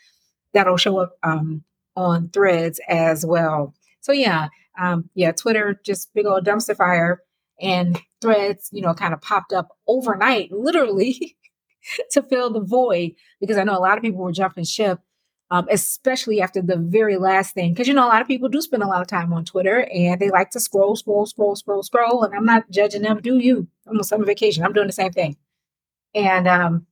that'll 0.52 0.76
show 0.76 0.98
up 0.98 1.16
um, 1.22 1.64
on 1.96 2.28
threads 2.30 2.80
as 2.88 3.26
well. 3.26 3.74
So 4.00 4.12
yeah, 4.12 4.48
um, 4.80 5.10
yeah, 5.14 5.32
Twitter 5.32 5.80
just 5.84 6.12
big 6.14 6.26
old 6.26 6.44
dumpster 6.44 6.76
fire, 6.76 7.20
and 7.60 8.00
threads, 8.20 8.68
you 8.72 8.82
know, 8.82 8.94
kind 8.94 9.14
of 9.14 9.20
popped 9.20 9.52
up 9.52 9.68
overnight, 9.86 10.52
literally, 10.52 11.36
to 12.12 12.22
fill 12.22 12.50
the 12.50 12.60
void 12.60 13.12
because 13.40 13.56
I 13.56 13.64
know 13.64 13.76
a 13.76 13.80
lot 13.80 13.98
of 13.98 14.02
people 14.04 14.20
were 14.20 14.32
jumping 14.32 14.64
ship. 14.64 15.00
Um, 15.50 15.66
especially 15.70 16.42
after 16.42 16.60
the 16.60 16.76
very 16.76 17.16
last 17.16 17.54
thing, 17.54 17.72
because 17.72 17.88
you 17.88 17.94
know 17.94 18.04
a 18.04 18.08
lot 18.12 18.20
of 18.20 18.28
people 18.28 18.50
do 18.50 18.60
spend 18.60 18.82
a 18.82 18.86
lot 18.86 19.00
of 19.00 19.06
time 19.08 19.32
on 19.32 19.46
Twitter 19.46 19.88
and 19.90 20.20
they 20.20 20.28
like 20.28 20.50
to 20.50 20.60
scroll, 20.60 20.94
scroll, 20.94 21.24
scroll, 21.24 21.56
scroll, 21.56 21.82
scroll. 21.82 22.22
And 22.22 22.34
I'm 22.34 22.44
not 22.44 22.70
judging 22.70 23.00
them. 23.00 23.18
Do 23.22 23.38
you? 23.38 23.66
I'm 23.86 23.96
on 23.96 24.04
summer 24.04 24.26
vacation. 24.26 24.62
I'm 24.62 24.74
doing 24.74 24.88
the 24.88 24.92
same 24.92 25.10
thing. 25.10 25.38
And 26.14 26.48
um, 26.48 26.86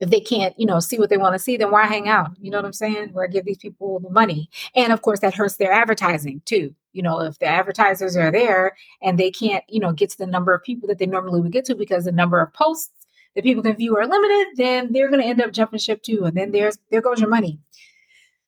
if 0.00 0.10
they 0.10 0.20
can't, 0.20 0.58
you 0.58 0.66
know, 0.66 0.80
see 0.80 0.98
what 0.98 1.10
they 1.10 1.18
want 1.18 1.34
to 1.34 1.38
see, 1.38 1.56
then 1.56 1.70
why 1.70 1.86
hang 1.86 2.08
out? 2.08 2.30
You 2.40 2.50
know 2.50 2.58
what 2.58 2.64
I'm 2.64 2.72
saying? 2.72 3.10
Where 3.12 3.24
I 3.24 3.28
give 3.28 3.44
these 3.44 3.58
people 3.58 4.00
the 4.00 4.10
money. 4.10 4.48
And 4.74 4.92
of 4.92 5.02
course, 5.02 5.20
that 5.20 5.34
hurts 5.34 5.56
their 5.56 5.72
advertising 5.72 6.42
too. 6.46 6.74
You 6.92 7.02
know, 7.02 7.20
if 7.20 7.38
the 7.38 7.46
advertisers 7.46 8.16
are 8.16 8.32
there 8.32 8.76
and 9.02 9.18
they 9.18 9.30
can't, 9.30 9.62
you 9.68 9.78
know, 9.78 9.92
get 9.92 10.10
to 10.10 10.18
the 10.18 10.26
number 10.26 10.54
of 10.54 10.62
people 10.62 10.88
that 10.88 10.98
they 10.98 11.06
normally 11.06 11.40
would 11.40 11.52
get 11.52 11.66
to 11.66 11.74
because 11.74 12.04
the 12.04 12.12
number 12.12 12.40
of 12.40 12.52
posts 12.52 12.90
that 13.34 13.44
people 13.44 13.62
can 13.62 13.76
view 13.76 13.96
are 13.96 14.06
limited, 14.06 14.46
then 14.56 14.92
they're 14.92 15.08
going 15.08 15.20
to 15.20 15.28
end 15.28 15.40
up 15.40 15.52
jumping 15.52 15.78
ship 15.78 16.02
too. 16.02 16.24
And 16.24 16.36
then 16.36 16.50
there's 16.50 16.78
there 16.90 17.02
goes 17.02 17.20
your 17.20 17.28
money. 17.28 17.60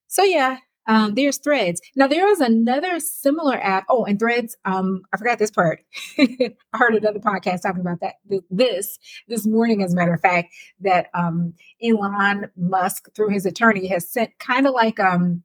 So 0.08 0.22
yeah, 0.22 0.58
um, 0.86 1.14
there's 1.14 1.38
Threads. 1.38 1.80
Now 1.94 2.06
there 2.06 2.28
is 2.28 2.40
another 2.40 2.98
similar 3.00 3.56
app. 3.62 3.84
Oh, 3.88 4.04
and 4.04 4.18
Threads. 4.18 4.56
Um, 4.64 5.02
I 5.12 5.16
forgot 5.16 5.38
this 5.38 5.50
part. 5.50 5.84
I 6.18 6.54
heard 6.74 6.94
another 6.94 7.20
podcast 7.20 7.62
talking 7.62 7.80
about 7.80 8.00
that. 8.00 8.14
This 8.50 8.98
this 9.28 9.46
morning, 9.46 9.82
as 9.82 9.92
a 9.92 9.96
matter 9.96 10.14
of 10.14 10.20
fact, 10.20 10.52
that 10.80 11.08
um, 11.14 11.54
Elon 11.82 12.50
Musk, 12.56 13.14
through 13.14 13.30
his 13.30 13.46
attorney, 13.46 13.86
has 13.88 14.08
sent 14.08 14.38
kind 14.38 14.66
of 14.66 14.74
like 14.74 14.98
um, 14.98 15.42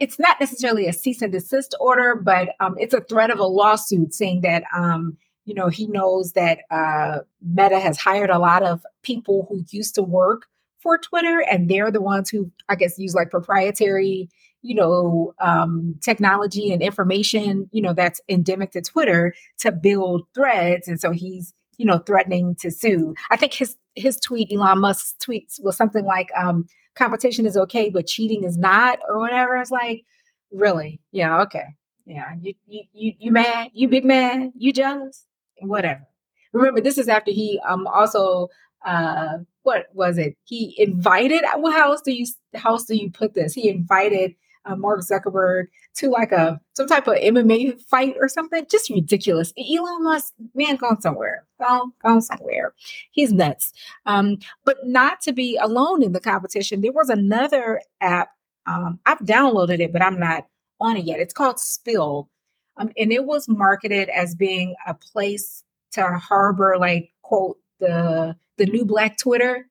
it's 0.00 0.18
not 0.18 0.40
necessarily 0.40 0.86
a 0.86 0.92
cease 0.92 1.22
and 1.22 1.32
desist 1.32 1.74
order, 1.78 2.16
but 2.16 2.50
um, 2.58 2.74
it's 2.78 2.94
a 2.94 3.00
threat 3.00 3.30
of 3.30 3.38
a 3.38 3.44
lawsuit 3.44 4.12
saying 4.12 4.40
that 4.40 4.64
um, 4.74 5.16
you 5.44 5.54
know 5.54 5.68
he 5.68 5.86
knows 5.86 6.32
that 6.32 6.60
uh, 6.70 7.18
Meta 7.40 7.78
has 7.78 7.98
hired 7.98 8.30
a 8.30 8.38
lot 8.38 8.64
of 8.64 8.84
people 9.02 9.46
who 9.48 9.64
used 9.70 9.94
to 9.94 10.02
work 10.02 10.46
for 10.82 10.98
Twitter, 10.98 11.44
and 11.50 11.68
they're 11.68 11.90
the 11.90 12.00
ones 12.00 12.30
who, 12.30 12.50
I 12.68 12.74
guess, 12.74 12.98
use 12.98 13.14
like 13.14 13.30
proprietary, 13.30 14.28
you 14.62 14.74
know, 14.74 15.34
um, 15.40 15.94
technology 16.02 16.72
and 16.72 16.82
information, 16.82 17.68
you 17.72 17.82
know, 17.82 17.92
that's 17.92 18.20
endemic 18.28 18.72
to 18.72 18.82
Twitter 18.82 19.34
to 19.58 19.72
build 19.72 20.22
threads. 20.34 20.88
And 20.88 21.00
so 21.00 21.10
he's, 21.10 21.54
you 21.78 21.86
know, 21.86 21.98
threatening 21.98 22.56
to 22.60 22.70
sue. 22.70 23.14
I 23.30 23.36
think 23.36 23.54
his 23.54 23.76
his 23.94 24.18
tweet, 24.18 24.50
Elon 24.52 24.80
Musk's 24.80 25.14
tweets, 25.22 25.62
was 25.62 25.76
something 25.76 26.04
like, 26.04 26.30
um, 26.36 26.66
"Competition 26.94 27.46
is 27.46 27.56
okay, 27.56 27.90
but 27.90 28.06
cheating 28.06 28.44
is 28.44 28.56
not," 28.56 28.98
or 29.08 29.18
whatever. 29.18 29.56
It's 29.56 29.70
like, 29.70 30.04
really, 30.50 31.00
yeah, 31.12 31.42
okay, 31.42 31.76
yeah, 32.06 32.34
you 32.40 32.54
you 32.66 32.82
you, 32.92 33.12
you 33.18 33.32
mad, 33.32 33.70
you 33.74 33.88
big 33.88 34.04
man? 34.04 34.52
you 34.56 34.72
jealous, 34.72 35.26
whatever. 35.60 36.06
Remember, 36.52 36.80
this 36.80 36.98
is 36.98 37.08
after 37.08 37.30
he 37.30 37.60
um 37.66 37.86
also 37.86 38.48
uh 38.84 39.38
what 39.62 39.86
was 39.92 40.18
it? 40.18 40.36
He 40.44 40.74
invited. 40.78 41.44
How 41.44 41.92
else 41.92 42.02
do 42.02 42.12
you 42.12 42.26
how 42.54 42.70
else 42.70 42.84
do 42.84 42.96
you 42.96 43.10
put 43.10 43.34
this? 43.34 43.54
He 43.54 43.68
invited 43.68 44.34
uh, 44.64 44.76
Mark 44.76 45.00
Zuckerberg 45.00 45.66
to 45.94 46.10
like 46.10 46.32
a 46.32 46.60
some 46.74 46.86
type 46.86 47.06
of 47.06 47.16
MMA 47.16 47.80
fight 47.82 48.16
or 48.20 48.28
something. 48.28 48.66
Just 48.70 48.90
ridiculous. 48.90 49.52
Elon 49.58 50.04
Musk, 50.04 50.32
man, 50.54 50.76
gone 50.76 51.00
somewhere. 51.00 51.44
Gone, 51.60 51.92
gone 52.02 52.22
somewhere. 52.22 52.74
He's 53.10 53.32
nuts. 53.32 53.72
Um, 54.06 54.38
but 54.64 54.78
not 54.84 55.20
to 55.22 55.32
be 55.32 55.56
alone 55.56 56.02
in 56.02 56.12
the 56.12 56.20
competition. 56.20 56.80
There 56.80 56.92
was 56.92 57.08
another 57.08 57.80
app. 58.00 58.30
Um, 58.66 59.00
I've 59.06 59.18
downloaded 59.18 59.80
it, 59.80 59.92
but 59.92 60.02
I'm 60.02 60.18
not 60.18 60.46
on 60.80 60.96
it 60.96 61.04
yet. 61.04 61.20
It's 61.20 61.34
called 61.34 61.58
Spill, 61.58 62.28
um, 62.76 62.90
and 62.96 63.12
it 63.12 63.24
was 63.24 63.48
marketed 63.48 64.08
as 64.08 64.34
being 64.34 64.74
a 64.86 64.94
place 64.94 65.64
to 65.92 66.02
harbor 66.18 66.76
like 66.78 67.12
quote 67.22 67.58
the 67.82 68.36
the 68.56 68.66
new 68.66 68.84
black 68.84 69.18
Twitter, 69.18 69.66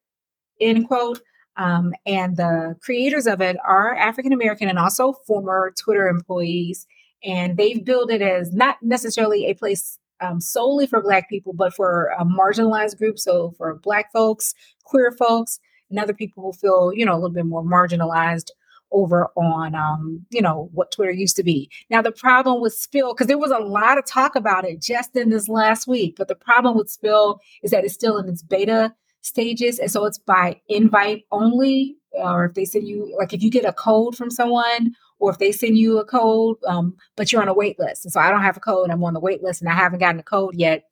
end 0.59 0.87
quote. 0.87 1.21
Um, 1.57 1.93
and 2.05 2.37
the 2.37 2.75
creators 2.81 3.27
of 3.27 3.41
it 3.41 3.57
are 3.65 3.93
African 3.95 4.33
American 4.33 4.69
and 4.69 4.79
also 4.79 5.13
former 5.27 5.73
Twitter 5.79 6.07
employees. 6.07 6.87
And 7.23 7.57
they've 7.57 7.83
built 7.83 8.11
it 8.11 8.21
as 8.21 8.53
not 8.53 8.77
necessarily 8.81 9.45
a 9.45 9.53
place 9.53 9.99
um, 10.21 10.39
solely 10.39 10.87
for 10.87 11.01
Black 11.01 11.29
people, 11.29 11.53
but 11.53 11.73
for 11.73 12.13
a 12.17 12.25
marginalized 12.25 12.97
group. 12.97 13.19
So 13.19 13.53
for 13.57 13.75
Black 13.75 14.11
folks, 14.11 14.53
queer 14.83 15.11
folks, 15.11 15.59
and 15.89 15.99
other 15.99 16.13
people 16.13 16.43
who 16.43 16.53
feel, 16.53 16.93
you 16.93 17.05
know, 17.05 17.13
a 17.13 17.19
little 17.19 17.31
bit 17.31 17.45
more 17.45 17.63
marginalized 17.63 18.51
over 18.91 19.29
on 19.35 19.75
um, 19.75 20.25
you 20.29 20.41
know 20.41 20.69
what 20.73 20.91
Twitter 20.91 21.11
used 21.11 21.35
to 21.37 21.43
be. 21.43 21.69
Now 21.89 22.01
the 22.01 22.11
problem 22.11 22.61
with 22.61 22.73
Spill, 22.73 23.13
because 23.13 23.27
there 23.27 23.37
was 23.37 23.51
a 23.51 23.59
lot 23.59 23.97
of 23.97 24.05
talk 24.05 24.35
about 24.35 24.65
it 24.65 24.81
just 24.81 25.15
in 25.15 25.29
this 25.29 25.47
last 25.47 25.87
week, 25.87 26.15
but 26.17 26.27
the 26.27 26.35
problem 26.35 26.77
with 26.77 26.89
Spill 26.89 27.39
is 27.63 27.71
that 27.71 27.83
it's 27.83 27.93
still 27.93 28.17
in 28.17 28.29
its 28.29 28.43
beta 28.43 28.93
stages, 29.21 29.79
and 29.79 29.91
so 29.91 30.05
it's 30.05 30.17
by 30.17 30.61
invite 30.67 31.23
only. 31.31 31.97
Or 32.13 32.43
if 32.43 32.55
they 32.55 32.65
send 32.65 32.89
you, 32.89 33.15
like 33.17 33.31
if 33.31 33.41
you 33.41 33.49
get 33.49 33.63
a 33.63 33.71
code 33.71 34.17
from 34.17 34.29
someone, 34.29 34.93
or 35.19 35.31
if 35.31 35.37
they 35.37 35.53
send 35.53 35.77
you 35.77 35.97
a 35.97 36.03
code, 36.03 36.57
um, 36.67 36.97
but 37.15 37.31
you're 37.31 37.41
on 37.41 37.47
a 37.47 37.53
wait 37.53 37.79
list. 37.79 38.03
And 38.03 38.11
so 38.11 38.19
I 38.19 38.29
don't 38.29 38.41
have 38.41 38.57
a 38.57 38.59
code, 38.59 38.89
I'm 38.89 39.01
on 39.03 39.13
the 39.13 39.21
wait 39.21 39.41
list, 39.41 39.61
and 39.61 39.69
I 39.69 39.75
haven't 39.75 39.99
gotten 39.99 40.19
a 40.19 40.23
code 40.23 40.55
yet. 40.55 40.83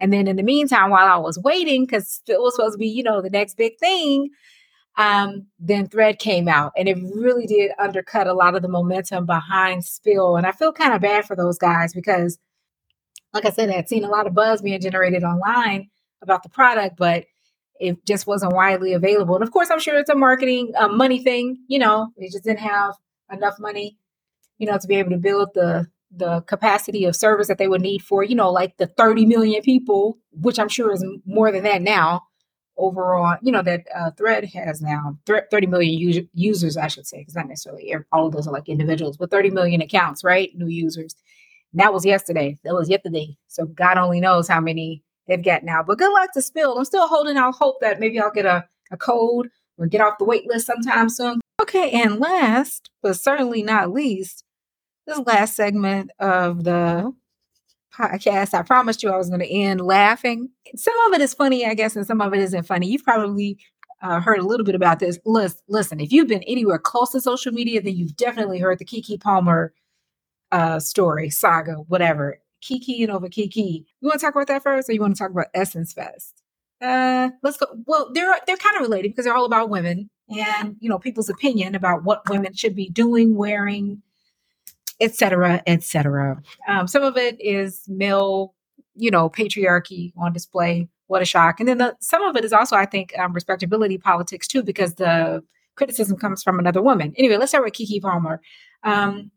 And 0.00 0.12
then 0.12 0.28
in 0.28 0.36
the 0.36 0.42
meantime, 0.42 0.90
while 0.90 1.06
I 1.06 1.16
was 1.16 1.38
waiting, 1.38 1.86
because 1.86 2.20
it 2.28 2.38
was 2.40 2.54
supposed 2.54 2.74
to 2.74 2.78
be, 2.78 2.88
you 2.88 3.02
know, 3.02 3.22
the 3.22 3.30
next 3.30 3.56
big 3.56 3.78
thing, 3.78 4.28
um, 4.96 5.46
then 5.58 5.88
Thread 5.88 6.18
came 6.18 6.48
out 6.48 6.72
and 6.76 6.88
it 6.88 6.98
really 7.14 7.46
did 7.46 7.72
undercut 7.78 8.26
a 8.26 8.32
lot 8.32 8.54
of 8.54 8.62
the 8.62 8.68
momentum 8.68 9.26
behind 9.26 9.84
Spill. 9.84 10.36
And 10.36 10.46
I 10.46 10.52
feel 10.52 10.72
kind 10.72 10.94
of 10.94 11.02
bad 11.02 11.26
for 11.26 11.36
those 11.36 11.58
guys 11.58 11.92
because, 11.92 12.38
like 13.34 13.44
I 13.44 13.50
said, 13.50 13.68
I'd 13.70 13.88
seen 13.88 14.04
a 14.04 14.10
lot 14.10 14.26
of 14.26 14.34
buzz 14.34 14.62
being 14.62 14.80
generated 14.80 15.22
online 15.22 15.90
about 16.22 16.42
the 16.42 16.48
product, 16.48 16.96
but 16.96 17.26
it 17.78 18.04
just 18.06 18.26
wasn't 18.26 18.54
widely 18.54 18.94
available. 18.94 19.34
And 19.34 19.44
of 19.44 19.50
course, 19.50 19.70
I'm 19.70 19.80
sure 19.80 19.98
it's 19.98 20.08
a 20.08 20.14
marketing 20.14 20.72
money 20.90 21.22
thing. 21.22 21.58
You 21.68 21.78
know, 21.78 22.08
they 22.18 22.28
just 22.28 22.44
didn't 22.44 22.60
have 22.60 22.94
enough 23.30 23.58
money, 23.58 23.98
you 24.56 24.66
know, 24.66 24.78
to 24.78 24.88
be 24.88 24.96
able 24.96 25.10
to 25.10 25.18
build 25.18 25.50
the 25.54 25.86
the 26.10 26.40
capacity 26.42 27.04
of 27.04 27.16
service 27.16 27.48
that 27.48 27.58
they 27.58 27.68
would 27.68 27.82
need 27.82 28.00
for, 28.00 28.22
you 28.22 28.34
know, 28.34 28.50
like 28.50 28.76
the 28.78 28.86
30 28.86 29.26
million 29.26 29.60
people, 29.60 30.16
which 30.30 30.58
I'm 30.58 30.68
sure 30.68 30.92
is 30.92 31.04
more 31.26 31.52
than 31.52 31.64
that 31.64 31.82
now 31.82 32.22
overall, 32.76 33.36
you 33.42 33.52
know, 33.52 33.62
that 33.62 33.86
uh, 33.94 34.10
Thread 34.12 34.44
has 34.46 34.80
now 34.80 35.18
30 35.26 35.66
million 35.66 36.28
users, 36.32 36.76
I 36.76 36.88
should 36.88 37.06
say, 37.06 37.18
because 37.18 37.34
not 37.34 37.48
necessarily 37.48 37.94
all 38.12 38.26
of 38.26 38.32
those 38.32 38.46
are 38.46 38.52
like 38.52 38.68
individuals, 38.68 39.16
but 39.16 39.30
30 39.30 39.50
million 39.50 39.80
accounts, 39.80 40.22
right? 40.22 40.50
New 40.54 40.68
users. 40.68 41.14
And 41.72 41.80
that 41.80 41.92
was 41.92 42.04
yesterday. 42.04 42.58
That 42.64 42.74
was 42.74 42.88
yesterday. 42.88 43.36
So 43.48 43.66
God 43.66 43.98
only 43.98 44.20
knows 44.20 44.48
how 44.48 44.60
many 44.60 45.02
they've 45.26 45.42
got 45.42 45.64
now. 45.64 45.82
But 45.82 45.98
good 45.98 46.12
luck 46.12 46.32
to 46.34 46.42
Spill. 46.42 46.78
I'm 46.78 46.84
still 46.84 47.08
holding 47.08 47.36
out 47.36 47.54
hope 47.54 47.80
that 47.80 48.00
maybe 48.00 48.20
I'll 48.20 48.30
get 48.30 48.46
a, 48.46 48.66
a 48.90 48.96
code 48.96 49.48
or 49.78 49.86
get 49.86 50.00
off 50.00 50.18
the 50.18 50.24
wait 50.24 50.46
list 50.46 50.66
sometime 50.66 51.08
soon. 51.08 51.40
Okay, 51.60 51.90
and 51.90 52.20
last, 52.20 52.90
but 53.02 53.16
certainly 53.16 53.62
not 53.62 53.92
least, 53.92 54.44
this 55.06 55.18
last 55.20 55.56
segment 55.56 56.10
of 56.18 56.64
the 56.64 57.12
podcast. 57.96 58.54
I 58.54 58.62
promised 58.62 59.02
you 59.02 59.10
I 59.10 59.16
was 59.16 59.28
going 59.28 59.40
to 59.40 59.50
end 59.50 59.80
laughing. 59.80 60.50
Some 60.74 60.94
of 61.06 61.14
it 61.14 61.20
is 61.20 61.34
funny, 61.34 61.66
I 61.66 61.74
guess, 61.74 61.96
and 61.96 62.06
some 62.06 62.20
of 62.20 62.34
it 62.34 62.40
isn't 62.40 62.64
funny. 62.64 62.88
You've 62.88 63.04
probably 63.04 63.58
uh, 64.02 64.20
heard 64.20 64.38
a 64.38 64.46
little 64.46 64.64
bit 64.64 64.74
about 64.74 64.98
this. 64.98 65.18
Listen, 65.24 66.00
if 66.00 66.12
you've 66.12 66.28
been 66.28 66.42
anywhere 66.44 66.78
close 66.78 67.12
to 67.12 67.20
social 67.20 67.52
media, 67.52 67.80
then 67.80 67.96
you've 67.96 68.16
definitely 68.16 68.58
heard 68.58 68.78
the 68.78 68.84
Keke 68.84 69.20
Palmer 69.20 69.72
uh, 70.52 70.78
story, 70.80 71.30
saga, 71.30 71.74
whatever. 71.88 72.40
Keke 72.62 73.02
and 73.02 73.10
over 73.10 73.28
Keke. 73.28 73.84
You 74.00 74.08
want 74.08 74.20
to 74.20 74.26
talk 74.26 74.34
about 74.34 74.48
that 74.48 74.62
first, 74.62 74.88
or 74.88 74.92
you 74.92 75.00
want 75.00 75.14
to 75.14 75.18
talk 75.18 75.30
about 75.30 75.46
Essence 75.54 75.92
Fest? 75.92 76.42
Uh, 76.80 77.30
let's 77.42 77.56
go. 77.56 77.66
Well, 77.86 78.10
they're 78.12 78.34
they're 78.46 78.56
kind 78.56 78.76
of 78.76 78.82
related 78.82 79.10
because 79.10 79.24
they're 79.24 79.36
all 79.36 79.46
about 79.46 79.70
women 79.70 80.10
and 80.28 80.76
you 80.80 80.88
know 80.88 80.98
people's 80.98 81.28
opinion 81.28 81.74
about 81.74 82.04
what 82.04 82.28
women 82.28 82.54
should 82.54 82.74
be 82.74 82.88
doing, 82.88 83.34
wearing, 83.34 84.02
etc., 85.00 85.62
etc. 85.66 86.42
Um, 86.68 86.86
some 86.86 87.02
of 87.02 87.16
it 87.16 87.36
is 87.40 87.82
male, 87.88 88.54
you 88.94 89.10
know, 89.10 89.28
patriarchy 89.28 90.12
on 90.16 90.32
display. 90.32 90.88
What 91.08 91.22
a 91.22 91.24
shock! 91.24 91.60
And 91.60 91.68
then 91.68 91.78
the, 91.78 91.96
some 92.00 92.22
of 92.22 92.36
it 92.36 92.44
is 92.44 92.52
also, 92.52 92.76
I 92.76 92.86
think, 92.86 93.16
um, 93.18 93.32
respectability 93.32 93.98
politics 93.98 94.48
too, 94.48 94.62
because 94.62 94.94
the 94.94 95.42
criticism 95.76 96.16
comes 96.16 96.42
from 96.42 96.58
another 96.58 96.82
woman. 96.82 97.14
Anyway, 97.16 97.36
let's 97.36 97.52
start 97.52 97.64
with 97.64 97.74
Keke 97.74 98.02
Palmer, 98.02 98.40
um, 98.82 99.30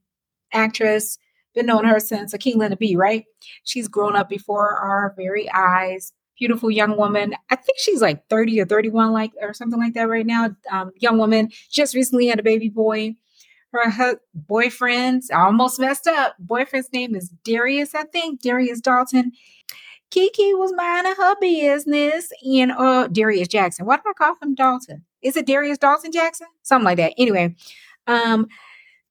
actress. 0.51 1.17
Been 1.55 1.65
known 1.65 1.85
her 1.85 1.99
since 1.99 2.33
Akeelah 2.33 2.77
B, 2.77 2.95
right? 2.95 3.25
She's 3.63 3.87
grown 3.87 4.15
up 4.15 4.29
before 4.29 4.77
our 4.77 5.13
very 5.17 5.49
eyes. 5.51 6.13
Beautiful 6.37 6.71
young 6.71 6.95
woman. 6.95 7.35
I 7.49 7.55
think 7.55 7.77
she's 7.79 8.01
like 8.01 8.27
30 8.29 8.61
or 8.61 8.65
31, 8.65 9.11
like 9.11 9.31
or 9.41 9.53
something 9.53 9.79
like 9.79 9.93
that 9.95 10.07
right 10.07 10.25
now. 10.25 10.51
Um, 10.71 10.91
young 10.95 11.17
woman 11.17 11.49
just 11.69 11.95
recently 11.95 12.27
had 12.27 12.39
a 12.39 12.43
baby 12.43 12.69
boy 12.69 13.15
her, 13.71 14.19
boyfriend's 14.33 15.29
almost 15.31 15.79
messed 15.79 16.07
up. 16.07 16.35
Boyfriend's 16.39 16.91
name 16.91 17.15
is 17.15 17.29
Darius, 17.43 17.95
I 17.95 18.03
think. 18.03 18.41
Darius 18.41 18.81
Dalton. 18.81 19.31
Keke 20.11 20.57
was 20.57 20.73
minding 20.73 21.13
her 21.15 21.35
business 21.39 22.31
and 22.43 22.71
uh 22.71 23.07
Darius 23.07 23.47
Jackson. 23.47 23.85
Why 23.85 23.97
do 23.97 24.03
I 24.07 24.13
call 24.13 24.35
him 24.41 24.55
Dalton? 24.55 25.05
Is 25.21 25.37
it 25.37 25.45
Darius 25.45 25.77
Dalton 25.77 26.11
Jackson? 26.11 26.47
Something 26.63 26.85
like 26.85 26.97
that. 26.97 27.13
Anyway, 27.17 27.55
um 28.07 28.47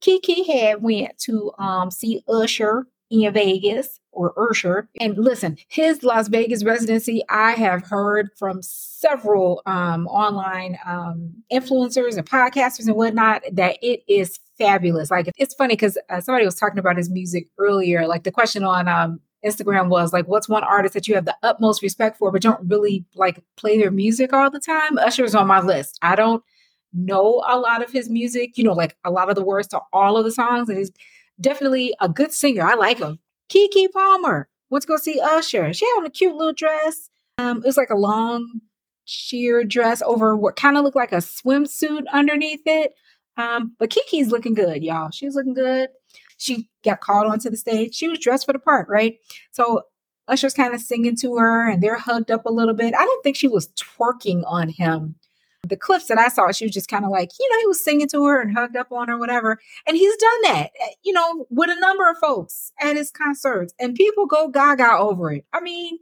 Keke 0.01 0.47
had 0.47 0.83
went 0.83 1.17
to 1.19 1.53
um 1.59 1.93
see 1.93 2.25
Usher 2.29 2.87
in 3.11 3.33
Vegas 3.33 4.01
or 4.13 4.51
Usher. 4.51 4.89
And 5.01 5.17
listen, 5.17 5.57
his 5.69 6.03
Las 6.03 6.29
Vegas 6.29 6.65
residency, 6.65 7.23
I 7.29 7.53
have 7.53 7.85
heard 7.85 8.31
from 8.37 8.61
several 8.63 9.63
um, 9.67 10.07
online 10.09 10.79
um, 10.85 11.33
influencers 11.53 12.17
and 12.17 12.29
podcasters 12.29 12.87
and 12.87 12.97
whatnot 12.97 13.43
that 13.53 13.79
it 13.81 14.03
is 14.09 14.39
fabulous. 14.59 15.11
Like 15.11 15.31
it's 15.37 15.55
funny 15.55 15.75
because 15.75 15.99
uh, 16.11 16.21
somebody 16.21 16.45
was 16.45 16.55
talking 16.55 16.79
about 16.79 16.97
his 16.97 17.11
music 17.11 17.49
earlier. 17.59 18.07
Like 18.07 18.25
the 18.25 18.33
question 18.33 18.65
on 18.65 18.89
um, 18.89 19.21
Instagram 19.45 19.89
was 19.89 20.13
like, 20.13 20.27
"What's 20.27 20.49
one 20.49 20.65
artist 20.65 20.95
that 20.95 21.09
you 21.09 21.15
have 21.15 21.25
the 21.25 21.37
utmost 21.43 21.83
respect 21.83 22.19
for, 22.19 22.31
but 22.31 22.43
don't 22.43 22.69
really 22.69 23.05
like 23.15 23.43
play 23.57 23.79
their 23.79 23.91
music 23.91 24.33
all 24.33 24.51
the 24.51 24.61
time?" 24.61 24.99
Usher's 24.99 25.35
on 25.35 25.47
my 25.47 25.61
list. 25.61 25.99
I 26.03 26.17
don't 26.17 26.43
know 26.93 27.45
a 27.47 27.59
lot 27.59 27.83
of 27.83 27.91
his 27.91 28.09
music. 28.09 28.59
You 28.59 28.65
know, 28.65 28.73
like 28.73 28.97
a 29.05 29.11
lot 29.11 29.29
of 29.29 29.37
the 29.37 29.45
words 29.45 29.69
to 29.69 29.81
all 29.93 30.17
of 30.17 30.25
the 30.25 30.33
songs, 30.33 30.69
and 30.69 30.79
he's 30.79 30.93
definitely 31.41 31.95
a 32.01 32.09
good 32.09 32.33
singer. 32.33 32.63
I 32.63 32.75
like 32.75 32.99
him. 32.99 33.19
Keke 33.49 33.91
Palmer 33.93 34.49
went 34.71 34.83
to 34.83 34.89
go 34.89 34.97
see 34.97 35.21
Usher. 35.21 35.73
She 35.73 35.87
had 35.87 36.01
on 36.01 36.07
a 36.07 36.11
cute 36.11 36.35
little 36.35 36.53
dress. 36.53 37.11
Um, 37.39 37.59
it 37.59 37.65
was 37.67 37.77
like 37.77 37.91
a 37.91 37.97
long 37.97 38.61
sheer 39.05 39.65
dress 39.65 40.03
over 40.03 40.37
what 40.37 40.57
kind 40.57 40.77
of 40.77 40.85
looked 40.85 40.97
like 40.97 41.13
a 41.13 41.17
swimsuit 41.17 42.03
underneath 42.13 42.61
it. 42.67 42.93
Um, 43.39 43.75
but 43.79 43.91
Keke's 43.91 44.31
looking 44.31 44.55
good, 44.55 44.83
y'all. 44.83 45.11
She's 45.11 45.35
looking 45.35 45.55
good. 45.55 45.89
She 46.37 46.69
got 46.85 47.01
called 47.01 47.27
onto 47.27 47.49
the 47.49 47.57
stage. 47.57 47.95
She 47.95 48.09
was 48.09 48.19
dressed 48.19 48.47
for 48.47 48.53
the 48.53 48.59
part, 48.59 48.89
right? 48.89 49.17
So 49.53 49.83
Usher's 50.27 50.55
kind 50.55 50.75
of 50.75 50.81
singing 50.81 51.17
to 51.17 51.37
her 51.37 51.69
and 51.69 51.83
they're 51.83 51.99
hugged 51.99 52.31
up 52.31 52.45
a 52.45 52.53
little 52.53 52.75
bit. 52.75 52.95
I 52.95 53.05
don't 53.05 53.23
think 53.23 53.37
she 53.37 53.49
was 53.49 53.69
twerking 53.69 54.43
on 54.47 54.69
him. 54.69 55.15
The 55.67 55.77
clips 55.77 56.07
that 56.07 56.19
I 56.19 56.29
saw, 56.29 56.53
she 56.53 56.65
was 56.65 56.75
just 56.75 56.89
kind 56.89 57.05
of 57.05 57.11
like, 57.11 57.31
you 57.39 57.49
know, 57.51 57.59
he 57.61 57.67
was 57.67 57.83
singing 57.83 58.09
to 58.09 58.25
her 58.27 58.41
and 58.41 58.57
hugged 58.57 58.77
up 58.77 58.93
on 58.93 59.09
her, 59.09 59.19
whatever. 59.19 59.59
And 59.87 59.97
he's 59.97 60.17
done 60.17 60.43
that, 60.43 60.71
eh, 60.81 60.93
you 61.03 61.13
know, 61.13 61.47
with 61.51 61.71
a 61.71 61.81
number 61.81 62.09
of 62.09 62.19
folks 62.19 62.73
at 62.81 62.97
his 62.97 63.11
concerts, 63.11 63.75
and 63.81 63.95
people 63.95 64.27
go 64.27 64.49
gaga 64.49 64.93
over 64.93 65.33
it. 65.33 65.45
I 65.53 65.61
mean, 65.61 65.99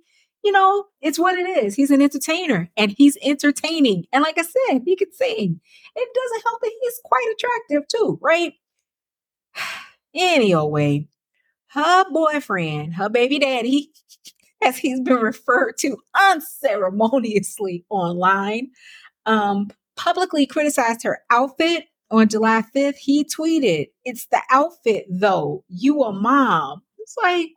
you 0.47 0.53
know, 0.53 0.85
it's 1.01 1.19
what 1.19 1.37
it 1.37 1.65
is. 1.65 1.75
He's 1.75 1.91
an 1.91 2.01
entertainer 2.01 2.71
and 2.77 2.95
he's 2.97 3.19
entertaining. 3.21 4.05
And 4.13 4.23
like 4.23 4.39
I 4.39 4.43
said, 4.43 4.83
he 4.85 4.95
can 4.95 5.13
sing. 5.13 5.61
It 5.97 6.09
doesn't 6.15 6.43
help 6.47 6.61
that 6.61 6.73
he's 6.81 7.01
quite 7.05 7.35
attractive 7.35 7.89
too, 7.89 8.19
right? 8.23 8.53
Anyway, 10.19 11.09
her 11.73 12.05
boyfriend, 12.11 12.95
her 12.95 13.11
baby 13.11 13.39
daddy, 13.39 13.91
as 14.63 14.79
he's 14.79 14.99
been 15.01 15.19
referred 15.19 15.75
to 15.81 15.99
unceremoniously 16.19 17.85
online, 17.91 18.69
um, 19.27 19.69
publicly 19.95 20.47
criticized 20.47 21.03
her 21.03 21.19
outfit 21.29 21.85
on 22.11 22.29
July 22.29 22.63
5th. 22.75 22.97
He 22.97 23.25
tweeted, 23.25 23.89
It's 24.07 24.25
the 24.29 24.41
outfit 24.51 25.05
though. 25.11 25.65
You 25.69 26.03
a 26.05 26.13
mom. 26.15 26.81
It's 26.99 27.17
like, 27.23 27.51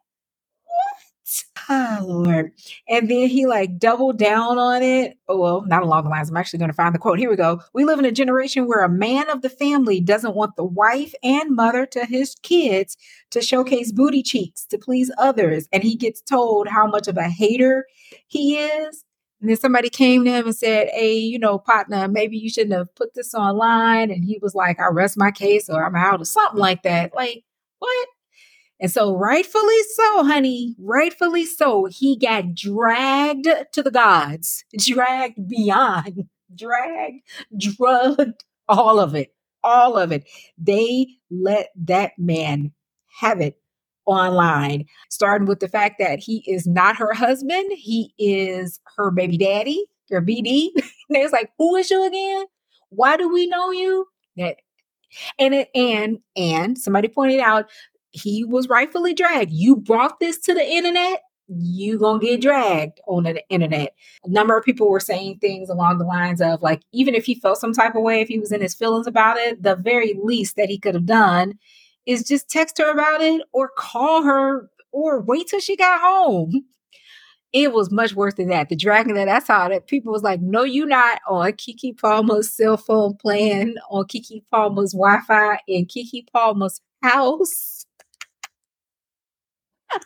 Ah, 1.67 1.99
Lord. 2.03 2.51
And 2.87 3.09
then 3.09 3.29
he 3.29 3.45
like 3.45 3.77
doubled 3.77 4.17
down 4.17 4.57
on 4.57 4.81
it. 4.81 5.17
Oh, 5.27 5.37
well, 5.37 5.61
not 5.67 5.83
along 5.83 6.05
the 6.05 6.09
lines. 6.09 6.29
I'm 6.29 6.37
actually 6.37 6.59
going 6.59 6.71
to 6.71 6.75
find 6.75 6.95
the 6.95 6.99
quote. 6.99 7.19
Here 7.19 7.29
we 7.29 7.35
go. 7.35 7.61
We 7.73 7.85
live 7.85 7.99
in 7.99 8.05
a 8.05 8.11
generation 8.11 8.67
where 8.67 8.83
a 8.83 8.89
man 8.89 9.29
of 9.29 9.41
the 9.41 9.49
family 9.49 10.01
doesn't 10.01 10.35
want 10.35 10.55
the 10.55 10.63
wife 10.63 11.13
and 11.21 11.55
mother 11.55 11.85
to 11.87 12.05
his 12.05 12.35
kids 12.41 12.97
to 13.31 13.41
showcase 13.41 13.91
booty 13.91 14.23
cheeks 14.23 14.65
to 14.67 14.77
please 14.79 15.11
others. 15.17 15.67
And 15.71 15.83
he 15.83 15.95
gets 15.95 16.21
told 16.21 16.67
how 16.67 16.87
much 16.87 17.07
of 17.07 17.17
a 17.17 17.29
hater 17.29 17.85
he 18.27 18.57
is. 18.57 19.03
And 19.41 19.49
then 19.49 19.57
somebody 19.57 19.89
came 19.89 20.25
to 20.25 20.31
him 20.31 20.47
and 20.47 20.55
said, 20.55 20.89
Hey, 20.91 21.13
you 21.13 21.39
know, 21.39 21.59
partner, 21.59 22.07
maybe 22.07 22.37
you 22.37 22.49
shouldn't 22.49 22.73
have 22.73 22.93
put 22.95 23.13
this 23.13 23.33
online. 23.33 24.11
And 24.11 24.25
he 24.25 24.39
was 24.41 24.55
like, 24.55 24.79
I 24.79 24.87
rest 24.87 25.17
my 25.17 25.31
case 25.31 25.69
or 25.69 25.85
I'm 25.85 25.95
out 25.95 26.21
or 26.21 26.25
something 26.25 26.59
like 26.59 26.83
that. 26.83 27.13
Like, 27.13 27.43
what? 27.77 28.07
And 28.81 28.89
so, 28.91 29.13
rightfully 29.15 29.83
so, 29.95 30.23
honey, 30.23 30.75
rightfully 30.79 31.45
so, 31.45 31.85
he 31.85 32.17
got 32.17 32.55
dragged 32.55 33.47
to 33.73 33.83
the 33.83 33.91
gods, 33.91 34.63
dragged 34.77 35.47
beyond, 35.47 36.29
dragged, 36.55 37.21
drugged, 37.57 38.43
all 38.69 38.99
of 38.99 39.15
it, 39.15 39.33
all 39.63 39.97
of 39.97 40.11
it. 40.11 40.23
They 40.57 41.07
let 41.29 41.69
that 41.75 42.13
man 42.17 42.71
have 43.19 43.41
it 43.41 43.59
online, 44.05 44.85
starting 45.09 45.47
with 45.47 45.59
the 45.59 45.67
fact 45.67 45.95
that 45.99 46.19
he 46.19 46.43
is 46.47 46.65
not 46.65 46.95
her 46.95 47.13
husband, 47.13 47.71
he 47.75 48.13
is 48.17 48.79
her 48.95 49.11
baby 49.11 49.37
daddy, 49.37 49.83
her 50.09 50.21
BD. 50.21 50.69
and 50.75 50.83
it's 51.09 51.33
like, 51.33 51.51
who 51.57 51.75
is 51.75 51.89
you 51.89 52.05
again? 52.05 52.45
Why 52.89 53.17
do 53.17 53.27
we 53.31 53.45
know 53.47 53.71
you? 53.71 54.07
That 54.37 54.57
and 55.37 55.53
it, 55.53 55.69
and 55.75 56.19
and 56.35 56.77
somebody 56.77 57.07
pointed 57.07 57.39
out 57.39 57.69
he 58.11 58.43
was 58.43 58.69
rightfully 58.69 59.13
dragged. 59.13 59.51
You 59.51 59.75
brought 59.75 60.19
this 60.19 60.37
to 60.39 60.53
the 60.53 60.65
internet, 60.65 61.21
you 61.47 61.97
gonna 61.97 62.19
get 62.19 62.41
dragged 62.41 62.99
on 63.07 63.23
the 63.23 63.43
internet. 63.49 63.95
A 64.23 64.29
number 64.29 64.57
of 64.57 64.63
people 64.63 64.89
were 64.89 64.99
saying 64.99 65.39
things 65.39 65.69
along 65.69 65.97
the 65.97 66.05
lines 66.05 66.41
of 66.41 66.61
like, 66.61 66.81
even 66.91 67.15
if 67.15 67.25
he 67.25 67.35
felt 67.35 67.57
some 67.57 67.73
type 67.73 67.95
of 67.95 68.03
way, 68.03 68.21
if 68.21 68.27
he 68.27 68.39
was 68.39 68.51
in 68.51 68.61
his 68.61 68.75
feelings 68.75 69.07
about 69.07 69.37
it, 69.37 69.63
the 69.63 69.75
very 69.75 70.19
least 70.21 70.55
that 70.55 70.69
he 70.69 70.77
could 70.77 70.95
have 70.95 71.05
done 71.05 71.57
is 72.05 72.27
just 72.27 72.49
text 72.49 72.77
her 72.77 72.89
about 72.91 73.21
it 73.21 73.41
or 73.51 73.69
call 73.77 74.23
her 74.23 74.69
or 74.91 75.21
wait 75.21 75.47
till 75.47 75.59
she 75.59 75.75
got 75.75 76.01
home. 76.01 76.65
It 77.51 77.73
was 77.73 77.91
much 77.91 78.13
worse 78.13 78.35
than 78.35 78.49
that. 78.49 78.69
The 78.69 78.75
dragging 78.75 79.15
that 79.15 79.27
I 79.27 79.39
saw 79.39 79.69
that 79.69 79.87
people 79.87 80.11
was 80.11 80.21
like, 80.21 80.39
no, 80.39 80.63
you 80.63 80.85
not 80.85 81.19
on 81.27 81.51
Keke 81.53 81.99
Palmer's 81.99 82.51
cell 82.53 82.77
phone 82.77 83.15
plan 83.15 83.75
on 83.89 84.05
Keke 84.05 84.43
Palmer's 84.51 84.91
Wi-Fi 84.91 85.59
in 85.67 85.87
Keke 85.87 86.31
Palmer's 86.31 86.79
house 87.01 87.78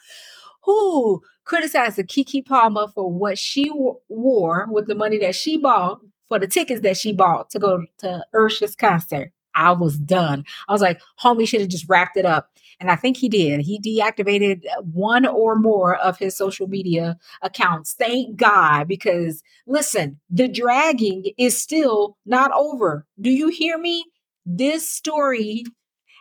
who 0.63 1.21
criticized 1.45 1.97
Keke 1.97 2.45
Palmer 2.45 2.87
for 2.87 3.11
what 3.11 3.37
she 3.37 3.65
w- 3.67 3.95
wore 4.09 4.67
with 4.69 4.87
the 4.87 4.95
money 4.95 5.17
that 5.19 5.35
she 5.35 5.57
bought 5.57 5.99
for 6.29 6.39
the 6.39 6.47
tickets 6.47 6.81
that 6.81 6.97
she 6.97 7.13
bought 7.13 7.49
to 7.51 7.59
go 7.59 7.85
to 7.99 8.25
Usher's 8.33 8.75
concert. 8.75 9.31
I 9.55 9.71
was 9.71 9.97
done. 9.97 10.43
I 10.67 10.71
was 10.71 10.81
like, 10.81 10.99
homie 11.21 11.47
should 11.47 11.61
have 11.61 11.69
just 11.69 11.87
wrapped 11.87 12.17
it 12.17 12.25
up. 12.25 12.49
And 12.79 12.89
I 12.89 12.95
think 12.95 13.17
he 13.17 13.29
did. 13.29 13.61
He 13.61 13.79
deactivated 13.79 14.63
uh, 14.65 14.81
one 14.81 15.25
or 15.25 15.55
more 15.55 15.95
of 15.97 16.17
his 16.17 16.35
social 16.35 16.67
media 16.67 17.17
accounts. 17.41 17.93
Thank 17.93 18.35
God, 18.35 18.87
because 18.87 19.43
listen, 19.67 20.19
the 20.29 20.47
dragging 20.47 21.31
is 21.37 21.61
still 21.61 22.17
not 22.25 22.51
over. 22.53 23.05
Do 23.21 23.29
you 23.29 23.49
hear 23.49 23.77
me? 23.77 24.03
This 24.45 24.89
story 24.89 25.63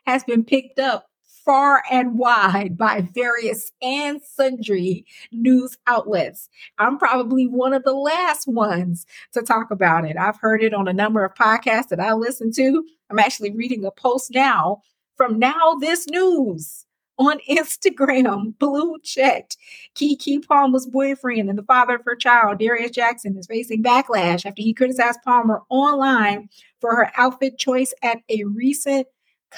has 0.06 0.22
been 0.24 0.44
picked 0.44 0.78
up 0.78 1.06
far 1.44 1.82
and 1.90 2.18
wide 2.18 2.76
by 2.76 3.06
various 3.14 3.72
and 3.80 4.20
sundry 4.22 5.06
news 5.30 5.76
outlets. 5.86 6.48
I'm 6.78 6.98
probably 6.98 7.46
one 7.46 7.72
of 7.72 7.84
the 7.84 7.94
last 7.94 8.46
ones 8.46 9.06
to 9.32 9.42
talk 9.42 9.70
about 9.70 10.04
it. 10.04 10.16
I've 10.16 10.38
heard 10.38 10.62
it 10.62 10.74
on 10.74 10.88
a 10.88 10.92
number 10.92 11.24
of 11.24 11.34
podcasts 11.34 11.88
that 11.88 12.00
I 12.00 12.12
listen 12.12 12.52
to. 12.52 12.84
I'm 13.10 13.18
actually 13.18 13.52
reading 13.52 13.84
a 13.84 13.90
post 13.90 14.30
now 14.32 14.82
from 15.16 15.38
Now 15.38 15.74
This 15.80 16.06
News 16.08 16.86
on 17.18 17.38
Instagram, 17.48 18.58
blue 18.58 18.98
checked. 19.02 19.56
Keke 19.94 20.46
Palmer's 20.46 20.86
boyfriend 20.86 21.48
and 21.48 21.58
the 21.58 21.64
father 21.64 21.96
of 21.96 22.04
her 22.04 22.16
child, 22.16 22.58
Darius 22.58 22.90
Jackson, 22.90 23.36
is 23.36 23.46
facing 23.46 23.82
backlash 23.82 24.46
after 24.46 24.62
he 24.62 24.72
criticized 24.72 25.20
Palmer 25.24 25.62
online 25.68 26.48
for 26.80 26.96
her 26.96 27.12
outfit 27.16 27.58
choice 27.58 27.92
at 28.02 28.18
a 28.28 28.44
recent 28.44 29.06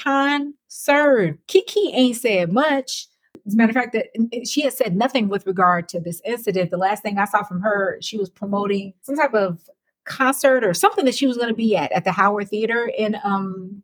concerned. 0.02 1.38
Keke 1.48 1.92
ain't 1.92 2.16
said 2.16 2.52
much. 2.52 3.06
As 3.46 3.54
a 3.54 3.56
matter 3.56 3.70
of 3.70 3.74
fact, 3.74 3.92
that 3.94 4.46
she 4.46 4.62
has 4.62 4.76
said 4.76 4.96
nothing 4.96 5.28
with 5.28 5.46
regard 5.46 5.88
to 5.90 6.00
this 6.00 6.22
incident. 6.24 6.70
The 6.70 6.78
last 6.78 7.02
thing 7.02 7.18
I 7.18 7.26
saw 7.26 7.42
from 7.42 7.60
her, 7.60 7.98
she 8.00 8.16
was 8.16 8.30
promoting 8.30 8.94
some 9.02 9.16
type 9.16 9.34
of 9.34 9.68
concert 10.04 10.64
or 10.64 10.74
something 10.74 11.04
that 11.04 11.14
she 11.14 11.26
was 11.26 11.36
going 11.36 11.48
to 11.48 11.54
be 11.54 11.76
at 11.76 11.90
at 11.92 12.04
the 12.04 12.12
Howard 12.12 12.48
Theater 12.48 12.90
in 12.96 13.16
um 13.24 13.82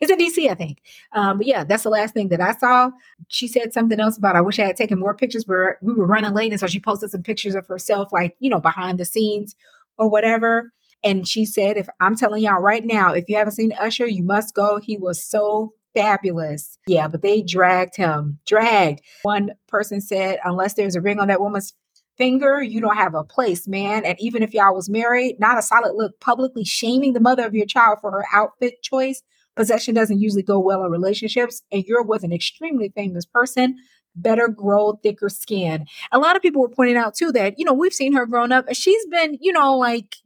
it's 0.00 0.10
in 0.10 0.18
DC, 0.18 0.50
I 0.50 0.54
think. 0.54 0.82
Um, 1.12 1.38
but 1.38 1.46
yeah, 1.46 1.64
that's 1.64 1.84
the 1.84 1.90
last 1.90 2.12
thing 2.12 2.28
that 2.28 2.40
I 2.40 2.52
saw. 2.52 2.90
She 3.28 3.46
said 3.46 3.72
something 3.72 4.00
else 4.00 4.18
about 4.18 4.36
I 4.36 4.40
wish 4.40 4.58
I 4.58 4.64
had 4.64 4.76
taken 4.76 4.98
more 4.98 5.14
pictures, 5.14 5.44
but 5.44 5.76
we 5.80 5.94
were 5.94 6.06
running 6.06 6.34
late, 6.34 6.52
and 6.52 6.60
so 6.60 6.66
she 6.66 6.80
posted 6.80 7.10
some 7.10 7.22
pictures 7.22 7.54
of 7.54 7.66
herself, 7.66 8.12
like 8.12 8.36
you 8.40 8.50
know, 8.50 8.60
behind 8.60 8.98
the 8.98 9.04
scenes 9.04 9.54
or 9.98 10.08
whatever. 10.08 10.72
And 11.04 11.26
she 11.26 11.44
said, 11.44 11.76
if 11.76 11.88
I'm 12.00 12.16
telling 12.16 12.42
y'all 12.42 12.60
right 12.60 12.84
now, 12.84 13.12
if 13.12 13.28
you 13.28 13.36
haven't 13.36 13.54
seen 13.54 13.72
Usher, 13.78 14.06
you 14.06 14.24
must 14.24 14.54
go. 14.54 14.78
He 14.78 14.96
was 14.96 15.22
so 15.22 15.72
fabulous. 15.94 16.78
Yeah, 16.86 17.08
but 17.08 17.22
they 17.22 17.42
dragged 17.42 17.96
him, 17.96 18.38
dragged. 18.46 19.02
One 19.22 19.52
person 19.68 20.00
said, 20.00 20.38
unless 20.44 20.74
there's 20.74 20.96
a 20.96 21.00
ring 21.00 21.18
on 21.20 21.28
that 21.28 21.40
woman's 21.40 21.74
finger, 22.18 22.62
you 22.62 22.80
don't 22.80 22.96
have 22.96 23.14
a 23.14 23.24
place, 23.24 23.68
man. 23.68 24.04
And 24.04 24.16
even 24.20 24.42
if 24.42 24.54
y'all 24.54 24.74
was 24.74 24.88
married, 24.88 25.36
not 25.38 25.58
a 25.58 25.62
solid 25.62 25.94
look, 25.94 26.18
publicly 26.20 26.64
shaming 26.64 27.12
the 27.12 27.20
mother 27.20 27.46
of 27.46 27.54
your 27.54 27.66
child 27.66 27.98
for 28.00 28.10
her 28.10 28.24
outfit 28.32 28.82
choice. 28.82 29.22
Possession 29.54 29.94
doesn't 29.94 30.20
usually 30.20 30.42
go 30.42 30.58
well 30.58 30.84
in 30.84 30.90
relationships, 30.90 31.62
and 31.72 31.84
you're 31.84 32.02
with 32.02 32.24
an 32.24 32.32
extremely 32.32 32.90
famous 32.94 33.24
person 33.24 33.76
better 34.16 34.48
grow 34.48 34.98
thicker 35.02 35.28
skin. 35.28 35.86
A 36.10 36.18
lot 36.18 36.36
of 36.36 36.42
people 36.42 36.62
were 36.62 36.70
pointing 36.70 36.96
out 36.96 37.14
too 37.14 37.30
that, 37.32 37.58
you 37.58 37.64
know, 37.64 37.74
we've 37.74 37.92
seen 37.92 38.14
her 38.14 38.26
growing 38.26 38.52
up 38.52 38.66
she's 38.72 39.06
been, 39.06 39.36
you 39.40 39.52
know, 39.52 39.76
like 39.76 40.16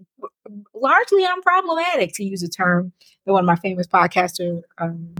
largely 0.74 1.24
unproblematic 1.24 2.14
to 2.14 2.24
use 2.24 2.42
a 2.42 2.48
term 2.48 2.92
that 3.26 3.32
one 3.32 3.44
of 3.44 3.46
my 3.46 3.56
famous 3.56 3.86
podcaster 3.86 4.62
um, 4.78 5.14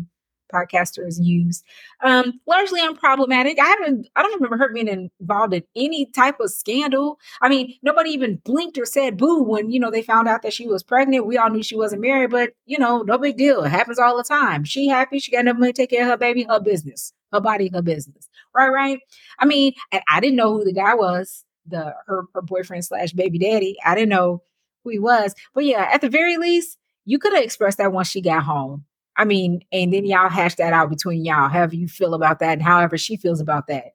podcasters 0.53 1.17
use. 1.21 1.63
Um, 2.03 2.41
largely 2.47 2.81
unproblematic. 2.81 3.59
I 3.59 3.67
haven't, 3.67 4.09
I 4.17 4.23
don't 4.23 4.35
remember 4.35 4.59
her 4.59 4.73
being 4.73 5.11
involved 5.21 5.55
in 5.55 5.63
any 5.77 6.07
type 6.07 6.41
of 6.41 6.51
scandal. 6.51 7.19
I 7.41 7.49
mean, 7.49 7.75
nobody 7.83 8.11
even 8.11 8.37
blinked 8.45 8.79
or 8.79 8.85
said 8.85 9.17
boo 9.17 9.43
when, 9.43 9.71
you 9.71 9.81
know, 9.81 9.91
they 9.91 10.03
found 10.03 10.29
out 10.29 10.43
that 10.43 10.53
she 10.53 10.67
was 10.67 10.83
pregnant. 10.83 11.27
We 11.27 11.39
all 11.39 11.51
knew 11.51 11.63
she 11.63 11.77
wasn't 11.77 12.03
married, 12.03 12.31
but, 12.31 12.53
you 12.67 12.79
know, 12.79 13.03
no 13.03 13.19
big 13.19 13.37
deal. 13.37 13.63
It 13.63 13.71
happens 13.71 13.99
all 13.99 14.17
the 14.17 14.25
time. 14.25 14.65
She 14.65 14.89
happy. 14.89 15.19
She 15.19 15.33
got 15.33 15.41
enough 15.41 15.59
money 15.59 15.73
to 15.73 15.83
take 15.83 15.91
care 15.91 16.03
of 16.03 16.09
her 16.09 16.17
baby, 16.17 16.45
her 16.49 16.61
business, 16.61 17.13
her 17.33 17.41
body, 17.41 17.71
her 17.73 17.83
business. 17.83 18.29
Right, 18.55 18.69
right. 18.69 18.99
I 19.39 19.45
mean, 19.45 19.75
and 19.93 20.03
I 20.09 20.21
didn't 20.21 20.37
know 20.37 20.53
who 20.55 20.65
the 20.65 20.73
guy 20.73 20.95
was, 20.95 21.45
the 21.67 21.95
her, 22.07 22.25
her 22.35 22.43
boyfriend 22.43 22.85
slash 22.85 23.13
baby 23.13 23.39
daddy. 23.39 23.77
I 23.85 23.95
didn't 23.95 24.09
know 24.09 24.43
who 24.85 24.91
he 24.91 24.99
was. 24.99 25.35
But 25.55 25.65
yeah, 25.65 25.89
at 25.93 26.01
the 26.01 26.09
very 26.09 26.37
least, 26.37 26.79
you 27.05 27.19
could 27.19 27.33
have 27.33 27.45
expressed 27.45 27.79
that 27.79 27.93
once 27.93 28.09
she 28.09 28.21
got 28.21 28.43
home. 28.43 28.85
I 29.17 29.25
mean, 29.25 29.61
and 29.73 29.93
then 29.93 30.07
y'all 30.07 30.29
hash 30.29 30.55
that 30.57 30.73
out 30.73 30.89
between 30.89 31.25
y'all, 31.25 31.49
however 31.49 31.75
you 31.75 31.89
feel 31.89 32.15
about 32.15 32.39
that 32.39 32.53
and 32.53 32.63
however 32.63 32.97
she 32.97 33.17
feels 33.17 33.41
about 33.41 33.67
that. 33.67 33.93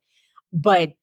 But 0.53 0.93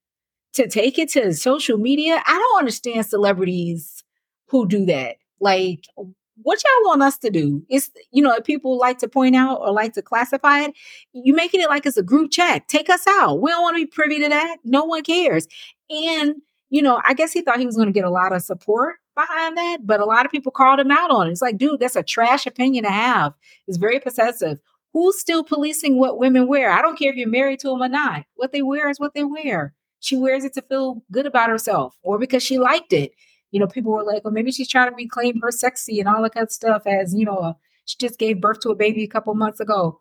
to 0.54 0.68
take 0.68 0.98
it 0.98 1.08
to 1.10 1.32
social 1.32 1.78
media, 1.78 2.22
I 2.26 2.32
don't 2.32 2.58
understand 2.58 3.06
celebrities 3.06 4.04
who 4.48 4.68
do 4.68 4.84
that. 4.86 5.16
Like, 5.40 5.86
what 5.96 6.62
y'all 6.62 6.88
want 6.88 7.02
us 7.02 7.18
to 7.18 7.30
do? 7.30 7.64
It's, 7.68 7.90
you 8.10 8.22
know, 8.22 8.34
if 8.34 8.44
people 8.44 8.78
like 8.78 8.98
to 8.98 9.08
point 9.08 9.34
out 9.34 9.60
or 9.60 9.72
like 9.72 9.94
to 9.94 10.02
classify 10.02 10.60
it, 10.60 10.74
you 11.12 11.34
making 11.34 11.60
it 11.60 11.68
like 11.68 11.86
it's 11.86 11.96
a 11.96 12.02
group 12.02 12.30
chat. 12.30 12.68
Take 12.68 12.90
us 12.90 13.06
out. 13.06 13.40
We 13.40 13.50
don't 13.50 13.62
want 13.62 13.76
to 13.76 13.84
be 13.84 13.86
privy 13.86 14.20
to 14.20 14.28
that. 14.28 14.58
No 14.64 14.84
one 14.84 15.02
cares. 15.02 15.46
And, 15.90 16.36
you 16.70 16.82
know, 16.82 17.00
I 17.04 17.14
guess 17.14 17.32
he 17.32 17.40
thought 17.40 17.58
he 17.58 17.66
was 17.66 17.76
going 17.76 17.88
to 17.88 17.92
get 17.92 18.04
a 18.04 18.10
lot 18.10 18.32
of 18.32 18.42
support 18.42 18.96
behind 19.14 19.56
that, 19.56 19.78
but 19.84 20.00
a 20.00 20.04
lot 20.04 20.24
of 20.24 20.32
people 20.32 20.52
called 20.52 20.80
him 20.80 20.90
out 20.90 21.10
on 21.10 21.28
it. 21.28 21.32
It's 21.32 21.42
like, 21.42 21.58
dude, 21.58 21.80
that's 21.80 21.96
a 21.96 22.02
trash 22.02 22.46
opinion 22.46 22.84
to 22.84 22.90
have. 22.90 23.34
It's 23.66 23.78
very 23.78 24.00
possessive. 24.00 24.58
Who's 24.92 25.18
still 25.18 25.42
policing 25.42 25.98
what 25.98 26.18
women 26.18 26.46
wear? 26.46 26.70
I 26.70 26.82
don't 26.82 26.98
care 26.98 27.10
if 27.10 27.16
you're 27.16 27.28
married 27.28 27.60
to 27.60 27.68
them 27.68 27.82
or 27.82 27.88
not. 27.88 28.24
What 28.34 28.52
they 28.52 28.62
wear 28.62 28.90
is 28.90 29.00
what 29.00 29.14
they 29.14 29.24
wear. 29.24 29.74
She 30.00 30.16
wears 30.16 30.44
it 30.44 30.52
to 30.54 30.62
feel 30.62 31.02
good 31.10 31.26
about 31.26 31.48
herself 31.48 31.96
or 32.02 32.18
because 32.18 32.42
she 32.42 32.58
liked 32.58 32.92
it. 32.92 33.12
You 33.52 33.60
know, 33.60 33.66
people 33.66 33.92
were 33.92 34.04
like, 34.04 34.24
well, 34.24 34.32
maybe 34.32 34.50
she's 34.50 34.68
trying 34.68 34.90
to 34.90 34.96
reclaim 34.96 35.40
her 35.40 35.50
sexy 35.50 36.00
and 36.00 36.08
all 36.08 36.22
that 36.22 36.34
kind 36.34 36.44
of 36.44 36.50
stuff 36.50 36.86
as, 36.86 37.14
you 37.14 37.24
know, 37.24 37.56
she 37.84 37.96
just 37.98 38.18
gave 38.18 38.40
birth 38.40 38.60
to 38.60 38.70
a 38.70 38.74
baby 38.74 39.04
a 39.04 39.08
couple 39.08 39.34
months 39.34 39.60
ago. 39.60 40.00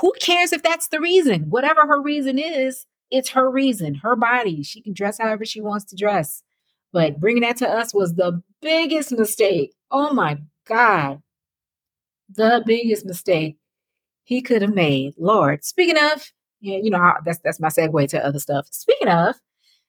Who 0.00 0.12
cares 0.20 0.52
if 0.52 0.62
that's 0.62 0.88
the 0.88 1.00
reason? 1.00 1.44
Whatever 1.48 1.86
her 1.86 2.02
reason 2.02 2.38
is, 2.38 2.86
it's 3.10 3.30
her 3.30 3.50
reason, 3.50 3.94
her 3.96 4.14
body. 4.14 4.62
She 4.62 4.80
can 4.82 4.92
dress 4.92 5.18
however 5.18 5.44
she 5.44 5.60
wants 5.60 5.86
to 5.86 5.96
dress. 5.96 6.42
But 6.92 7.20
bringing 7.20 7.42
that 7.42 7.56
to 7.58 7.68
us 7.68 7.94
was 7.94 8.14
the 8.14 8.42
biggest 8.60 9.12
mistake. 9.12 9.72
Oh 9.90 10.12
my 10.12 10.38
God. 10.66 11.22
The 12.28 12.62
biggest 12.66 13.06
mistake 13.06 13.56
he 14.24 14.42
could 14.42 14.62
have 14.62 14.74
made. 14.74 15.14
Lord, 15.18 15.64
speaking 15.64 15.96
of, 15.96 16.32
you 16.60 16.90
know, 16.90 17.12
that's 17.24 17.38
that's 17.44 17.60
my 17.60 17.68
segue 17.68 18.08
to 18.08 18.24
other 18.24 18.38
stuff. 18.38 18.68
Speaking 18.70 19.08
of, 19.08 19.34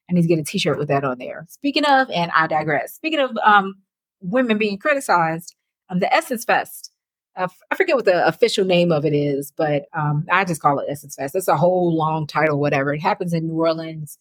I 0.10 0.14
need 0.14 0.24
to 0.24 0.28
get 0.28 0.40
a 0.40 0.44
t-shirt 0.44 0.78
with 0.78 0.88
that 0.88 1.04
on 1.04 1.18
there. 1.20 1.46
Speaking 1.50 1.86
of, 1.86 2.10
and 2.10 2.32
I 2.36 2.48
digress. 2.48 2.94
Speaking 2.94 3.20
of 3.20 3.38
um, 3.44 3.76
women 4.22 4.58
being 4.58 4.78
criticized, 4.78 5.56
um, 5.90 6.00
the 6.00 6.14
Essence 6.14 6.46
Fest. 6.46 6.92
I 7.34 7.48
forget 7.76 7.96
what 7.96 8.04
the 8.04 8.28
official 8.28 8.66
name 8.66 8.92
of 8.92 9.06
it 9.06 9.14
is, 9.14 9.54
but 9.56 9.86
um, 9.94 10.26
I 10.30 10.44
just 10.44 10.62
call 10.62 10.80
it 10.80 10.88
Essence 10.90 11.16
Fest. 11.16 11.34
It's 11.34 11.48
a 11.48 11.56
whole 11.56 11.96
long 11.96 12.28
title, 12.28 12.60
whatever. 12.60 12.94
It 12.94 13.00
happens 13.00 13.34
in 13.34 13.48
New 13.48 13.54
Orleans, 13.54 14.18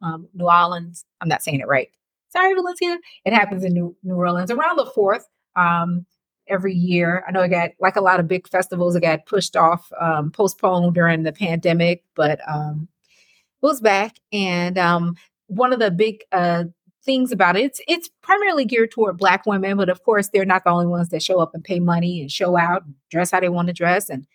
um, 0.00 0.28
New 0.34 0.44
Orleans. 0.44 1.04
I'm 1.20 1.28
not 1.28 1.42
saying 1.42 1.58
it 1.58 1.66
right. 1.66 1.88
Sorry, 2.34 2.54
Valencia. 2.54 2.98
It 3.24 3.32
happens 3.32 3.64
in 3.64 3.72
New, 3.72 3.96
New 4.02 4.14
Orleans 4.14 4.50
around 4.50 4.76
the 4.76 4.86
fourth 4.86 5.26
um, 5.56 6.04
every 6.48 6.74
year. 6.74 7.24
I 7.26 7.30
know 7.30 7.42
it 7.42 7.48
got 7.48 7.70
like 7.80 7.96
a 7.96 8.00
lot 8.00 8.20
of 8.20 8.26
big 8.26 8.48
festivals. 8.48 8.96
It 8.96 9.02
got 9.02 9.26
pushed 9.26 9.56
off, 9.56 9.90
um, 10.00 10.30
postponed 10.30 10.94
during 10.94 11.22
the 11.22 11.32
pandemic, 11.32 12.02
but 12.16 12.40
um, 12.48 12.88
was 13.60 13.80
back. 13.80 14.16
And 14.32 14.76
um, 14.78 15.16
one 15.46 15.72
of 15.72 15.78
the 15.78 15.90
big 15.90 16.22
uh, 16.32 16.64
things 17.04 17.30
about 17.30 17.56
it, 17.56 17.64
it's 17.64 17.80
it's 17.86 18.10
primarily 18.22 18.64
geared 18.64 18.90
toward 18.90 19.16
Black 19.18 19.46
women, 19.46 19.76
but 19.76 19.88
of 19.88 20.02
course 20.02 20.30
they're 20.32 20.44
not 20.44 20.64
the 20.64 20.70
only 20.70 20.86
ones 20.86 21.10
that 21.10 21.22
show 21.22 21.40
up 21.40 21.54
and 21.54 21.62
pay 21.62 21.78
money 21.78 22.20
and 22.20 22.32
show 22.32 22.56
out, 22.56 22.84
and 22.84 22.94
dress 23.10 23.30
how 23.30 23.40
they 23.40 23.48
want 23.48 23.68
to 23.68 23.74
dress, 23.74 24.08
and 24.08 24.26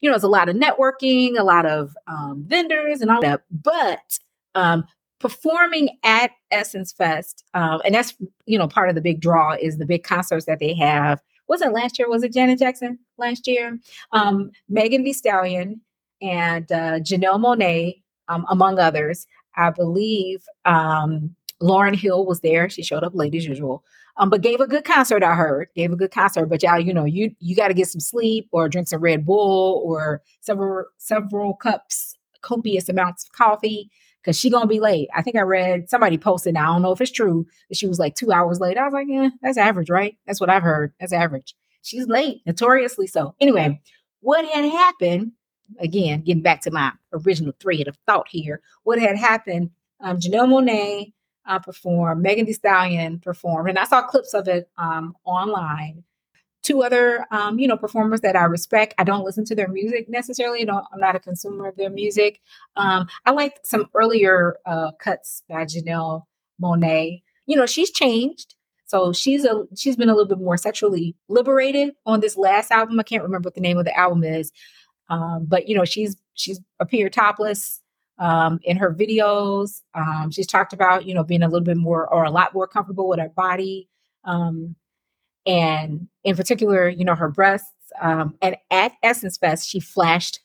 you 0.00 0.08
know, 0.08 0.14
it's 0.14 0.24
a 0.24 0.28
lot 0.28 0.48
of 0.48 0.56
networking, 0.56 1.38
a 1.38 1.42
lot 1.42 1.66
of 1.66 1.96
um, 2.06 2.44
vendors, 2.46 3.00
and 3.00 3.10
all 3.10 3.20
that. 3.20 3.42
But 3.50 4.18
um, 4.54 4.84
performing 5.18 5.90
at 6.04 6.30
Essence 6.50 6.92
Fest, 6.92 7.44
um, 7.54 7.80
and 7.84 7.94
that's 7.94 8.14
you 8.46 8.58
know 8.58 8.68
part 8.68 8.88
of 8.88 8.94
the 8.94 9.00
big 9.00 9.20
draw 9.20 9.54
is 9.60 9.78
the 9.78 9.86
big 9.86 10.04
concerts 10.04 10.46
that 10.46 10.58
they 10.58 10.74
have. 10.74 11.20
Was 11.48 11.62
it 11.62 11.72
last 11.72 11.98
year? 11.98 12.08
Was 12.08 12.22
it 12.22 12.32
Janet 12.32 12.58
Jackson 12.58 12.98
last 13.16 13.46
year? 13.46 13.78
Um, 14.12 14.50
Megan 14.68 15.02
Thee 15.02 15.12
Stallion 15.12 15.80
and 16.20 16.70
uh, 16.70 17.00
Janelle 17.00 17.40
Monáe 17.40 18.02
um, 18.28 18.44
among 18.48 18.78
others. 18.78 19.26
I 19.56 19.70
believe 19.70 20.44
um, 20.64 21.34
Lauryn 21.60 21.96
Hill 21.96 22.26
was 22.26 22.40
there. 22.40 22.68
She 22.68 22.82
showed 22.82 23.02
up 23.02 23.14
late 23.14 23.34
as 23.34 23.46
usual, 23.46 23.82
um, 24.18 24.30
but 24.30 24.42
gave 24.42 24.60
a 24.60 24.66
good 24.66 24.84
concert. 24.84 25.22
I 25.22 25.34
heard 25.34 25.68
gave 25.74 25.92
a 25.92 25.96
good 25.96 26.12
concert. 26.12 26.46
But 26.46 26.62
y'all, 26.62 26.78
you 26.78 26.94
know, 26.94 27.04
you 27.04 27.34
you 27.40 27.56
got 27.56 27.68
to 27.68 27.74
get 27.74 27.88
some 27.88 28.00
sleep 28.00 28.48
or 28.52 28.68
drink 28.68 28.88
some 28.88 29.00
Red 29.00 29.24
Bull 29.24 29.82
or 29.84 30.22
several 30.40 30.84
several 30.98 31.54
cups, 31.54 32.14
copious 32.42 32.88
amounts 32.88 33.24
of 33.24 33.32
coffee 33.32 33.90
because 34.22 34.38
she 34.38 34.50
gonna 34.50 34.66
be 34.66 34.80
late. 34.80 35.08
I 35.14 35.22
think 35.22 35.36
I 35.36 35.42
read 35.42 35.88
somebody 35.88 36.18
posted. 36.18 36.56
I 36.56 36.66
don't 36.66 36.82
know 36.82 36.92
if 36.92 37.00
it's 37.00 37.10
true 37.10 37.46
that 37.68 37.76
she 37.76 37.86
was 37.86 37.98
like 37.98 38.14
two 38.14 38.32
hours 38.32 38.60
late. 38.60 38.76
I 38.76 38.84
was 38.84 38.92
like, 38.94 39.06
yeah, 39.08 39.30
that's 39.42 39.58
average, 39.58 39.90
right? 39.90 40.16
That's 40.26 40.40
what 40.40 40.50
I've 40.50 40.62
heard. 40.62 40.92
That's 41.00 41.12
average. 41.12 41.54
She's 41.82 42.06
late, 42.06 42.42
notoriously 42.46 43.06
so. 43.06 43.34
Anyway, 43.40 43.80
what 44.20 44.44
had 44.44 44.64
happened 44.64 45.32
again, 45.78 46.22
getting 46.22 46.42
back 46.42 46.62
to 46.62 46.70
my 46.70 46.92
original 47.12 47.52
thread 47.60 47.88
of 47.88 47.96
thought 48.06 48.26
here, 48.28 48.60
what 48.84 48.98
had 48.98 49.16
happened, 49.16 49.70
um, 50.00 50.18
Janelle 50.18 50.48
Monáe 50.48 51.12
uh, 51.46 51.58
performed, 51.58 52.22
Megan 52.22 52.46
Thee 52.46 52.52
Stallion 52.52 53.18
performed, 53.20 53.68
and 53.68 53.78
I 53.78 53.84
saw 53.84 54.02
clips 54.02 54.34
of 54.34 54.48
it 54.48 54.68
um, 54.76 55.14
online. 55.24 56.04
Two 56.62 56.82
other, 56.82 57.24
um, 57.30 57.58
you 57.58 57.68
know, 57.68 57.76
performers 57.76 58.20
that 58.22 58.36
I 58.36 58.44
respect. 58.44 58.94
I 58.98 59.04
don't 59.04 59.24
listen 59.24 59.44
to 59.46 59.54
their 59.54 59.68
music 59.68 60.08
necessarily. 60.08 60.64
Don't, 60.64 60.84
I'm 60.92 61.00
not 61.00 61.16
a 61.16 61.20
consumer 61.20 61.68
of 61.68 61.76
their 61.76 61.90
music. 61.90 62.40
Um, 62.76 63.08
I 63.24 63.30
like 63.30 63.58
some 63.62 63.88
earlier 63.94 64.56
uh, 64.66 64.90
cuts 65.00 65.42
by 65.48 65.64
Janelle 65.64 66.24
Monáe. 66.62 67.22
You 67.46 67.56
know, 67.56 67.66
she's 67.66 67.90
changed. 67.90 68.54
So 68.88 69.12
she's 69.12 69.44
a 69.44 69.64
she's 69.76 69.96
been 69.96 70.08
a 70.08 70.14
little 70.14 70.28
bit 70.28 70.42
more 70.42 70.56
sexually 70.56 71.14
liberated 71.28 71.94
on 72.06 72.20
this 72.20 72.38
last 72.38 72.70
album. 72.70 72.98
I 72.98 73.02
can't 73.02 73.22
remember 73.22 73.46
what 73.46 73.54
the 73.54 73.60
name 73.60 73.76
of 73.76 73.84
the 73.84 73.96
album 73.96 74.24
is, 74.24 74.50
um, 75.10 75.44
but 75.46 75.68
you 75.68 75.76
know, 75.76 75.84
she's 75.84 76.16
she's 76.34 76.58
appeared 76.80 77.12
topless 77.12 77.82
um, 78.18 78.58
in 78.62 78.78
her 78.78 78.94
videos. 78.94 79.82
Um, 79.94 80.30
she's 80.30 80.46
talked 80.46 80.72
about 80.72 81.04
you 81.04 81.14
know 81.14 81.22
being 81.22 81.42
a 81.42 81.48
little 81.48 81.64
bit 81.64 81.76
more 81.76 82.08
or 82.08 82.24
a 82.24 82.30
lot 82.30 82.54
more 82.54 82.66
comfortable 82.66 83.08
with 83.08 83.18
her 83.20 83.28
body, 83.28 83.90
um, 84.24 84.74
and 85.48 86.06
in 86.22 86.36
particular, 86.36 86.88
you 86.88 87.04
know, 87.04 87.16
her 87.16 87.28
breasts. 87.28 87.72
Um, 88.00 88.36
and 88.40 88.56
at 88.70 88.92
Essence 89.02 89.38
Fest, 89.38 89.68
she 89.68 89.80
flashed, 89.80 90.40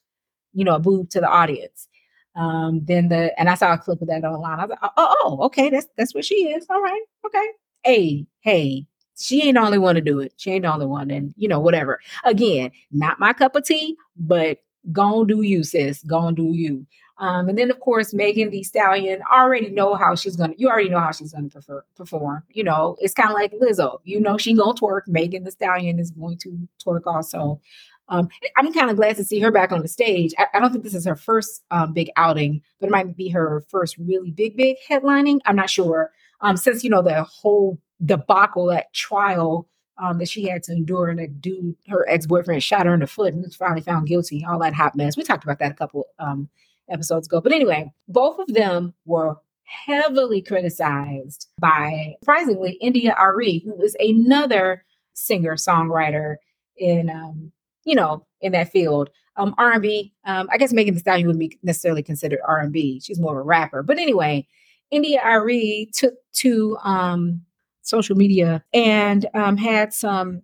you 0.53 0.63
know, 0.65 0.75
a 0.75 0.79
boob 0.79 1.11
to 1.11 1.19
the 1.19 1.27
audience. 1.27 1.87
Um, 2.35 2.81
then 2.85 3.09
the 3.09 3.37
and 3.39 3.49
I 3.49 3.53
saw 3.53 3.73
a 3.73 3.77
clip 3.77 4.01
of 4.01 4.07
that 4.07 4.23
online. 4.23 4.59
I 4.59 4.65
was 4.65 4.69
like, 4.81 4.91
oh, 4.97 5.15
oh, 5.23 5.39
okay, 5.43 5.69
that's 5.69 5.85
that's 5.97 6.15
what 6.15 6.25
she 6.25 6.35
is. 6.47 6.65
All 6.69 6.81
right, 6.81 7.03
okay. 7.27 7.47
Hey, 7.83 8.25
hey, 8.39 8.87
she 9.17 9.43
ain't 9.43 9.55
the 9.55 9.61
only 9.61 9.77
one 9.77 9.95
to 9.95 10.01
do 10.01 10.19
it. 10.19 10.33
She 10.37 10.51
ain't 10.51 10.63
the 10.63 10.73
only 10.73 10.85
one. 10.85 11.11
And, 11.11 11.33
you 11.37 11.47
know, 11.47 11.59
whatever. 11.59 11.99
Again, 12.23 12.71
not 12.91 13.19
my 13.19 13.33
cup 13.33 13.55
of 13.55 13.65
tea, 13.65 13.95
but 14.17 14.59
go 14.91 15.25
do 15.25 15.41
you, 15.41 15.63
sis. 15.63 16.01
Go 16.03 16.31
do 16.31 16.53
you. 16.53 16.85
Um, 17.19 17.47
and 17.47 17.57
then, 17.57 17.69
of 17.69 17.79
course, 17.79 18.13
Megan 18.13 18.49
Thee 18.49 18.63
Stallion 18.63 19.21
already 19.31 19.69
know 19.69 19.93
how 19.93 20.15
she's 20.15 20.35
gonna. 20.35 20.53
You 20.57 20.67
already 20.69 20.89
know 20.89 20.99
how 20.99 21.11
she's 21.11 21.31
gonna 21.33 21.49
prefer, 21.49 21.85
perform. 21.95 22.43
You 22.49 22.63
know, 22.63 22.97
it's 22.99 23.13
kind 23.13 23.29
of 23.29 23.35
like 23.35 23.53
Lizzo. 23.53 23.99
You 24.03 24.19
know, 24.19 24.37
she 24.37 24.55
gonna 24.55 24.73
twerk. 24.73 25.01
Megan 25.07 25.43
Thee 25.43 25.51
Stallion 25.51 25.99
is 25.99 26.11
going 26.11 26.37
to 26.39 26.67
twerk 26.83 27.01
also. 27.05 27.61
Um, 28.09 28.29
I'm 28.57 28.73
kind 28.73 28.89
of 28.89 28.97
glad 28.97 29.15
to 29.17 29.23
see 29.23 29.39
her 29.39 29.51
back 29.51 29.71
on 29.71 29.81
the 29.81 29.87
stage. 29.87 30.33
I, 30.37 30.47
I 30.53 30.59
don't 30.59 30.71
think 30.71 30.83
this 30.83 30.95
is 30.95 31.05
her 31.05 31.15
first 31.15 31.63
um, 31.71 31.93
big 31.93 32.09
outing, 32.15 32.61
but 32.79 32.87
it 32.87 32.91
might 32.91 33.15
be 33.15 33.29
her 33.29 33.63
first 33.69 33.97
really 33.97 34.31
big, 34.31 34.57
big 34.57 34.77
headlining. 34.89 35.39
I'm 35.45 35.55
not 35.55 35.69
sure. 35.69 36.11
Um, 36.41 36.57
since 36.57 36.83
you 36.83 36.89
know 36.89 37.01
the 37.01 37.23
whole 37.23 37.79
debacle, 38.03 38.65
that 38.67 38.93
trial 38.93 39.69
um, 39.97 40.17
that 40.17 40.27
she 40.29 40.47
had 40.47 40.63
to 40.63 40.73
endure, 40.73 41.09
and 41.09 41.19
that 41.19 41.41
dude, 41.41 41.75
her 41.87 42.07
ex 42.09 42.25
boyfriend, 42.25 42.63
shot 42.63 42.85
her 42.85 42.93
in 42.93 42.99
the 42.99 43.07
foot 43.07 43.33
and 43.33 43.43
was 43.43 43.55
finally 43.55 43.81
found 43.81 44.07
guilty. 44.07 44.43
All 44.47 44.59
that 44.59 44.73
hot 44.73 44.95
mess. 44.95 45.15
We 45.15 45.23
talked 45.23 45.43
about 45.43 45.59
that 45.59 45.71
a 45.71 45.75
couple 45.75 46.07
um, 46.19 46.49
episodes 46.89 47.27
ago. 47.27 47.41
But 47.41 47.53
anyway, 47.53 47.91
both 48.07 48.39
of 48.39 48.53
them 48.53 48.93
were 49.05 49.37
heavily 49.63 50.41
criticized 50.41 51.47
by 51.59 52.15
surprisingly 52.21 52.73
India.Arie, 52.81 53.63
who 53.65 53.81
is 53.81 53.95
another 53.99 54.83
singer 55.13 55.55
songwriter 55.55 56.35
in 56.77 57.09
um, 57.09 57.51
you 57.85 57.95
know 57.95 58.25
in 58.41 58.51
that 58.53 58.71
field. 58.71 59.09
Um, 59.35 59.55
R&B. 59.57 60.13
Um, 60.25 60.47
I 60.51 60.59
guess 60.59 60.73
Megan 60.73 60.93
Thee 60.93 60.99
Stallion 60.99 61.25
wouldn't 61.25 61.39
be 61.39 61.57
necessarily 61.63 62.03
considered 62.03 62.37
R&B. 62.47 63.01
She's 63.03 63.19
more 63.19 63.31
of 63.31 63.39
a 63.39 63.41
rapper. 63.41 63.81
But 63.81 63.97
anyway, 63.97 64.45
India.Arie 64.91 65.89
took 65.91 66.13
to 66.33 66.77
um, 66.83 67.41
social 67.81 68.15
media 68.15 68.63
and 68.75 69.25
um, 69.33 69.57
had 69.57 69.91
some 69.91 70.43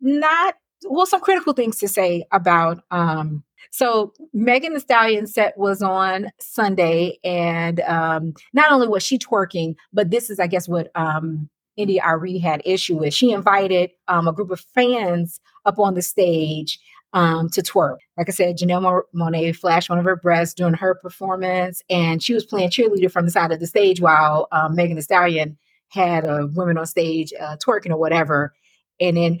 not 0.00 0.54
well 0.88 1.06
some 1.06 1.20
critical 1.20 1.52
things 1.52 1.78
to 1.78 1.88
say 1.88 2.24
about 2.30 2.82
um, 2.90 3.42
so 3.70 4.12
Megan 4.32 4.74
Thee 4.74 4.80
Stallion 4.80 5.26
set 5.26 5.56
was 5.56 5.82
on 5.82 6.30
Sunday, 6.40 7.18
and 7.24 7.80
um, 7.80 8.34
not 8.52 8.72
only 8.72 8.88
was 8.88 9.02
she 9.02 9.18
twerking, 9.18 9.74
but 9.92 10.10
this 10.10 10.30
is, 10.30 10.40
I 10.40 10.46
guess, 10.46 10.68
what 10.68 10.90
um, 10.94 11.48
India.Arie 11.76 12.38
had 12.38 12.62
issue 12.64 12.96
with. 12.96 13.14
She 13.14 13.32
invited 13.32 13.90
um, 14.08 14.28
a 14.28 14.32
group 14.32 14.50
of 14.50 14.60
fans 14.60 15.40
up 15.64 15.78
on 15.78 15.94
the 15.94 16.02
stage 16.02 16.78
um, 17.12 17.48
to 17.50 17.62
twerk. 17.62 17.98
Like 18.16 18.28
I 18.28 18.32
said, 18.32 18.58
Janelle 18.58 19.02
Monáe 19.14 19.54
flashed 19.54 19.88
one 19.88 19.98
of 19.98 20.04
her 20.04 20.16
breasts 20.16 20.54
during 20.54 20.74
her 20.74 20.94
performance, 20.96 21.82
and 21.88 22.22
she 22.22 22.34
was 22.34 22.44
playing 22.44 22.70
cheerleader 22.70 23.10
from 23.10 23.24
the 23.24 23.30
side 23.30 23.52
of 23.52 23.60
the 23.60 23.66
stage 23.66 24.00
while 24.00 24.48
um, 24.52 24.74
Megan 24.74 24.96
Thee 24.96 25.02
Stallion 25.02 25.56
had 25.88 26.26
a 26.26 26.48
women 26.54 26.76
on 26.76 26.86
stage 26.86 27.32
uh, 27.40 27.56
twerking 27.56 27.90
or 27.90 27.96
whatever. 27.96 28.52
And 29.00 29.16
then 29.16 29.38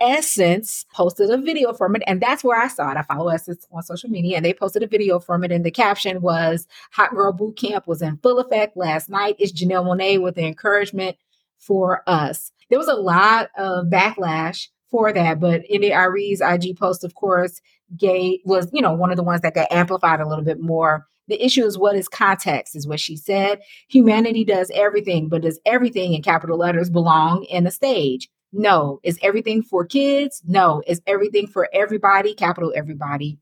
Essence 0.00 0.84
posted 0.92 1.30
a 1.30 1.36
video 1.36 1.72
from 1.72 1.96
it, 1.96 2.02
and 2.06 2.20
that's 2.20 2.44
where 2.44 2.60
I 2.60 2.68
saw 2.68 2.90
it. 2.90 2.96
I 2.96 3.02
follow 3.02 3.28
Essence 3.28 3.66
on 3.72 3.82
social 3.82 4.10
media, 4.10 4.36
and 4.36 4.44
they 4.44 4.54
posted 4.54 4.82
a 4.82 4.86
video 4.86 5.18
from 5.18 5.44
it, 5.44 5.52
and 5.52 5.64
the 5.64 5.70
caption 5.70 6.20
was 6.20 6.66
"Hot 6.92 7.10
Girl 7.10 7.32
Boot 7.32 7.56
Camp 7.56 7.86
was 7.86 8.02
in 8.02 8.16
full 8.18 8.38
effect 8.38 8.76
last 8.76 9.08
night." 9.08 9.36
It's 9.38 9.52
Janelle 9.52 9.84
Monáe 9.84 10.22
with 10.22 10.36
the 10.36 10.46
encouragement 10.46 11.16
for 11.58 12.02
us. 12.06 12.52
There 12.70 12.78
was 12.78 12.88
a 12.88 12.94
lot 12.94 13.48
of 13.56 13.86
backlash 13.86 14.68
for 14.90 15.12
that, 15.12 15.40
but 15.40 15.62
India.Arie's 15.68 16.40
IG 16.40 16.76
post, 16.76 17.04
of 17.04 17.14
course, 17.14 17.60
gay 17.96 18.40
was, 18.44 18.70
you 18.72 18.80
know, 18.80 18.92
one 18.92 19.10
of 19.10 19.16
the 19.16 19.22
ones 19.22 19.40
that 19.42 19.54
got 19.54 19.70
amplified 19.72 20.20
a 20.20 20.28
little 20.28 20.44
bit 20.44 20.60
more. 20.60 21.06
The 21.26 21.44
issue 21.44 21.64
is 21.64 21.76
what 21.76 21.96
is 21.96 22.08
context, 22.08 22.74
is 22.74 22.86
what 22.86 23.00
she 23.00 23.16
said. 23.16 23.60
Humanity 23.88 24.44
does 24.44 24.70
everything, 24.74 25.28
but 25.28 25.42
does 25.42 25.60
everything 25.66 26.14
in 26.14 26.22
capital 26.22 26.56
letters 26.56 26.88
belong 26.88 27.44
in 27.44 27.64
the 27.64 27.70
stage? 27.70 28.28
No. 28.52 29.00
Is 29.02 29.18
everything 29.22 29.62
for 29.62 29.84
kids? 29.84 30.42
No. 30.46 30.82
Is 30.86 31.00
everything 31.06 31.46
for 31.46 31.68
everybody? 31.72 32.34
Capital 32.34 32.72
everybody. 32.74 33.38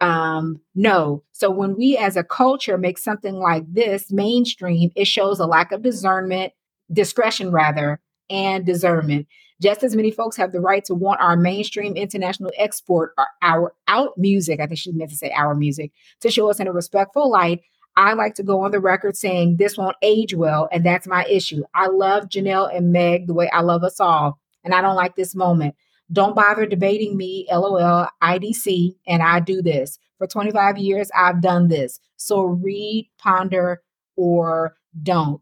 Um, 0.00 0.60
no. 0.74 1.22
So 1.32 1.50
when 1.50 1.76
we 1.76 1.96
as 1.96 2.16
a 2.16 2.24
culture 2.24 2.76
make 2.76 2.98
something 2.98 3.34
like 3.34 3.64
this 3.68 4.10
mainstream, 4.10 4.90
it 4.96 5.06
shows 5.06 5.40
a 5.40 5.46
lack 5.46 5.72
of 5.72 5.82
discernment, 5.82 6.52
discretion 6.92 7.50
rather, 7.52 8.00
and 8.28 8.66
discernment. 8.66 9.26
Just 9.62 9.82
as 9.84 9.94
many 9.94 10.10
folks 10.10 10.36
have 10.36 10.52
the 10.52 10.60
right 10.60 10.84
to 10.86 10.94
want 10.94 11.20
our 11.20 11.36
mainstream 11.36 11.96
international 11.96 12.50
export 12.58 13.12
or 13.16 13.26
our 13.40 13.74
out 13.86 14.12
music, 14.18 14.60
I 14.60 14.66
think 14.66 14.78
she 14.78 14.92
meant 14.92 15.10
to 15.10 15.16
say 15.16 15.30
our 15.30 15.54
music, 15.54 15.92
to 16.20 16.30
show 16.30 16.50
us 16.50 16.60
in 16.60 16.66
a 16.66 16.72
respectful 16.72 17.30
light. 17.30 17.60
I 17.96 18.14
like 18.14 18.34
to 18.34 18.42
go 18.42 18.60
on 18.60 18.70
the 18.70 18.80
record 18.80 19.16
saying 19.16 19.56
this 19.56 19.76
won't 19.76 19.96
age 20.02 20.34
well, 20.34 20.68
and 20.72 20.84
that's 20.84 21.06
my 21.06 21.24
issue. 21.26 21.62
I 21.74 21.86
love 21.86 22.28
Janelle 22.28 22.74
and 22.74 22.92
Meg 22.92 23.26
the 23.26 23.34
way 23.34 23.48
I 23.50 23.60
love 23.60 23.84
us 23.84 24.00
all, 24.00 24.38
and 24.64 24.74
I 24.74 24.80
don't 24.80 24.96
like 24.96 25.16
this 25.16 25.34
moment. 25.34 25.74
Don't 26.12 26.36
bother 26.36 26.66
debating 26.66 27.16
me, 27.16 27.46
lol, 27.50 28.06
IDC, 28.22 28.96
and 29.06 29.22
I 29.22 29.40
do 29.40 29.62
this. 29.62 29.98
For 30.18 30.26
25 30.26 30.78
years, 30.78 31.10
I've 31.16 31.40
done 31.40 31.68
this. 31.68 31.98
So 32.16 32.42
read, 32.42 33.10
ponder, 33.18 33.82
or 34.16 34.76
don't. 35.02 35.40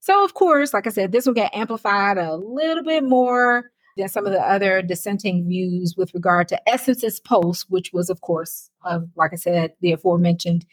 So, 0.00 0.24
of 0.24 0.34
course, 0.34 0.74
like 0.74 0.86
I 0.86 0.90
said, 0.90 1.12
this 1.12 1.26
will 1.26 1.34
get 1.34 1.54
amplified 1.54 2.18
a 2.18 2.34
little 2.34 2.82
bit 2.82 3.04
more 3.04 3.70
than 3.96 4.08
some 4.08 4.26
of 4.26 4.32
the 4.32 4.40
other 4.40 4.82
dissenting 4.82 5.46
views 5.46 5.94
with 5.96 6.12
regard 6.14 6.48
to 6.48 6.68
Essence's 6.68 7.20
post, 7.20 7.66
which 7.68 7.92
was, 7.92 8.10
of 8.10 8.20
course, 8.20 8.70
of 8.84 9.08
like 9.16 9.32
I 9.32 9.36
said, 9.36 9.74
the 9.80 9.92
aforementioned 9.92 10.66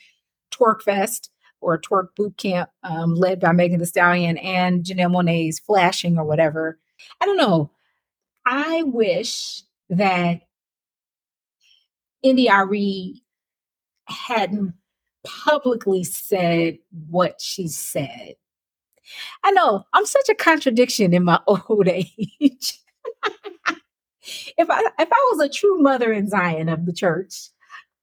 Twerk 0.59 0.81
Fest 0.81 1.29
or 1.61 1.79
Twerk 1.79 2.15
Boot 2.15 2.37
Camp, 2.37 2.69
um, 2.83 3.15
led 3.15 3.39
by 3.39 3.51
Megan 3.51 3.79
Thee 3.79 3.85
Stallion 3.85 4.37
and 4.37 4.83
Janelle 4.83 5.11
Monáe's 5.11 5.59
Flashing 5.59 6.17
or 6.17 6.25
whatever. 6.25 6.79
I 7.21 7.25
don't 7.25 7.37
know. 7.37 7.71
I 8.45 8.83
wish 8.83 9.63
that 9.89 10.41
Arie 12.23 13.21
hadn't 14.07 14.73
publicly 15.23 16.03
said 16.03 16.79
what 17.09 17.39
she 17.39 17.67
said. 17.67 18.35
I 19.43 19.51
know 19.51 19.85
I'm 19.93 20.05
such 20.05 20.29
a 20.29 20.35
contradiction 20.35 21.13
in 21.13 21.23
my 21.23 21.39
old 21.47 21.87
age. 21.87 22.07
if 24.57 24.69
I 24.69 24.81
if 24.99 25.09
I 25.11 25.29
was 25.31 25.39
a 25.41 25.49
true 25.49 25.79
mother 25.79 26.11
in 26.11 26.29
Zion 26.29 26.69
of 26.69 26.85
the 26.85 26.93
church, 26.93 27.49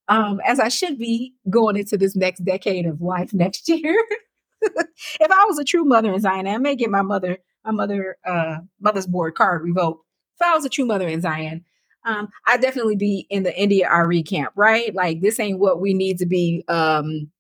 um, 0.09 0.40
as 0.46 0.61
I 0.61 0.68
should 0.68 0.98
be 0.98 1.34
going 1.50 1.76
into 1.76 1.96
this 1.96 2.16
next 2.16 2.44
decade 2.44 2.86
of 2.86 3.00
life 3.00 3.32
next 3.32 3.68
year, 3.68 3.96
if 4.62 5.30
I 5.30 5.44
was 5.46 5.59
a 5.59 5.64
true 5.64 5.84
mother 5.84 6.12
in 6.12 6.20
Zion, 6.20 6.46
I 6.46 6.59
may 6.59 6.76
get 6.76 6.90
my 6.90 7.02
mother 7.02 7.38
my 7.64 7.72
mother 7.72 8.16
uh, 8.24 8.59
mother's 8.80 9.07
board 9.07 9.34
card 9.34 9.62
revoked. 9.62 10.04
If 10.36 10.46
I 10.46 10.54
was 10.54 10.64
a 10.64 10.68
true 10.68 10.84
mother 10.84 11.09
in 11.09 11.20
Zion, 11.20 11.64
um, 12.04 12.28
I'd 12.46 12.61
definitely 12.61 12.94
be 12.94 13.26
in 13.30 13.42
the 13.42 13.59
India.Arie 13.59 14.22
camp, 14.22 14.52
right? 14.54 14.94
Like 14.94 15.20
this 15.20 15.40
ain't 15.40 15.59
what 15.59 15.80
we 15.80 15.92
need 15.92 16.18
to 16.18 16.26
be 16.26 16.64
um, 16.68 17.30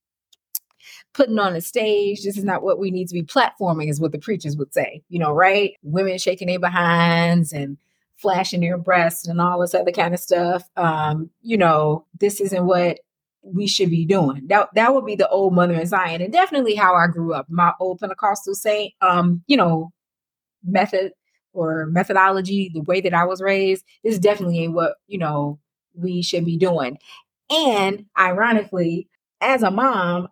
putting 1.14 1.38
on 1.38 1.54
a 1.54 1.60
stage. 1.60 2.24
This 2.24 2.36
is 2.36 2.44
not 2.44 2.62
what 2.62 2.78
we 2.80 2.90
need 2.90 3.06
to 3.08 3.14
be 3.14 3.22
platforming, 3.22 3.88
is 3.88 4.00
what 4.00 4.12
the 4.12 4.18
preachers 4.18 4.56
would 4.56 4.74
say, 4.74 5.02
you 5.08 5.20
know, 5.20 5.32
right? 5.32 5.74
Women 5.82 6.18
shaking 6.18 6.48
their 6.48 6.58
behinds 6.58 7.52
and 7.52 7.78
flashing 8.16 8.60
their 8.60 8.78
breasts 8.78 9.26
and 9.28 9.40
all 9.40 9.60
this 9.60 9.74
other 9.74 9.92
kind 9.92 10.14
of 10.14 10.20
stuff. 10.20 10.68
Um, 10.76 11.30
you 11.42 11.56
know, 11.56 12.06
this 12.18 12.40
isn't 12.40 12.66
what 12.66 13.00
we 13.42 13.66
should 13.66 13.90
be 13.90 14.04
doing. 14.04 14.46
That 14.48 14.68
that 14.74 14.94
would 14.94 15.06
be 15.06 15.14
the 15.14 15.28
old 15.28 15.54
mother 15.54 15.74
in 15.74 15.86
Zion, 15.86 16.20
and 16.22 16.32
definitely 16.32 16.74
how 16.74 16.94
I 16.94 17.06
grew 17.06 17.32
up. 17.32 17.46
My 17.48 17.72
old 17.80 18.00
Pentecostal 18.00 18.54
saint, 18.54 18.92
um, 19.00 19.42
you 19.46 19.56
know, 19.56 19.92
method 20.64 21.12
or 21.52 21.86
methodology, 21.86 22.70
the 22.72 22.80
way 22.82 23.00
that 23.00 23.14
I 23.14 23.24
was 23.24 23.40
raised, 23.40 23.84
this 24.04 24.18
definitely 24.18 24.60
ain't 24.60 24.74
what 24.74 24.96
you 25.06 25.18
know 25.18 25.58
we 25.94 26.22
should 26.22 26.44
be 26.44 26.56
doing. 26.56 26.98
And 27.50 28.06
ironically, 28.18 29.08
as 29.40 29.62
a 29.62 29.70
mom, 29.70 30.28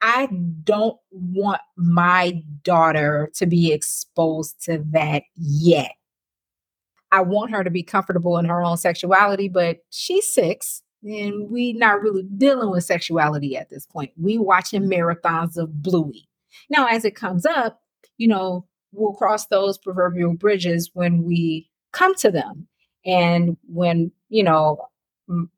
I 0.00 0.28
don't 0.64 0.98
want 1.10 1.60
my 1.76 2.42
daughter 2.62 3.30
to 3.36 3.46
be 3.46 3.72
exposed 3.72 4.62
to 4.64 4.84
that 4.90 5.22
yet. 5.36 5.92
I 7.10 7.22
want 7.22 7.52
her 7.52 7.64
to 7.64 7.70
be 7.70 7.82
comfortable 7.82 8.38
in 8.38 8.44
her 8.46 8.62
own 8.62 8.76
sexuality, 8.76 9.48
but 9.48 9.78
she's 9.90 10.32
six 10.32 10.82
and 11.02 11.12
mm-hmm. 11.12 11.52
we 11.52 11.72
not 11.72 12.02
really 12.02 12.24
dealing 12.36 12.70
with 12.70 12.84
sexuality 12.84 13.56
at 13.56 13.70
this 13.70 13.86
point. 13.86 14.12
We 14.16 14.38
watching 14.38 14.82
mm-hmm. 14.82 14.92
marathons 14.92 15.56
of 15.56 15.82
Bluey. 15.82 16.28
Now, 16.70 16.86
as 16.86 17.04
it 17.04 17.14
comes 17.14 17.46
up, 17.46 17.80
you 18.16 18.28
know, 18.28 18.66
we'll 18.92 19.14
cross 19.14 19.46
those 19.46 19.78
proverbial 19.78 20.34
bridges 20.34 20.90
when 20.94 21.24
we 21.24 21.68
come 21.92 22.14
to 22.16 22.30
them. 22.30 22.66
And 23.06 23.56
when, 23.66 24.12
you 24.28 24.42
know, 24.42 24.88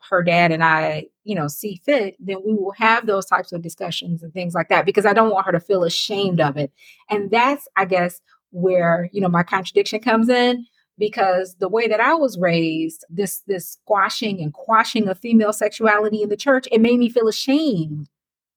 her 0.09 0.23
dad 0.23 0.51
and 0.53 0.65
I, 0.65 1.07
you 1.25 1.35
know, 1.35 1.49
see 1.49 1.81
fit, 1.85 2.17
then 2.19 2.39
we 2.45 2.55
will 2.55 2.73
have 2.73 3.07
those 3.07 3.27
types 3.27 3.53
of 3.53 3.63
discussions 3.63 4.23
and 4.23 4.33
things 4.33 4.53
like 4.53 4.69
that 4.69 4.85
because 4.85 5.07
I 5.07 5.13
don't 5.13 5.31
want 5.31 5.47
her 5.47 5.53
to 5.53 5.61
feel 5.61 5.85
ashamed 5.85 6.41
of 6.41 6.57
it. 6.57 6.73
And 7.09 7.31
that's, 7.31 7.67
I 7.77 7.85
guess, 7.85 8.21
where, 8.51 9.09
you 9.13 9.21
know, 9.21 9.29
my 9.29 9.45
contradiction 9.45 10.01
comes 10.01 10.29
in 10.29 10.67
because 11.01 11.57
the 11.57 11.69
way 11.69 11.89
that 11.89 12.01
I 12.01 12.15
was 12.15 12.39
raised, 12.39 13.05
this 13.11 13.41
this 13.49 13.71
squashing 13.71 14.41
and 14.41 14.53
quashing 14.53 15.09
of 15.09 15.19
female 15.19 15.53
sexuality 15.53 16.23
in 16.23 16.29
the 16.29 16.37
church, 16.37 16.69
it 16.71 16.81
made 16.81 17.01
me 17.01 17.09
feel 17.09 17.27
ashamed 17.27 18.09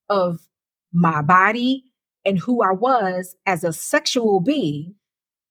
of 0.08 0.48
my 0.92 1.22
body 1.22 1.84
and 2.24 2.38
who 2.38 2.62
I 2.62 2.72
was 2.72 3.34
as 3.46 3.64
a 3.64 3.72
sexual 3.72 4.40
being 4.40 4.94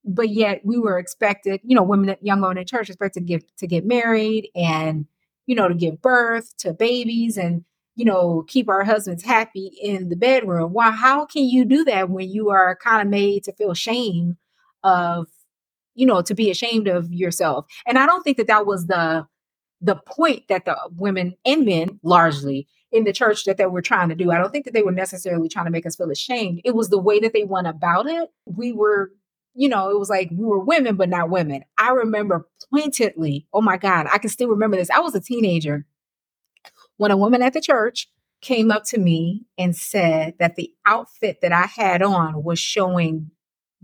but 0.06 0.28
yet 0.30 0.60
we 0.66 0.78
were 0.78 1.00
expected, 1.00 1.62
you 1.64 1.76
know, 1.76 1.84
women, 1.84 2.18
young 2.22 2.42
women 2.42 2.58
in 2.58 2.66
church 2.66 2.90
expected 2.90 3.22
to 3.22 3.26
get 3.26 3.58
to 3.58 3.68
get 3.68 3.86
married 3.86 4.50
and 4.54 5.06
you 5.46 5.56
know, 5.56 5.68
to 5.68 5.74
give 5.74 6.02
birth 6.02 6.56
to 6.58 6.74
babies 6.74 7.38
and, 7.38 7.66
you 7.96 8.06
know, 8.06 8.44
keep 8.48 8.70
our 8.70 8.84
husbands 8.84 9.24
happy 9.24 9.72
in 9.82 10.10
the 10.10 10.16
bedroom. 10.16 10.74
Why, 10.74 10.92
how 10.92 11.26
can 11.26 11.44
you 11.44 11.66
do 11.66 11.84
that 11.86 12.10
when 12.10 12.30
you 12.30 12.50
are 12.50 12.78
kind 12.78 13.02
of 13.02 13.08
made 13.10 13.44
to 13.46 13.54
feel 13.54 13.74
shame 13.74 14.38
of, 14.84 15.28
you 15.96 16.06
know, 16.06 16.22
to 16.22 16.34
be 16.34 16.50
ashamed 16.50 16.88
of 16.88 17.12
yourself? 17.12 17.66
And 17.86 17.98
I 17.98 18.06
don't 18.06 18.24
think 18.24 18.38
that 18.38 18.48
that 18.48 18.66
was 18.66 18.88
the, 18.88 19.26
the 19.82 19.96
point 19.96 20.48
that 20.50 20.66
the 20.66 20.78
women 20.96 21.36
and 21.46 21.66
men 21.66 22.00
largely 22.04 22.68
in 22.92 23.04
the 23.04 23.14
church 23.14 23.46
that 23.46 23.58
they 23.58 23.66
were 23.66 23.82
trying 23.82 24.10
to 24.10 24.16
do. 24.16 24.32
I 24.32 24.38
don't 24.38 24.52
think 24.52 24.66
that 24.66 24.74
they 24.74 24.84
were 24.84 24.92
necessarily 24.92 25.50
trying 25.50 25.66
to 25.66 25.72
make 25.72 25.86
us 25.86 25.96
feel 25.96 26.12
ashamed. 26.12 26.62
It 26.64 26.76
was 26.76 26.90
the 26.90 27.00
way 27.00 27.20
that 27.20 27.34
they 27.34 27.44
went 27.44 27.68
about 27.68 28.08
it. 28.08 28.30
We 28.46 28.72
were 28.72 29.12
you 29.56 29.70
know, 29.70 29.90
it 29.90 30.00
was 30.00 30.10
like 30.10 30.30
we 30.32 30.46
were 30.46 30.60
women, 30.60 30.96
but 30.96 31.10
not 31.10 31.30
women. 31.30 31.64
I 31.78 31.92
remember 31.92 32.48
pointedly, 32.72 33.48
oh 33.54 33.62
my 33.62 33.78
God, 33.78 34.08
I 34.12 34.18
can 34.18 34.30
still 34.30 34.50
remember 34.50 34.78
this. 34.78 34.90
I 34.90 35.00
was 35.00 35.16
a 35.16 35.22
teenager 35.22 35.86
when 36.98 37.12
a 37.12 37.18
woman 37.18 37.42
at 37.42 37.54
the 37.54 37.62
church 37.62 38.10
came 38.42 38.72
up 38.72 38.84
to 38.86 38.98
me 38.98 39.46
and 39.58 39.76
said 39.76 40.34
that 40.40 40.56
the 40.56 40.72
outfit 40.86 41.40
that 41.42 41.52
I 41.52 41.66
had 41.66 42.02
on 42.02 42.44
was 42.44 42.60
showing 42.60 43.32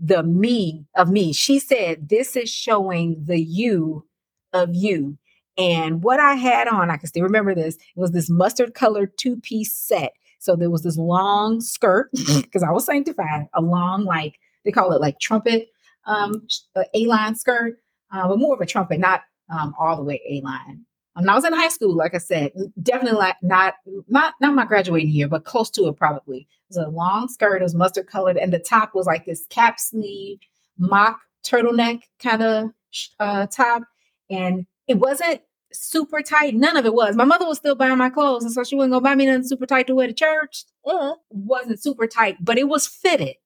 the 0.00 0.22
me 0.22 0.86
of 0.96 1.10
me. 1.10 1.32
She 1.32 1.58
said, 1.58 2.08
This 2.08 2.34
is 2.36 2.50
showing 2.50 3.24
the 3.26 3.40
you 3.40 4.06
of 4.52 4.70
you. 4.72 5.18
And 5.58 6.02
what 6.02 6.20
I 6.20 6.34
had 6.34 6.68
on, 6.68 6.90
I 6.90 6.96
can 6.96 7.06
still 7.06 7.22
remember 7.22 7.54
this, 7.54 7.76
it 7.76 7.82
was 7.96 8.12
this 8.12 8.30
mustard 8.30 8.74
colored 8.74 9.16
two 9.18 9.36
piece 9.36 9.74
set. 9.74 10.12
So 10.38 10.56
there 10.56 10.70
was 10.70 10.82
this 10.82 10.96
long 10.96 11.60
skirt 11.60 12.10
because 12.12 12.62
I 12.62 12.70
was 12.70 12.86
sanctified, 12.86 13.48
a 13.52 13.60
long, 13.60 14.04
like, 14.04 14.38
they 14.64 14.70
call 14.70 14.92
it 14.92 15.00
like 15.00 15.20
trumpet 15.20 15.68
um, 16.06 16.46
A 16.94 17.06
line 17.06 17.34
skirt, 17.34 17.78
uh, 18.12 18.26
but 18.26 18.38
more 18.38 18.54
of 18.54 18.60
a 18.60 18.66
trumpet, 18.66 19.00
not 19.00 19.22
um, 19.50 19.74
all 19.78 19.96
the 19.96 20.02
way 20.02 20.20
A 20.28 20.40
line. 20.40 20.86
When 21.14 21.28
I 21.28 21.34
was 21.34 21.44
in 21.44 21.52
high 21.52 21.68
school, 21.68 21.94
like 21.94 22.14
I 22.14 22.18
said, 22.18 22.52
definitely 22.82 23.18
like 23.18 23.36
not 23.42 23.74
not 24.08 24.34
not 24.40 24.54
my 24.54 24.64
graduating 24.64 25.10
year, 25.10 25.28
but 25.28 25.44
close 25.44 25.70
to 25.70 25.88
it 25.88 25.96
probably. 25.96 26.40
It 26.40 26.76
was 26.76 26.76
a 26.76 26.88
long 26.88 27.28
skirt, 27.28 27.60
it 27.60 27.64
was 27.64 27.74
mustard 27.74 28.06
colored, 28.06 28.36
and 28.36 28.52
the 28.52 28.58
top 28.58 28.94
was 28.94 29.06
like 29.06 29.26
this 29.26 29.44
cap 29.46 29.80
sleeve 29.80 30.38
mock 30.78 31.20
turtleneck 31.44 32.02
kind 32.20 32.42
of 32.42 32.70
uh, 33.18 33.46
top, 33.46 33.82
and 34.30 34.66
it 34.86 34.98
wasn't 34.98 35.40
super 35.72 36.22
tight. 36.22 36.54
None 36.54 36.76
of 36.76 36.86
it 36.86 36.94
was. 36.94 37.16
My 37.16 37.24
mother 37.24 37.46
was 37.46 37.58
still 37.58 37.74
buying 37.74 37.98
my 37.98 38.10
clothes, 38.10 38.44
and 38.44 38.52
so 38.52 38.64
she 38.64 38.76
wouldn't 38.76 38.92
gonna 38.92 39.02
buy 39.02 39.14
me 39.14 39.26
nothing 39.26 39.44
super 39.44 39.66
tight 39.66 39.86
to 39.88 39.94
wear 39.94 40.06
to 40.06 40.12
church. 40.12 40.64
Uh, 40.84 41.14
wasn't 41.30 41.82
super 41.82 42.06
tight, 42.06 42.36
but 42.40 42.58
it 42.58 42.68
was 42.68 42.86
fitted, 42.86 43.36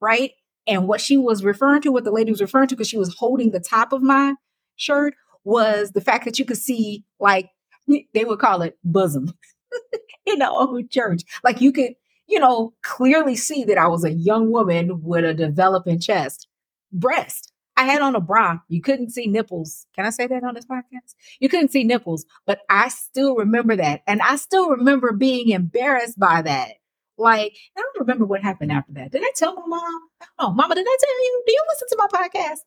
right? 0.00 0.32
And 0.66 0.88
what 0.88 1.00
she 1.00 1.16
was 1.16 1.44
referring 1.44 1.82
to, 1.82 1.92
what 1.92 2.04
the 2.04 2.10
lady 2.10 2.30
was 2.30 2.40
referring 2.40 2.68
to, 2.68 2.74
because 2.74 2.88
she 2.88 2.98
was 2.98 3.14
holding 3.14 3.50
the 3.50 3.60
top 3.60 3.92
of 3.92 4.02
my 4.02 4.34
shirt, 4.76 5.14
was 5.44 5.92
the 5.92 6.00
fact 6.00 6.24
that 6.24 6.38
you 6.38 6.44
could 6.44 6.58
see, 6.58 7.04
like, 7.20 7.50
they 7.86 8.24
would 8.24 8.38
call 8.38 8.62
it 8.62 8.78
bosom 8.84 9.32
in 10.26 10.38
the 10.38 10.48
old 10.50 10.90
church. 10.90 11.22
Like, 11.42 11.60
you 11.60 11.72
could, 11.72 11.94
you 12.26 12.38
know, 12.38 12.72
clearly 12.82 13.36
see 13.36 13.64
that 13.64 13.78
I 13.78 13.86
was 13.88 14.04
a 14.04 14.12
young 14.12 14.50
woman 14.50 15.02
with 15.02 15.24
a 15.24 15.34
developing 15.34 16.00
chest. 16.00 16.48
breast. 16.92 17.52
I 17.76 17.84
had 17.84 18.02
on 18.02 18.14
a 18.14 18.20
bra. 18.20 18.58
You 18.68 18.80
couldn't 18.80 19.10
see 19.10 19.26
nipples. 19.26 19.86
Can 19.96 20.06
I 20.06 20.10
say 20.10 20.26
that 20.28 20.44
on 20.44 20.54
this 20.54 20.64
podcast? 20.66 21.14
You 21.40 21.48
couldn't 21.48 21.72
see 21.72 21.82
nipples, 21.84 22.24
but 22.46 22.60
I 22.70 22.88
still 22.88 23.34
remember 23.34 23.74
that. 23.76 24.02
And 24.06 24.22
I 24.22 24.36
still 24.36 24.70
remember 24.70 25.12
being 25.12 25.48
embarrassed 25.50 26.18
by 26.18 26.42
that. 26.42 26.74
Like, 27.18 27.56
I 27.76 27.80
don't 27.80 28.00
remember 28.00 28.26
what 28.26 28.42
happened 28.42 28.72
after 28.72 28.92
that. 28.94 29.12
Did 29.12 29.22
I 29.22 29.30
tell 29.36 29.54
my 29.54 29.66
mom? 29.66 30.00
Oh, 30.38 30.50
mama, 30.52 30.74
did 30.74 30.86
I 30.88 30.96
tell 31.00 31.24
you? 31.24 31.42
Do 31.46 31.52
you 31.52 31.64
listen 31.68 31.88
to 31.90 31.96
my 31.98 32.06
podcast? 32.28 32.58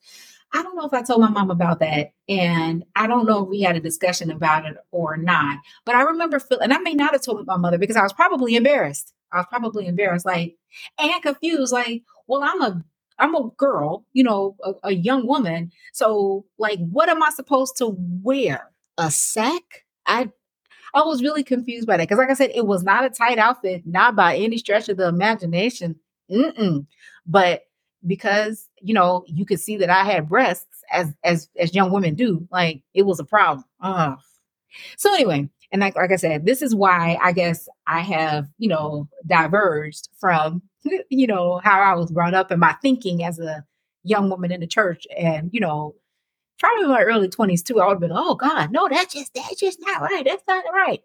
I 0.54 0.64
don't 0.64 0.76
know 0.76 0.86
if 0.86 0.94
I 0.94 1.02
told 1.02 1.22
my 1.22 1.30
mom 1.30 1.52
about 1.52 1.80
that. 1.80 2.14
And 2.30 2.86
I 2.96 3.08
don't 3.08 3.26
know 3.26 3.44
if 3.44 3.50
we 3.50 3.62
had 3.62 3.76
a 3.76 3.82
discussion 3.82 4.32
about 4.32 4.66
it 4.66 4.78
or 4.92 5.18
not. 5.18 5.60
But 5.86 5.96
I 5.96 6.02
remember 6.02 6.40
feeling, 6.40 6.64
and 6.64 6.74
I 6.74 6.80
may 6.80 6.94
not 6.94 7.12
have 7.12 7.22
told 7.22 7.46
my 7.46 7.58
mother 7.58 7.78
because 7.78 7.98
I 7.98 8.04
was 8.04 8.14
probably 8.14 8.56
embarrassed. 8.56 9.14
I 9.32 9.38
was 9.38 9.46
probably 9.50 9.88
embarrassed, 9.88 10.26
like, 10.26 10.56
and 10.98 11.22
confused, 11.22 11.74
like, 11.74 12.04
well, 12.28 12.44
I'm 12.44 12.62
a 12.62 12.84
I'm 13.20 13.36
a 13.36 13.50
girl, 13.58 14.06
you 14.14 14.24
know, 14.24 14.56
a, 14.64 14.74
a 14.84 14.92
young 14.94 15.26
woman. 15.28 15.72
So, 15.92 16.46
like, 16.60 16.80
what 16.80 17.10
am 17.10 17.24
I 17.24 17.32
supposed 17.32 17.76
to 17.78 17.96
wear? 17.98 18.72
A 18.98 19.12
sack? 19.12 19.86
I 20.06 20.32
I 20.94 21.02
was 21.02 21.22
really 21.22 21.44
confused 21.44 21.88
by 21.88 21.98
that 21.98 22.04
because, 22.04 22.20
like 22.20 22.30
I 22.30 22.36
said, 22.36 22.52
it 22.56 22.66
was 22.66 22.84
not 22.84 23.06
a 23.06 23.10
tight 23.10 23.38
outfit, 23.38 23.84
not 23.86 24.16
by 24.16 24.38
any 24.38 24.58
stretch 24.58 24.88
of 24.90 24.98
the 24.98 25.08
imagination. 25.08 25.96
Mm-mm. 26.32 26.86
But 27.26 27.64
because 28.06 28.67
you 28.82 28.94
know 28.94 29.24
you 29.28 29.46
could 29.46 29.60
see 29.60 29.78
that 29.78 29.90
I 29.90 30.04
had 30.04 30.30
breasts 30.30 30.84
as 30.92 31.14
as 31.24 31.50
as 31.58 31.76
young 31.76 31.92
women 31.92 32.16
do, 32.16 32.48
like 32.52 32.82
it 32.94 33.04
was 33.04 33.20
a 33.20 33.26
problem. 33.26 33.66
Uh. 33.82 34.16
So 34.98 35.14
anyway, 35.14 35.50
and 35.72 35.82
like 35.82 35.96
like 35.96 36.12
I 36.12 36.18
said, 36.18 36.46
this 36.46 36.62
is 36.62 36.76
why 36.76 37.18
I 37.22 37.32
guess 37.32 37.68
I 37.88 38.02
have 38.02 38.48
you 38.58 38.70
know 38.70 39.10
diverged 39.26 40.10
from 40.20 40.62
you 41.10 41.28
know 41.28 41.60
how 41.64 41.80
I 41.82 41.96
was 41.96 42.12
brought 42.12 42.34
up 42.34 42.52
and 42.52 42.60
my 42.60 42.74
thinking 42.82 43.24
as 43.24 43.40
a 43.40 43.64
young 44.04 44.30
woman 44.30 44.52
in 44.52 44.62
the 44.62 44.68
church, 44.68 45.06
and 45.18 45.50
you 45.54 45.60
know 45.60 45.96
probably 46.60 46.86
in 46.86 46.90
my 46.90 47.04
early 47.04 47.30
20s 47.30 47.64
too, 47.64 47.80
I 47.80 47.86
would 47.86 47.94
have 47.94 48.02
been, 48.02 48.12
oh 48.12 48.36
God, 48.36 48.72
no, 48.72 48.88
that's 48.90 49.14
just 49.14 49.34
that's 49.34 49.60
just 49.60 49.80
not 49.82 50.02
right. 50.02 50.24
That's 50.26 50.44
not 50.48 50.66
right. 50.74 51.02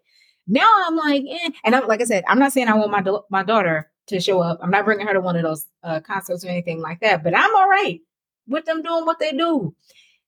Now 0.47 0.67
I'm 0.85 0.95
like, 0.95 1.23
eh. 1.29 1.49
and 1.63 1.75
I'm 1.75 1.87
like 1.87 2.01
I 2.01 2.05
said, 2.05 2.23
I'm 2.27 2.39
not 2.39 2.51
saying 2.51 2.67
I 2.67 2.75
want 2.75 2.91
my 2.91 3.03
my 3.29 3.43
daughter 3.43 3.89
to 4.07 4.19
show 4.19 4.41
up. 4.41 4.59
I'm 4.61 4.71
not 4.71 4.85
bringing 4.85 5.07
her 5.07 5.13
to 5.13 5.21
one 5.21 5.35
of 5.35 5.43
those 5.43 5.65
uh, 5.83 5.99
concerts 6.01 6.43
or 6.43 6.49
anything 6.49 6.81
like 6.81 6.99
that, 7.01 7.23
but 7.23 7.35
I'm 7.35 7.55
all 7.55 7.69
right 7.69 7.99
with 8.47 8.65
them 8.65 8.81
doing 8.81 9.05
what 9.05 9.19
they 9.19 9.31
do. 9.31 9.75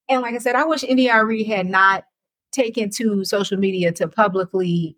And 0.07 0.21
like 0.21 0.35
I 0.35 0.39
said, 0.39 0.55
I 0.55 0.65
wish 0.65 0.83
India.Arie 0.83 1.43
had 1.43 1.65
not 1.65 2.05
taken 2.51 2.89
to 2.91 3.25
social 3.25 3.57
media 3.57 3.91
to 3.93 4.07
publicly. 4.07 4.97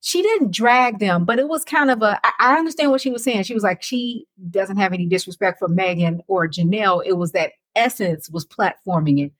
She 0.00 0.22
didn't 0.22 0.50
drag 0.50 0.98
them, 0.98 1.24
but 1.24 1.38
it 1.38 1.48
was 1.48 1.64
kind 1.64 1.90
of 1.90 2.02
a. 2.02 2.20
I, 2.24 2.32
I 2.40 2.54
understand 2.56 2.90
what 2.90 3.00
she 3.00 3.10
was 3.10 3.22
saying. 3.22 3.44
She 3.44 3.54
was 3.54 3.62
like, 3.62 3.82
she 3.82 4.26
doesn't 4.50 4.76
have 4.76 4.92
any 4.92 5.06
disrespect 5.06 5.58
for 5.58 5.68
Megan 5.68 6.22
or 6.26 6.48
Janelle. 6.48 7.02
It 7.06 7.14
was 7.14 7.32
that 7.32 7.52
Essence 7.76 8.28
was 8.30 8.46
platforming 8.46 9.24
it. 9.24 9.32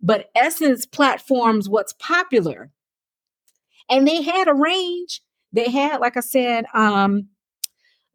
But 0.00 0.30
Essence 0.34 0.86
platforms 0.86 1.68
what's 1.68 1.94
popular. 1.94 2.70
And 3.88 4.06
they 4.06 4.22
had 4.22 4.48
a 4.48 4.54
range. 4.54 5.22
They 5.52 5.70
had, 5.70 6.00
like 6.00 6.16
I 6.16 6.20
said, 6.20 6.66
um, 6.74 7.28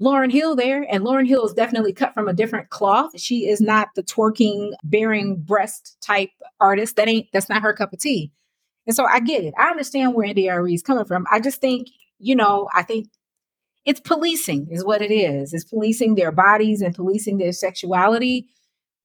Lauryn 0.02 0.32
Hill 0.32 0.56
there, 0.56 0.86
and 0.90 1.04
Lauryn 1.04 1.28
Hill 1.28 1.46
is 1.46 1.54
definitely 1.54 1.94
cut 1.94 2.14
from 2.14 2.28
a 2.28 2.34
different 2.34 2.70
cloth. 2.70 3.20
She 3.20 3.48
is 3.48 3.62
not 3.62 3.90
the 3.96 4.04
twerking, 4.04 4.72
bearing 4.84 5.38
breast 5.38 5.98
type 6.02 6.32
artist. 6.60 6.96
That 6.96 7.08
ain't 7.08 7.28
that's 7.34 7.50
not 7.50 7.62
her 7.62 7.74
cup 7.74 7.94
of 7.94 8.00
tea. 8.00 8.32
And 8.88 8.96
so 8.96 9.06
I 9.06 9.20
get 9.20 9.44
it. 9.44 9.54
I 9.58 9.70
understand 9.70 10.16
where 10.16 10.26
India.Arie 10.26 10.74
is 10.74 10.82
coming 10.82 11.06
from. 11.06 11.26
I 11.32 11.40
just 11.40 11.62
think, 11.62 11.88
you 12.18 12.36
know, 12.36 12.68
I 12.74 12.82
think 12.82 13.10
it's 13.86 14.00
policing 14.00 14.68
is 14.72 14.84
what 14.84 15.02
it 15.04 15.12
is. 15.12 15.54
It's 15.54 15.66
policing 15.66 16.16
their 16.16 16.32
bodies 16.32 16.82
and 16.82 16.96
policing 16.96 17.38
their 17.38 17.52
sexuality 17.52 18.48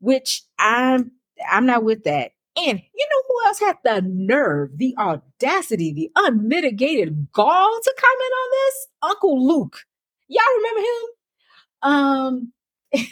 which 0.00 0.42
I'm 0.58 1.12
I'm 1.50 1.66
not 1.66 1.84
with 1.84 2.04
that. 2.04 2.32
And 2.56 2.80
you 2.94 3.06
know 3.10 3.22
who 3.28 3.46
else 3.46 3.60
had 3.60 3.76
the 3.84 4.02
nerve, 4.06 4.70
the 4.76 4.94
audacity, 4.98 5.92
the 5.92 6.10
unmitigated 6.16 7.28
gall 7.32 7.80
to 7.82 7.94
comment 7.98 8.32
on 8.32 8.50
this? 8.52 8.86
Uncle 9.02 9.46
Luke. 9.46 9.80
Y'all 10.28 10.42
remember 10.56 10.80
him? 10.80 11.02
Um, 11.82 12.52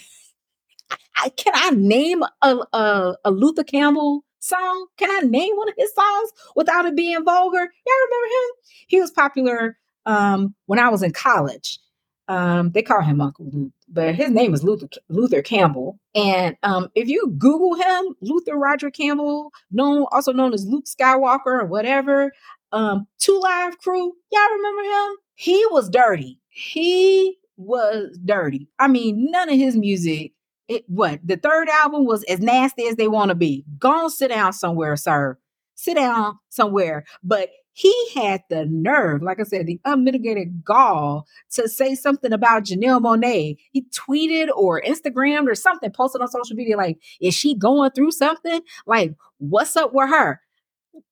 I, 1.16 1.28
can 1.30 1.52
I 1.56 1.70
name 1.70 2.22
a, 2.42 2.56
a, 2.72 3.16
a 3.24 3.30
Luther 3.30 3.64
Campbell 3.64 4.24
song? 4.40 4.86
Can 4.96 5.10
I 5.10 5.26
name 5.26 5.56
one 5.56 5.68
of 5.68 5.74
his 5.78 5.94
songs 5.94 6.30
without 6.56 6.86
it 6.86 6.96
being 6.96 7.24
vulgar? 7.24 7.58
Y'all 7.58 8.06
remember 8.10 8.26
him? 8.26 8.50
He 8.88 9.00
was 9.00 9.10
popular 9.10 9.78
um, 10.06 10.54
when 10.66 10.78
I 10.78 10.88
was 10.88 11.02
in 11.02 11.12
college. 11.12 11.78
Um, 12.26 12.70
they 12.70 12.82
call 12.82 13.02
him 13.02 13.20
Uncle 13.20 13.50
Luke, 13.52 13.72
but 13.86 14.14
his 14.14 14.30
name 14.30 14.54
is 14.54 14.64
Luther 14.64 14.88
Luther 15.10 15.42
Campbell. 15.42 15.98
And 16.14 16.56
um, 16.62 16.88
if 16.94 17.06
you 17.06 17.34
Google 17.36 17.74
him, 17.74 18.16
Luther 18.22 18.56
Roger 18.56 18.90
Campbell, 18.90 19.52
known 19.70 20.06
also 20.10 20.32
known 20.32 20.54
as 20.54 20.64
Luke 20.66 20.86
Skywalker 20.86 21.46
or 21.46 21.66
whatever, 21.66 22.32
um, 22.72 23.06
Two 23.18 23.38
Live 23.40 23.76
Crew, 23.78 24.14
y'all 24.32 24.56
remember 24.56 24.82
him? 24.82 25.16
He 25.34 25.66
was 25.70 25.90
dirty. 25.90 26.40
He 26.54 27.36
was 27.56 28.16
dirty. 28.24 28.68
I 28.78 28.86
mean, 28.86 29.30
none 29.30 29.48
of 29.48 29.58
his 29.58 29.76
music. 29.76 30.32
It 30.66 30.84
what 30.88 31.20
the 31.22 31.36
third 31.36 31.68
album 31.68 32.06
was 32.06 32.22
as 32.24 32.40
nasty 32.40 32.86
as 32.86 32.96
they 32.96 33.08
want 33.08 33.28
to 33.28 33.34
be. 33.34 33.64
Go 33.78 34.08
sit 34.08 34.28
down 34.28 34.54
somewhere, 34.54 34.96
sir. 34.96 35.36
Sit 35.74 35.96
down 35.96 36.38
somewhere. 36.48 37.04
But 37.22 37.50
he 37.74 37.92
had 38.14 38.42
the 38.48 38.66
nerve, 38.66 39.20
like 39.20 39.40
I 39.40 39.42
said, 39.42 39.66
the 39.66 39.80
unmitigated 39.84 40.64
gall 40.64 41.26
to 41.50 41.68
say 41.68 41.96
something 41.96 42.32
about 42.32 42.64
Janelle 42.64 43.02
Monáe. 43.02 43.56
He 43.72 43.84
tweeted 43.90 44.48
or 44.56 44.80
Instagrammed 44.80 45.48
or 45.48 45.56
something, 45.56 45.90
posted 45.90 46.22
on 46.22 46.28
social 46.28 46.56
media, 46.56 46.76
like, 46.76 46.98
is 47.20 47.34
she 47.34 47.56
going 47.56 47.90
through 47.90 48.12
something? 48.12 48.62
Like, 48.86 49.14
what's 49.38 49.76
up 49.76 49.92
with 49.92 50.08
her? 50.08 50.40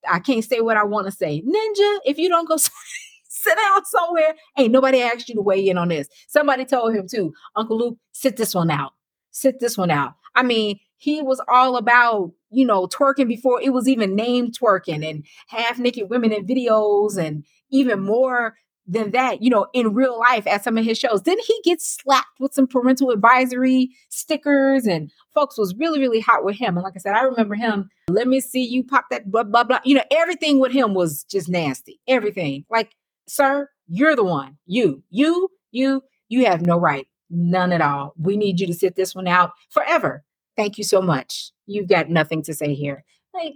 I 0.09 0.21
can't 0.21 0.45
say 0.45 0.61
what 0.61 0.77
I 0.77 0.85
want 0.85 1.07
to 1.07 1.13
say. 1.13 1.43
Ninja, 1.43 1.99
if 2.05 2.17
you 2.17 2.29
don't 2.29 2.49
go 2.49 2.57
sit 3.43 3.57
down 3.57 3.85
somewhere, 3.85 4.35
ain't 4.57 4.73
nobody 4.73 5.01
asked 5.01 5.29
you 5.29 5.35
to 5.35 5.43
weigh 5.43 5.69
in 5.69 5.79
on 5.79 5.89
this. 5.89 6.09
Somebody 6.29 6.65
told 6.65 6.95
him 6.95 7.07
too, 7.09 7.33
Uncle 7.57 7.79
Luke, 7.79 7.99
sit 8.13 8.37
this 8.37 8.55
one 8.55 8.71
out. 8.71 8.93
Sit 9.31 9.61
this 9.61 9.77
one 9.79 9.91
out. 9.91 10.15
I 10.35 10.43
mean, 10.43 10.79
he 10.97 11.21
was 11.23 11.41
all 11.49 11.77
about, 11.77 12.33
you 12.51 12.65
know, 12.67 12.87
twerking 12.87 13.29
before 13.29 13.61
it 13.61 13.73
was 13.73 13.89
even 13.89 14.15
named 14.15 14.57
twerking 14.59 15.09
and 15.09 15.27
half 15.49 15.79
naked 15.79 16.11
women 16.11 16.33
in 16.33 16.47
videos 16.47 17.17
and 17.17 17.45
even 17.71 18.01
more 18.01 18.55
than 18.87 19.13
that, 19.13 19.43
you 19.43 19.49
know, 19.51 19.67
in 19.73 19.95
real 19.95 20.19
life 20.19 20.47
at 20.47 20.65
some 20.65 20.77
of 20.77 20.85
his 20.85 20.99
shows. 20.99 21.23
Then 21.23 21.39
he 21.39 21.61
gets 21.65 21.99
slapped 22.03 22.41
with 22.41 22.53
some 22.53 22.67
parental 22.67 23.11
advisory 23.11 23.91
stickers 24.11 24.87
and 24.87 25.11
folks 25.35 25.57
was 25.57 25.75
really, 25.77 26.01
really 26.01 26.21
hot 26.21 26.45
with 26.45 26.57
him. 26.57 26.77
And 26.77 26.85
like 26.85 26.95
I 26.97 26.99
said, 26.99 27.15
I 27.15 27.23
remember 27.23 27.55
him, 27.55 27.89
let 28.09 28.29
me 28.29 28.41
see 28.41 28.65
you 28.65 28.85
pop 28.85 29.07
that 29.11 29.31
blah, 29.31 29.45
blah, 29.45 29.65
blah. 29.65 29.81
You 29.85 29.97
know, 29.97 30.05
everything 30.11 30.59
with 30.59 30.73
him 30.73 30.95
was 30.95 31.25
just 31.25 31.49
nasty. 31.49 32.01
Everything. 32.09 32.65
Like, 32.71 32.93
sir, 33.29 33.69
you're 33.89 34.17
the 34.17 34.25
one. 34.25 34.57
You, 34.67 35.03
you, 35.11 35.49
you, 35.71 36.03
you 36.29 36.47
have 36.47 36.67
no 36.67 36.79
right. 36.79 37.07
None 37.31 37.73
at 37.73 37.81
all. 37.81 38.15
We 38.19 38.37
need 38.37 38.61
you 38.61 38.67
to 38.67 38.75
sit 38.75 38.97
this 38.97 39.15
one 39.15 39.27
out 39.27 39.53
forever. 39.71 40.25
Thank 40.57 40.79
you 40.79 40.85
so 40.85 41.01
much. 41.01 41.51
You've 41.67 41.89
got 41.89 42.11
nothing 42.11 42.43
to 42.43 42.55
say 42.55 42.75
here. 42.75 43.05
Like, 43.35 43.55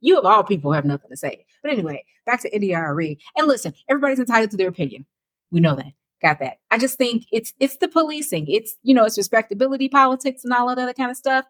you 0.00 0.18
of 0.18 0.24
all 0.24 0.44
people 0.44 0.72
have 0.72 0.84
nothing 0.84 1.10
to 1.10 1.16
say. 1.16 1.44
But 1.62 1.72
anyway, 1.72 2.04
back 2.26 2.40
to 2.42 2.54
India.Arie. 2.54 3.18
And 3.36 3.48
listen, 3.48 3.74
everybody's 3.88 4.20
entitled 4.20 4.52
to 4.52 4.56
their 4.56 4.68
opinion. 4.68 5.04
We 5.50 5.60
know 5.60 5.74
that. 5.74 5.92
Got 6.20 6.40
that. 6.40 6.58
I 6.72 6.78
just 6.78 6.98
think 6.98 7.26
it's 7.30 7.54
it's 7.60 7.76
the 7.76 7.86
policing. 7.86 8.48
It's 8.48 8.76
you 8.82 8.92
know, 8.92 9.04
it's 9.04 9.16
respectability 9.16 9.88
politics 9.88 10.42
and 10.44 10.52
all 10.52 10.68
of 10.68 10.76
that 10.76 10.82
other 10.82 10.92
kind 10.92 11.12
of 11.12 11.16
stuff. 11.16 11.44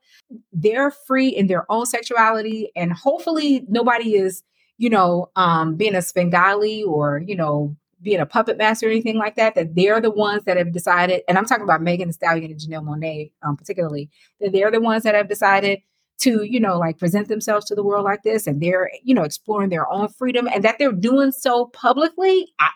They're 0.53 0.91
free 0.91 1.29
in 1.29 1.47
their 1.47 1.71
own 1.73 1.87
sexuality, 1.87 2.71
and 2.77 2.93
hopefully 2.93 3.65
nobody 3.69 4.17
is, 4.17 4.43
you 4.79 4.89
know, 4.89 5.31
um, 5.37 5.75
being 5.75 5.95
a 5.95 6.03
Svengali 6.03 6.83
or, 6.85 7.23
you 7.27 7.37
know, 7.37 7.77
being 8.01 8.21
a 8.21 8.27
puppet 8.27 8.57
master 8.57 8.87
or 8.87 8.91
anything 8.91 9.17
like 9.17 9.35
that, 9.35 9.57
that 9.57 9.75
they're 9.75 10.01
the 10.01 10.11
ones 10.11 10.45
that 10.45 10.57
have 10.57 10.73
decided, 10.73 11.23
and 11.29 11.37
I'm 11.37 11.45
talking 11.45 11.65
about 11.65 11.83
Megan 11.83 12.09
Thee 12.09 12.13
Stallion 12.13 12.53
and 12.53 12.61
Janelle 12.61 12.85
Monáe 12.85 13.33
um, 13.43 13.57
particularly, 13.57 14.09
that 14.41 14.53
they're 14.53 14.71
the 14.71 14.81
ones 14.81 15.03
that 15.03 15.17
have 15.17 15.29
decided 15.29 15.81
to, 16.21 16.45
you 16.45 16.61
know, 16.61 16.79
like 16.79 16.99
present 16.99 17.29
themselves 17.29 17.67
to 17.67 17.75
the 17.75 17.83
world 17.83 18.05
like 18.05 18.23
this 18.23 18.47
and 18.47 18.61
they're, 18.61 18.91
you 19.03 19.15
know, 19.15 19.25
exploring 19.25 19.71
their 19.71 19.91
own 19.93 20.09
freedom 20.09 20.49
and 20.53 20.65
that 20.65 20.77
they're 20.79 20.93
doing 20.93 21.33
so 21.33 21.67
publicly. 21.67 22.47
I, 22.61 22.71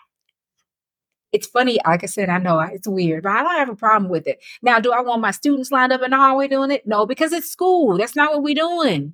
it's 1.31 1.47
funny, 1.47 1.79
like 1.85 2.03
I 2.03 2.07
said, 2.07 2.29
I 2.29 2.37
know 2.37 2.59
it's 2.59 2.87
weird, 2.87 3.23
but 3.23 3.31
I 3.31 3.43
don't 3.43 3.55
have 3.55 3.69
a 3.69 3.75
problem 3.75 4.11
with 4.11 4.27
it. 4.27 4.39
Now, 4.61 4.79
do 4.79 4.91
I 4.91 5.01
want 5.01 5.21
my 5.21 5.31
students 5.31 5.71
lined 5.71 5.91
up 5.91 6.01
in 6.01 6.11
the 6.11 6.17
hallway 6.17 6.47
doing 6.47 6.69
it? 6.69 6.85
No, 6.85 7.05
because 7.05 7.33
it's 7.33 7.49
school. 7.49 7.97
That's 7.97 8.15
not 8.15 8.33
what 8.33 8.43
we're 8.43 8.55
doing. 8.55 9.13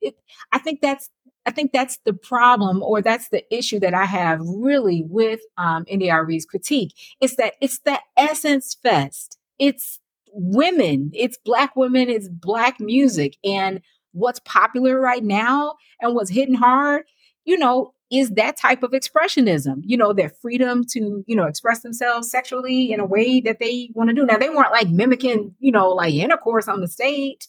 It, 0.00 0.16
I 0.52 0.58
think 0.58 0.80
that's 0.80 1.10
I 1.46 1.50
think 1.50 1.72
that's 1.72 1.98
the 2.04 2.14
problem, 2.14 2.82
or 2.82 3.02
that's 3.02 3.28
the 3.28 3.44
issue 3.54 3.78
that 3.80 3.94
I 3.94 4.06
have 4.06 4.40
really 4.42 5.04
with 5.06 5.40
um, 5.58 5.84
India.Arie's 5.86 6.46
critique. 6.46 6.94
It's 7.20 7.36
that 7.36 7.54
it's 7.60 7.80
the 7.80 8.00
essence 8.16 8.76
fest. 8.82 9.38
It's 9.58 10.00
women, 10.32 11.10
it's 11.14 11.38
black 11.44 11.76
women, 11.76 12.08
it's 12.08 12.28
black 12.28 12.80
music, 12.80 13.36
and 13.44 13.80
what's 14.12 14.40
popular 14.40 14.98
right 14.98 15.22
now 15.22 15.74
and 16.00 16.14
what's 16.14 16.30
hitting 16.30 16.54
hard. 16.54 17.04
You 17.44 17.58
know, 17.58 17.92
is 18.10 18.30
that 18.30 18.56
type 18.56 18.82
of 18.82 18.92
expressionism, 18.92 19.82
you 19.82 19.96
know, 19.96 20.12
their 20.12 20.30
freedom 20.30 20.84
to, 20.90 21.24
you 21.26 21.36
know, 21.36 21.44
express 21.44 21.80
themselves 21.80 22.30
sexually 22.30 22.92
in 22.92 23.00
a 23.00 23.06
way 23.06 23.40
that 23.40 23.58
they 23.58 23.90
want 23.94 24.08
to 24.08 24.14
do. 24.14 24.24
Now, 24.24 24.38
they 24.38 24.48
weren't 24.48 24.72
like 24.72 24.88
mimicking, 24.88 25.54
you 25.58 25.72
know, 25.72 25.90
like 25.90 26.14
intercourse 26.14 26.68
on 26.68 26.80
the 26.80 26.88
stage. 26.88 27.48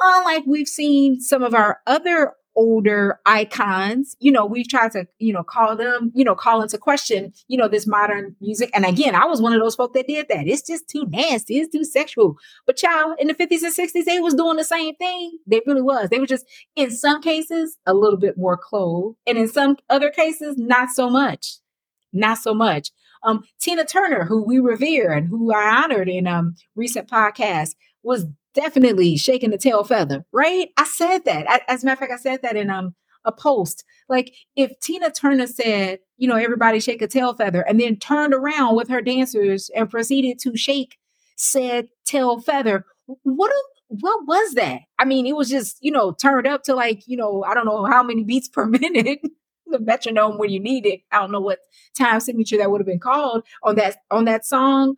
Unlike 0.00 0.44
we've 0.46 0.68
seen 0.68 1.20
some 1.20 1.42
of 1.42 1.54
our 1.54 1.80
other 1.86 2.32
older 2.56 3.20
icons, 3.26 4.16
you 4.18 4.32
know, 4.32 4.44
we've 4.46 4.68
tried 4.68 4.90
to, 4.92 5.06
you 5.18 5.32
know, 5.32 5.44
call 5.44 5.76
them, 5.76 6.10
you 6.14 6.24
know, 6.24 6.34
call 6.34 6.62
into 6.62 6.78
question, 6.78 7.32
you 7.48 7.56
know, 7.56 7.68
this 7.68 7.86
modern 7.86 8.34
music. 8.40 8.70
And 8.74 8.84
again, 8.84 9.14
I 9.14 9.26
was 9.26 9.40
one 9.40 9.52
of 9.52 9.60
those 9.60 9.76
folk 9.76 9.94
that 9.94 10.08
did 10.08 10.26
that. 10.28 10.46
It's 10.48 10.66
just 10.66 10.88
too 10.88 11.06
nasty. 11.08 11.58
It's 11.58 11.70
too 11.70 11.84
sexual. 11.84 12.36
But 12.66 12.82
y'all 12.82 13.14
in 13.18 13.28
the 13.28 13.34
50s 13.34 13.62
and 13.62 13.74
60s, 13.74 14.04
they 14.04 14.18
was 14.18 14.34
doing 14.34 14.56
the 14.56 14.64
same 14.64 14.96
thing. 14.96 15.38
They 15.46 15.60
really 15.66 15.82
was. 15.82 16.08
They 16.08 16.18
were 16.18 16.26
just, 16.26 16.46
in 16.74 16.90
some 16.90 17.22
cases, 17.22 17.76
a 17.86 17.94
little 17.94 18.18
bit 18.18 18.38
more 18.38 18.56
clothed. 18.56 19.18
And 19.26 19.38
in 19.38 19.48
some 19.48 19.76
other 19.90 20.10
cases, 20.10 20.56
not 20.56 20.90
so 20.90 21.10
much. 21.10 21.58
Not 22.12 22.38
so 22.38 22.54
much. 22.54 22.90
Um, 23.22 23.44
Tina 23.60 23.84
Turner, 23.84 24.24
who 24.24 24.42
we 24.42 24.58
revere 24.58 25.12
and 25.12 25.28
who 25.28 25.52
I 25.52 25.82
honored 25.82 26.08
in 26.08 26.26
um 26.26 26.54
recent 26.74 27.08
podcasts, 27.08 27.74
was 28.02 28.26
definitely 28.56 29.16
shaking 29.16 29.50
the 29.50 29.58
tail 29.58 29.84
feather, 29.84 30.24
right? 30.32 30.70
I 30.76 30.84
said 30.84 31.24
that. 31.26 31.48
I, 31.48 31.60
as 31.68 31.82
a 31.82 31.86
matter 31.86 31.94
of 32.04 32.08
fact, 32.08 32.12
I 32.12 32.22
said 32.22 32.42
that 32.42 32.56
in 32.56 32.70
um 32.70 32.94
a 33.24 33.32
post. 33.32 33.84
Like 34.08 34.34
if 34.56 34.78
Tina 34.80 35.10
Turner 35.10 35.46
said, 35.48 35.98
you 36.16 36.28
know, 36.28 36.36
everybody 36.36 36.80
shake 36.80 37.02
a 37.02 37.08
tail 37.08 37.34
feather, 37.34 37.62
and 37.62 37.80
then 37.80 37.96
turned 37.96 38.34
around 38.34 38.76
with 38.76 38.88
her 38.88 39.02
dancers 39.02 39.70
and 39.76 39.90
proceeded 39.90 40.38
to 40.40 40.56
shake 40.56 40.96
said 41.36 41.88
tail 42.06 42.40
feather, 42.40 42.84
what 43.22 43.52
what 43.88 44.26
was 44.26 44.54
that? 44.54 44.80
I 44.98 45.04
mean, 45.04 45.26
it 45.26 45.36
was 45.36 45.48
just, 45.48 45.76
you 45.80 45.92
know, 45.92 46.12
turned 46.12 46.46
up 46.46 46.64
to 46.64 46.74
like, 46.74 47.02
you 47.06 47.16
know, 47.16 47.44
I 47.44 47.54
don't 47.54 47.66
know 47.66 47.84
how 47.84 48.02
many 48.02 48.24
beats 48.24 48.48
per 48.48 48.66
minute. 48.66 49.20
the 49.68 49.80
metronome 49.80 50.38
when 50.38 50.50
you 50.50 50.60
need 50.60 50.86
it. 50.86 51.00
I 51.12 51.18
don't 51.18 51.32
know 51.32 51.40
what 51.40 51.58
time 51.98 52.20
signature 52.20 52.58
that 52.58 52.70
would 52.70 52.80
have 52.80 52.86
been 52.86 53.00
called 53.00 53.44
on 53.64 53.76
that 53.76 53.98
on 54.10 54.24
that 54.26 54.46
song 54.46 54.96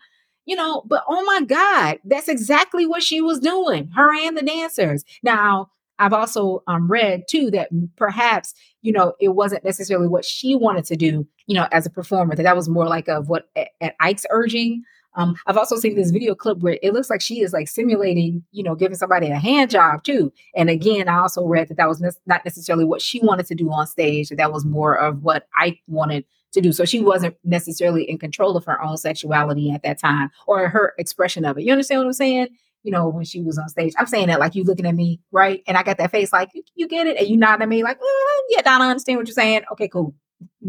you 0.49 0.57
know, 0.57 0.83
but 0.87 1.05
oh 1.07 1.23
my 1.25 1.43
God, 1.43 1.99
that's 2.05 2.27
exactly 2.27 2.87
what 2.87 3.03
she 3.03 3.21
was 3.21 3.39
doing, 3.39 3.91
her 3.95 4.15
and 4.15 4.35
the 4.35 4.43
dancers. 4.43 5.05
Now, 5.23 5.71
I've 5.99 6.15
also 6.15 6.63
um, 6.67 6.91
read 6.91 7.25
too 7.29 7.51
that 7.51 7.69
perhaps, 7.97 8.55
you 8.81 8.91
know, 8.91 9.13
it 9.21 9.29
wasn't 9.29 9.63
necessarily 9.63 10.09
what 10.09 10.25
she 10.25 10.55
wanted 10.55 10.87
to 10.87 10.97
do, 10.97 11.27
you 11.47 11.55
know, 11.55 11.69
as 11.71 11.85
a 11.85 11.91
performer, 11.91 12.35
that 12.35 12.45
that 12.45 12.57
was 12.57 12.67
more 12.67 12.87
like 12.87 13.09
of 13.09 13.29
what 13.29 13.51
at, 13.57 13.69
at 13.83 13.95
Ike's 14.01 14.25
urging. 14.31 14.85
Um, 15.17 15.37
I've 15.47 15.59
also 15.59 15.77
seen 15.77 15.97
this 15.97 16.13
video 16.13 16.35
clip 16.35 16.61
where 16.61 16.79
it 16.83 16.95
looks 16.95 17.11
like 17.11 17.21
she 17.21 17.43
is 17.43 17.53
like 17.53 17.69
simulating, 17.69 18.43
you 18.51 18.63
know, 18.63 18.75
giving 18.75 18.97
somebody 18.97 19.27
a 19.27 19.39
hand 19.39 19.71
job 19.71 20.03
too. 20.03 20.33
And 20.57 20.71
again, 20.71 21.11
I 21.11 21.19
also 21.19 21.45
read 21.45 21.69
that 21.69 21.77
that 21.77 21.89
was 21.89 22.01
ne- 22.01 22.09
not 22.25 22.43
necessarily 22.47 22.87
what 22.87 23.03
she 23.03 23.21
wanted 23.21 23.45
to 23.47 23.55
do 23.55 23.71
on 23.71 23.87
stage, 23.87 24.31
that 24.31 24.37
that 24.37 24.53
was 24.53 24.65
more 24.65 24.95
of 24.95 25.25
what 25.25 25.47
Ike 25.59 25.81
wanted 25.89 26.25
to 26.53 26.61
do. 26.61 26.73
So 26.73 26.85
she 26.85 27.01
wasn't 27.01 27.37
necessarily 27.45 28.05
in 28.05 28.19
control 28.19 28.57
of 28.57 28.65
her 28.65 28.81
own 28.83 28.97
sexuality 28.97 29.71
at 29.71 29.83
that 29.83 29.99
time 29.99 30.31
or 30.47 30.69
her 30.69 30.95
expression 30.99 31.45
of 31.45 31.59
it. 31.59 31.65
You 31.65 31.73
understand 31.73 32.01
what 32.01 32.07
I'm 32.07 32.13
saying? 32.13 32.49
You 32.85 32.93
know, 32.93 33.09
when 33.09 33.25
she 33.25 33.43
was 33.43 33.59
on 33.59 33.69
stage, 33.69 33.93
I'm 33.99 34.07
saying 34.07 34.29
that 34.29 34.41
like 34.41 34.55
you 34.55 34.65
looking 34.65 34.87
at 34.87 34.95
me, 34.95 35.21
right? 35.33 35.63
And 35.67 35.77
I 35.77 35.83
got 35.83 35.99
that 35.99 36.11
face 36.11 36.33
like, 36.33 36.51
you 36.75 36.89
get 36.89 37.07
it? 37.07 37.19
And 37.19 37.29
you 37.29 37.37
nodding 37.37 37.63
at 37.63 37.69
me 37.69 37.83
like, 37.83 37.99
mm, 37.99 38.41
yeah, 38.51 38.63
Donna, 38.63 38.85
I 38.85 38.91
understand 38.91 39.19
what 39.19 39.27
you're 39.27 39.35
saying. 39.35 39.63
Okay, 39.73 39.89
cool. 39.89 40.15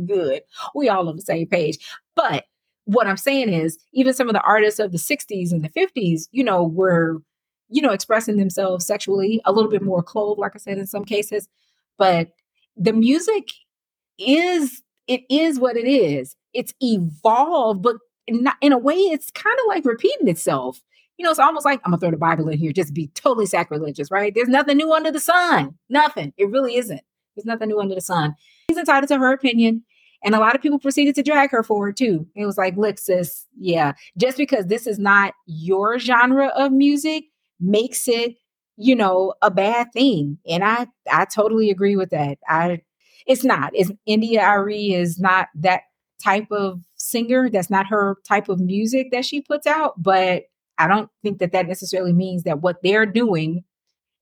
Good. 0.06 0.42
We 0.76 0.90
all 0.90 1.08
on 1.08 1.16
the 1.16 1.22
same 1.22 1.48
page. 1.48 1.78
But 2.16 2.46
what 2.86 3.08
I'm 3.08 3.18
saying 3.18 3.50
is, 3.50 3.78
even 3.94 4.14
some 4.14 4.28
of 4.28 4.34
the 4.34 4.42
artists 4.42 4.80
of 4.80 4.92
the 4.92 4.98
60s 4.98 5.52
and 5.52 5.64
the 5.64 5.70
50s, 5.70 6.28
you 6.32 6.44
know, 6.44 6.64
were, 6.64 7.22
you 7.70 7.84
know, 7.84 7.92
expressing 7.92 8.38
themselves 8.38 8.86
sexually 8.86 9.42
a 9.46 9.52
little 9.52 9.70
bit 9.70 9.84
more 9.84 10.02
clothed, 10.02 10.40
like 10.40 10.54
I 10.56 10.58
said, 10.58 10.80
in 10.80 10.88
some 10.88 11.06
cases. 11.06 11.48
But 12.00 12.30
the 12.76 12.94
music 12.94 13.50
is 14.18 14.82
it 15.10 15.22
is 15.30 15.60
what 15.60 15.76
it 15.76 15.88
is. 15.88 16.36
It's 16.54 16.74
evolved, 16.80 17.82
but 17.82 17.98
not, 18.30 18.56
in 18.62 18.72
a 18.72 18.78
way, 18.78 18.96
it's 18.96 19.32
kind 19.32 19.58
of 19.60 19.66
like 19.68 19.84
repeating 19.84 20.28
itself. 20.28 20.82
You 21.18 21.26
know, 21.26 21.32
it's 21.32 21.40
almost 21.40 21.66
like 21.66 21.82
I'm 21.84 21.92
gonna 21.92 22.00
throw 22.00 22.12
the 22.12 22.18
Bible 22.18 22.48
in 22.48 22.58
here 22.58 22.72
just 22.72 22.94
be 22.94 23.08
totally 23.16 23.48
sacrilegious, 23.48 24.10
right? 24.12 24.34
There's 24.34 24.48
nothing 24.48 24.78
new 24.78 24.94
under 24.94 25.12
the 25.12 25.20
sun. 25.20 25.76
Nothing. 25.90 26.32
It 26.38 26.50
really 26.50 26.78
isn't. 26.78 27.02
There's 27.36 27.46
nothing 27.46 27.70
new 27.70 27.80
under 27.80 27.96
the 27.96 28.02
sun. 28.02 28.36
She's 28.70 28.78
entitled 28.78 29.10
to 29.10 29.18
her 29.18 29.34
opinion. 29.34 29.84
And 30.24 30.36
a 30.36 30.40
lot 30.40 30.54
of 30.54 30.62
people 30.62 30.80
proceeded 30.80 31.16
to 31.16 31.24
drag 31.24 31.50
her 31.52 31.64
for 31.64 31.90
it 31.90 31.98
too. 31.98 32.28
It 32.36 32.46
was 32.46 32.58
like, 32.58 32.78
look, 32.78 32.98
sis, 33.00 33.46
yeah, 33.58 33.94
just 34.18 34.38
because 34.38 34.68
this 34.68 34.86
is 34.86 35.00
not 35.00 35.34
your 35.46 35.98
genre 35.98 36.48
of 36.48 36.72
music 36.72 37.26
makes 37.60 38.08
it, 38.08 38.36
you 38.78 38.96
know, 38.96 39.34
a 39.42 39.50
bad 39.50 39.92
thing. 39.94 40.38
And 40.48 40.64
I 40.64 40.88
I 41.12 41.26
totally 41.26 41.70
agree 41.70 41.96
with 41.96 42.12
that. 42.12 42.38
I 42.48 42.82
it's 43.30 43.46
not. 43.46 43.72
It's 43.76 43.92
India.Arie 44.08 44.94
is 44.94 45.20
not 45.20 45.48
that 45.56 45.84
type 46.22 46.52
of 46.52 46.82
singer. 46.96 47.48
That's 47.50 47.70
not 47.70 47.88
her 47.88 48.18
type 48.28 48.50
of 48.50 48.60
music 48.60 49.12
that 49.12 49.24
she 49.24 49.40
puts 49.40 49.68
out. 49.68 50.02
But 50.02 50.46
I 50.80 50.88
don't 50.88 51.10
think 51.22 51.38
that 51.38 51.52
that 51.52 51.68
necessarily 51.68 52.12
means 52.12 52.44
that 52.44 52.62
what 52.62 52.78
they're 52.84 53.06
doing 53.06 53.64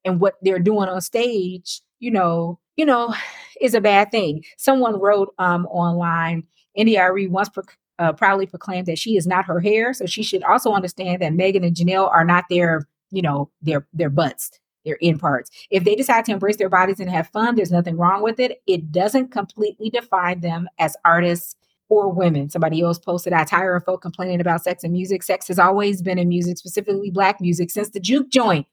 and 0.03 0.19
what 0.19 0.35
they're 0.41 0.59
doing 0.59 0.89
on 0.89 0.99
stage, 0.99 1.81
you 1.99 2.11
know, 2.11 2.59
you 2.75 2.85
know, 2.85 3.15
is 3.61 3.73
a 3.73 3.81
bad 3.81 4.11
thing. 4.11 4.43
Someone 4.57 4.99
wrote 4.99 5.33
um, 5.39 5.65
online, 5.67 6.43
India.Arie 6.75 7.27
once 7.27 7.49
pro- 7.49 7.63
uh, 7.99 8.11
proudly 8.11 8.45
proclaimed 8.45 8.87
that 8.87 8.99
she 8.99 9.15
is 9.15 9.25
not 9.25 9.45
her 9.45 9.61
hair, 9.61 9.93
so 9.93 10.05
she 10.05 10.21
should 10.21 10.43
also 10.43 10.73
understand 10.73 11.21
that 11.21 11.33
Megan 11.33 11.63
and 11.63 11.75
Janelle 11.75 12.11
are 12.11 12.25
not 12.25 12.43
their, 12.49 12.87
you 13.09 13.21
know, 13.21 13.49
their 13.61 13.87
their 13.93 14.09
butts 14.09 14.51
their 14.87 14.95
in 14.95 15.19
parts. 15.19 15.51
If 15.69 15.83
they 15.83 15.95
decide 15.95 16.25
to 16.25 16.31
embrace 16.31 16.57
their 16.57 16.69
bodies 16.69 16.99
and 16.99 17.09
have 17.09 17.27
fun, 17.27 17.55
there's 17.55 17.71
nothing 17.71 17.97
wrong 17.97 18.23
with 18.23 18.39
it. 18.39 18.61
It 18.65 18.91
doesn't 18.91 19.31
completely 19.31 19.89
define 19.89 20.39
them 20.39 20.67
as 20.79 20.95
artists 21.05 21.55
or 21.89 22.09
women. 22.09 22.49
Somebody 22.49 22.81
else 22.81 22.97
posted, 22.97 23.33
I 23.33 23.43
tire 23.43 23.75
of 23.75 23.85
folk 23.85 24.01
complaining 24.01 24.41
about 24.41 24.63
sex 24.63 24.83
and 24.83 24.93
music. 24.93 25.23
Sex 25.23 25.47
has 25.47 25.59
always 25.59 26.01
been 26.01 26.17
in 26.17 26.29
music, 26.29 26.57
specifically 26.57 27.11
black 27.11 27.39
music, 27.39 27.69
since 27.69 27.89
the 27.89 27.99
juke 27.99 28.29
joint. 28.29 28.65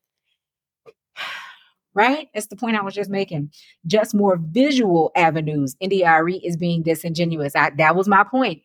right? 1.94 2.28
That's 2.34 2.48
the 2.48 2.56
point 2.56 2.76
I 2.76 2.82
was 2.82 2.94
just 2.94 3.10
making. 3.10 3.52
Just 3.86 4.14
more 4.14 4.36
visual 4.36 5.12
avenues. 5.14 5.76
India.Arie 5.80 6.38
is 6.38 6.56
being 6.56 6.82
disingenuous. 6.82 7.54
I, 7.54 7.70
that 7.78 7.94
was 7.94 8.08
my 8.08 8.24
point. 8.24 8.62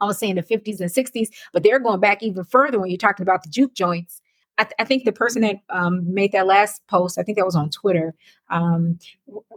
I 0.00 0.04
was 0.04 0.18
saying 0.18 0.34
the 0.34 0.42
50s 0.42 0.80
and 0.80 0.90
60s, 0.90 1.28
but 1.52 1.62
they're 1.62 1.78
going 1.78 2.00
back 2.00 2.22
even 2.22 2.44
further 2.44 2.80
when 2.80 2.90
you're 2.90 2.98
talking 2.98 3.22
about 3.22 3.44
the 3.44 3.48
juke 3.48 3.74
joints 3.74 4.21
I, 4.62 4.64
th- 4.64 4.74
I, 4.78 4.84
think 4.84 5.04
the 5.04 5.12
person 5.12 5.42
that 5.42 5.56
um, 5.70 6.14
made 6.14 6.30
that 6.32 6.46
last 6.46 6.86
post, 6.86 7.18
I 7.18 7.24
think 7.24 7.36
that 7.36 7.44
was 7.44 7.56
on 7.56 7.68
Twitter, 7.68 8.14
um, 8.48 9.00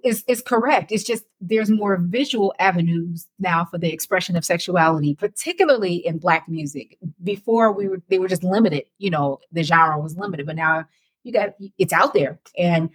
is 0.03 0.23
is 0.27 0.41
correct. 0.41 0.91
It's 0.91 1.03
just 1.03 1.25
there's 1.39 1.69
more 1.69 1.97
visual 1.97 2.55
avenues 2.57 3.27
now 3.37 3.65
for 3.65 3.77
the 3.77 3.93
expression 3.93 4.35
of 4.35 4.43
sexuality, 4.43 5.13
particularly 5.13 5.95
in 5.95 6.17
Black 6.17 6.49
music. 6.49 6.97
Before 7.23 7.71
we 7.71 7.87
were, 7.87 8.01
they 8.09 8.17
were 8.17 8.27
just 8.27 8.43
limited. 8.43 8.85
You 8.97 9.11
know, 9.11 9.39
the 9.51 9.61
genre 9.61 9.99
was 9.99 10.17
limited, 10.17 10.47
but 10.47 10.55
now 10.55 10.85
you 11.23 11.31
got 11.31 11.53
it's 11.77 11.93
out 11.93 12.15
there, 12.15 12.39
and 12.57 12.89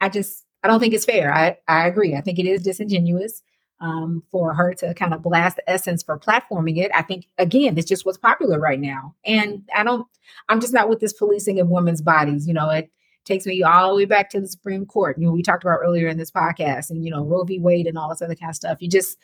I 0.00 0.08
just 0.08 0.44
I 0.64 0.68
don't 0.68 0.80
think 0.80 0.94
it's 0.94 1.04
fair. 1.04 1.32
I 1.32 1.58
I 1.68 1.86
agree. 1.86 2.16
I 2.16 2.22
think 2.22 2.40
it 2.40 2.46
is 2.46 2.64
disingenuous 2.64 3.40
um, 3.82 4.22
for 4.30 4.54
her 4.54 4.72
to 4.74 4.94
kind 4.94 5.12
of 5.12 5.22
blast 5.22 5.56
the 5.56 5.68
essence 5.68 6.02
for 6.02 6.18
platforming 6.18 6.78
it. 6.78 6.90
I 6.94 7.02
think 7.02 7.26
again, 7.36 7.76
it's 7.76 7.88
just 7.88 8.06
what's 8.06 8.16
popular 8.16 8.58
right 8.58 8.80
now, 8.80 9.14
and 9.26 9.68
I 9.74 9.82
don't. 9.82 10.06
I'm 10.48 10.60
just 10.60 10.72
not 10.72 10.88
with 10.88 11.00
this 11.00 11.12
policing 11.12 11.60
of 11.60 11.68
women's 11.68 12.00
bodies. 12.00 12.46
You 12.46 12.54
know, 12.54 12.70
it 12.70 12.90
takes 13.24 13.44
me 13.44 13.62
all 13.62 13.90
the 13.90 13.96
way 13.96 14.04
back 14.04 14.30
to 14.30 14.40
the 14.40 14.46
Supreme 14.46 14.86
Court. 14.86 15.18
You 15.18 15.26
know, 15.26 15.32
we 15.32 15.42
talked 15.42 15.64
about 15.64 15.80
earlier 15.82 16.06
in 16.06 16.16
this 16.16 16.30
podcast, 16.30 16.90
and 16.90 17.04
you 17.04 17.10
know, 17.10 17.24
Roe 17.24 17.44
v. 17.44 17.58
Wade 17.58 17.88
and 17.88 17.98
all 17.98 18.08
this 18.08 18.22
other 18.22 18.36
kind 18.36 18.50
of 18.50 18.56
stuff. 18.56 18.78
You 18.80 18.88
just, 18.88 19.18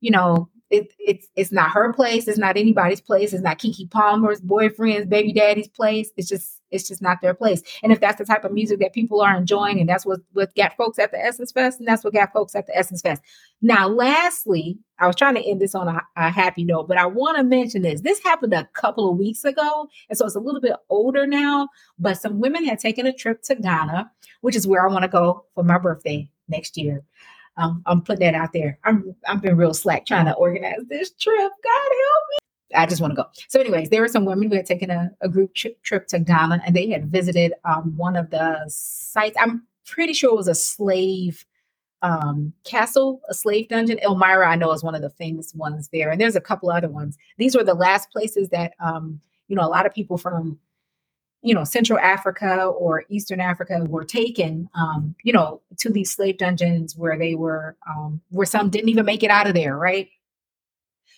you 0.00 0.12
know, 0.12 0.48
it, 0.70 0.92
it's 0.98 1.28
it's 1.34 1.52
not 1.52 1.72
her 1.72 1.92
place. 1.92 2.28
It's 2.28 2.38
not 2.38 2.56
anybody's 2.56 3.00
place. 3.00 3.32
It's 3.32 3.42
not 3.42 3.58
Keke 3.58 3.90
Palmer's 3.90 4.40
boyfriend's 4.40 5.08
baby 5.08 5.32
daddy's 5.32 5.68
place. 5.68 6.10
It's 6.16 6.28
just 6.28 6.60
it's 6.74 6.88
just 6.88 7.00
not 7.00 7.22
their 7.22 7.34
place. 7.34 7.62
And 7.82 7.92
if 7.92 8.00
that's 8.00 8.18
the 8.18 8.24
type 8.24 8.44
of 8.44 8.52
music 8.52 8.80
that 8.80 8.92
people 8.92 9.20
are 9.20 9.36
enjoying, 9.36 9.80
and 9.80 9.88
that's 9.88 10.04
what 10.04 10.20
what 10.32 10.54
got 10.54 10.76
folks 10.76 10.98
at 10.98 11.12
the 11.12 11.24
Essence 11.24 11.52
Fest, 11.52 11.78
and 11.78 11.88
that's 11.88 12.04
what 12.04 12.12
got 12.12 12.32
folks 12.32 12.54
at 12.54 12.66
the 12.66 12.76
Essence 12.76 13.00
Fest. 13.00 13.22
Now, 13.62 13.88
lastly, 13.88 14.78
I 14.98 15.06
was 15.06 15.16
trying 15.16 15.36
to 15.36 15.44
end 15.44 15.60
this 15.60 15.74
on 15.74 15.88
a, 15.88 16.02
a 16.16 16.30
happy 16.30 16.64
note, 16.64 16.88
but 16.88 16.98
I 16.98 17.06
want 17.06 17.38
to 17.38 17.44
mention 17.44 17.82
this. 17.82 18.00
This 18.00 18.22
happened 18.22 18.52
a 18.52 18.68
couple 18.74 19.10
of 19.10 19.16
weeks 19.16 19.44
ago, 19.44 19.88
and 20.08 20.18
so 20.18 20.26
it's 20.26 20.34
a 20.34 20.40
little 20.40 20.60
bit 20.60 20.76
older 20.90 21.26
now. 21.26 21.68
But 21.98 22.20
some 22.20 22.40
women 22.40 22.64
had 22.64 22.78
taken 22.78 23.06
a 23.06 23.12
trip 23.12 23.42
to 23.44 23.54
Ghana, 23.54 24.10
which 24.40 24.56
is 24.56 24.66
where 24.66 24.86
I 24.86 24.92
want 24.92 25.04
to 25.04 25.08
go 25.08 25.46
for 25.54 25.62
my 25.62 25.78
birthday 25.78 26.28
next 26.48 26.76
year. 26.76 27.04
Um, 27.56 27.82
I'm 27.86 28.02
putting 28.02 28.26
that 28.26 28.34
out 28.34 28.52
there. 28.52 28.78
I'm 28.84 29.14
I've 29.28 29.40
been 29.40 29.56
real 29.56 29.74
slack 29.74 30.06
trying 30.06 30.26
to 30.26 30.34
organize 30.34 30.80
this 30.88 31.12
trip. 31.12 31.38
God 31.38 31.72
help 31.72 32.24
me. 32.30 32.43
I 32.74 32.86
just 32.86 33.00
want 33.00 33.12
to 33.12 33.16
go. 33.16 33.28
So, 33.48 33.60
anyways, 33.60 33.90
there 33.90 34.00
were 34.00 34.08
some 34.08 34.24
women 34.24 34.48
who 34.48 34.56
had 34.56 34.66
taken 34.66 34.90
a, 34.90 35.10
a 35.20 35.28
group 35.28 35.54
trip, 35.54 35.82
trip 35.82 36.06
to 36.08 36.18
Ghana, 36.18 36.62
and 36.66 36.74
they 36.74 36.88
had 36.88 37.10
visited 37.10 37.52
um, 37.64 37.94
one 37.96 38.16
of 38.16 38.30
the 38.30 38.64
sites. 38.68 39.36
I'm 39.40 39.66
pretty 39.86 40.12
sure 40.12 40.30
it 40.30 40.36
was 40.36 40.48
a 40.48 40.54
slave 40.54 41.44
um, 42.02 42.52
castle, 42.64 43.20
a 43.28 43.34
slave 43.34 43.68
dungeon. 43.68 43.98
Elmina, 44.00 44.40
I 44.40 44.56
know, 44.56 44.72
is 44.72 44.82
one 44.82 44.94
of 44.94 45.02
the 45.02 45.10
famous 45.10 45.54
ones 45.54 45.88
there, 45.92 46.10
and 46.10 46.20
there's 46.20 46.36
a 46.36 46.40
couple 46.40 46.70
other 46.70 46.88
ones. 46.88 47.16
These 47.38 47.56
were 47.56 47.64
the 47.64 47.74
last 47.74 48.10
places 48.10 48.48
that 48.50 48.72
um, 48.80 49.20
you 49.48 49.56
know 49.56 49.62
a 49.62 49.68
lot 49.68 49.86
of 49.86 49.94
people 49.94 50.18
from 50.18 50.58
you 51.44 51.54
know, 51.54 51.62
Central 51.62 51.98
Africa 51.98 52.64
or 52.64 53.04
Eastern 53.10 53.38
Africa 53.38 53.84
were 53.86 54.02
taken, 54.02 54.66
um, 54.74 55.14
you 55.24 55.32
know, 55.32 55.60
to 55.76 55.90
these 55.90 56.10
slave 56.10 56.38
dungeons 56.38 56.96
where 56.96 57.18
they 57.18 57.34
were, 57.34 57.76
um, 57.86 58.22
where 58.30 58.46
some 58.46 58.70
didn't 58.70 58.88
even 58.88 59.04
make 59.04 59.22
it 59.22 59.30
out 59.30 59.46
of 59.46 59.52
there, 59.52 59.76
right? 59.76 60.08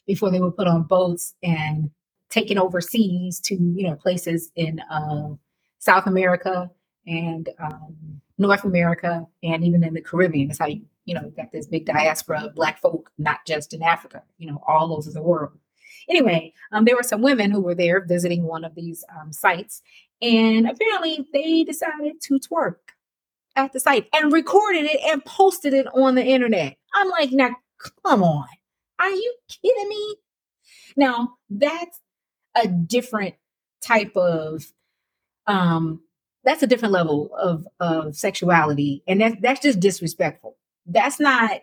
Before 0.07 0.31
they 0.31 0.41
were 0.41 0.53
put 0.53 0.69
on 0.69 0.85
boats 0.85 1.35
and 1.43 1.91
taken 2.31 2.59
overseas 2.59 3.41
to, 3.41 3.55
you 3.55 3.89
know, 3.89 3.95
places 3.97 4.51
in 4.57 4.81
uh, 4.81 5.35
South 5.79 6.07
America 6.07 6.71
and 7.07 7.49
um, 7.59 8.21
North 8.39 8.65
America 8.65 9.27
and 9.43 9.65
even 9.65 9.85
in 9.85 9.95
the 9.95 10.01
Caribbean. 10.01 10.49
That's 10.49 10.59
how 10.59 10.67
you, 10.67 10.83
you 11.05 11.15
know, 11.15 11.31
got 11.37 11.53
this 11.53 11.67
big 11.67 11.87
diaspora 11.87 12.47
of 12.47 12.55
Black 12.55 12.81
folk, 12.81 13.11
not 13.19 13.41
just 13.47 13.73
in 13.73 13.83
Africa, 13.83 14.23
you 14.39 14.51
know, 14.51 14.63
all 14.67 14.93
over 14.97 15.11
the 15.11 15.23
world. 15.23 15.59
Anyway, 16.09 16.53
um, 16.73 16.85
there 16.85 16.97
were 16.97 17.03
some 17.03 17.23
women 17.23 17.51
who 17.51 17.61
were 17.61 17.75
there 17.75 18.05
visiting 18.05 18.45
one 18.45 18.65
of 18.65 18.75
these 18.75 19.05
um, 19.19 19.33
sites, 19.33 19.83
and 20.23 20.69
apparently 20.69 21.27
they 21.33 21.65
decided 21.65 22.21
to 22.21 22.39
twerk 22.39 22.77
at 23.57 23.73
the 23.73 23.81
site 23.81 24.09
and 24.13 24.33
recorded 24.33 24.85
it 24.85 25.01
and 25.05 25.25
posted 25.25 25.75
it 25.75 25.87
on 25.95 26.15
the 26.15 26.25
internet. 26.25 26.77
I'm 26.95 27.09
like, 27.11 27.33
now, 27.33 27.57
come 28.05 28.23
on. 28.23 28.47
Are 28.99 29.11
you 29.11 29.35
kidding 29.49 29.89
me? 29.89 30.17
Now, 30.97 31.37
that's 31.51 32.01
a 32.55 32.67
different 32.69 33.35
type 33.83 34.17
of 34.17 34.65
um 35.47 36.01
that's 36.45 36.63
a 36.63 36.67
different 36.67 36.93
level 36.93 37.31
of 37.37 37.67
of 37.79 38.17
sexuality 38.17 39.03
and 39.07 39.21
that 39.21 39.43
that's 39.43 39.61
just 39.61 39.81
disrespectful. 39.81 40.57
That's 40.87 41.21
not 41.21 41.61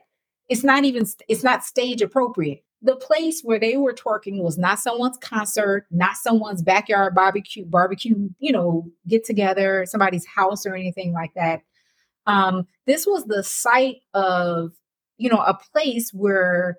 it's 0.50 0.64
not 0.64 0.86
even 0.86 1.06
it's 1.28 1.44
not 1.44 1.64
stage 1.64 2.02
appropriate. 2.02 2.64
The 2.82 2.96
place 2.98 3.42
where 3.44 3.60
they 3.60 3.78
were 3.78 3.94
twerking 3.94 4.42
was 4.44 4.58
not 4.58 4.80
someone's 4.80 5.18
concert 5.18 5.88
not 5.92 6.16
someone's 6.16 6.62
backyard 6.62 7.16
barbecue 7.16 7.66
barbecue 7.66 8.30
you 8.40 8.52
know 8.52 8.90
get 9.08 9.26
together 9.26 9.86
somebody's 9.88 10.26
house 10.26 10.66
or 10.66 10.76
anything 10.76 11.14
like 11.14 11.34
that. 11.36 11.62
Um 12.28 12.68
this 12.86 13.08
was 13.08 13.26
the 13.26 13.44
site 13.44 14.02
of 14.14 14.74
you 15.18 15.30
know 15.30 15.42
a 15.42 15.58
place 15.74 16.12
where 16.14 16.78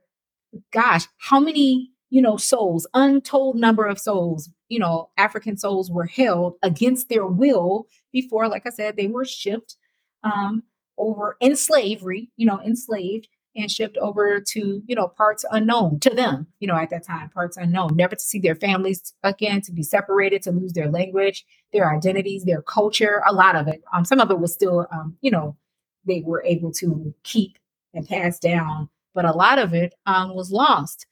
gosh 0.73 1.07
how 1.19 1.41
many 1.41 1.91
you 2.11 2.23
know 2.23 2.37
souls 2.37 2.87
untold 2.95 3.57
number 3.57 3.87
of 3.87 3.99
souls 3.99 4.51
you 4.69 4.79
know 4.79 5.11
african 5.17 5.57
souls 5.57 5.91
were 5.91 6.07
held 6.07 6.55
against 6.63 7.09
their 7.09 7.27
will 7.27 7.87
before 8.13 8.49
like 8.49 8.67
i 8.67 8.71
said 8.71 8.97
they 8.97 9.07
were 9.07 9.25
shipped 9.25 9.77
um 10.23 10.63
over 10.99 11.37
in 11.41 11.57
slavery, 11.57 12.31
you 12.37 12.47
know, 12.47 12.61
enslaved 12.61 13.29
and 13.57 13.71
shipped 13.71 13.97
over 13.99 14.41
to, 14.41 14.83
you 14.87 14.97
know, 14.97 15.07
parts 15.07 15.45
unknown 15.51 16.01
to 16.01 16.11
them, 16.11 16.47
you 16.59 16.67
know, 16.67 16.77
at 16.77 16.91
that 16.91 17.05
time, 17.05 17.31
parts 17.31 17.57
unknown, 17.57 17.95
never 17.95 18.17
to 18.17 18.23
see 18.23 18.41
their 18.41 18.57
families 18.57 19.15
again, 19.23 19.61
to 19.61 19.73
be 19.73 19.83
separated, 19.83 20.43
to 20.43 20.51
lose 20.51 20.73
their 20.73 20.91
language, 20.91 21.45
their 21.73 21.95
identities, 21.95 22.45
their 22.45 22.63
culture, 22.63 23.23
a 23.29 23.33
lot 23.33 23.55
of 23.55 23.69
it. 23.69 23.83
Um, 23.93 24.05
some 24.05 24.19
of 24.21 24.31
it 24.31 24.41
was 24.41 24.53
still, 24.53 24.87
um, 24.93 25.17
you 25.21 25.31
know, 25.31 25.57
they 26.05 26.23
were 26.25 26.45
able 26.45 26.73
to 26.73 27.15
keep 27.23 27.59
and 27.95 28.09
pass 28.09 28.41
down, 28.41 28.89
but 29.15 29.25
a 29.25 29.33
lot 29.33 29.59
of 29.59 29.75
it 29.75 29.95
um, 30.07 30.35
was 30.35 30.51
lost. 30.51 31.07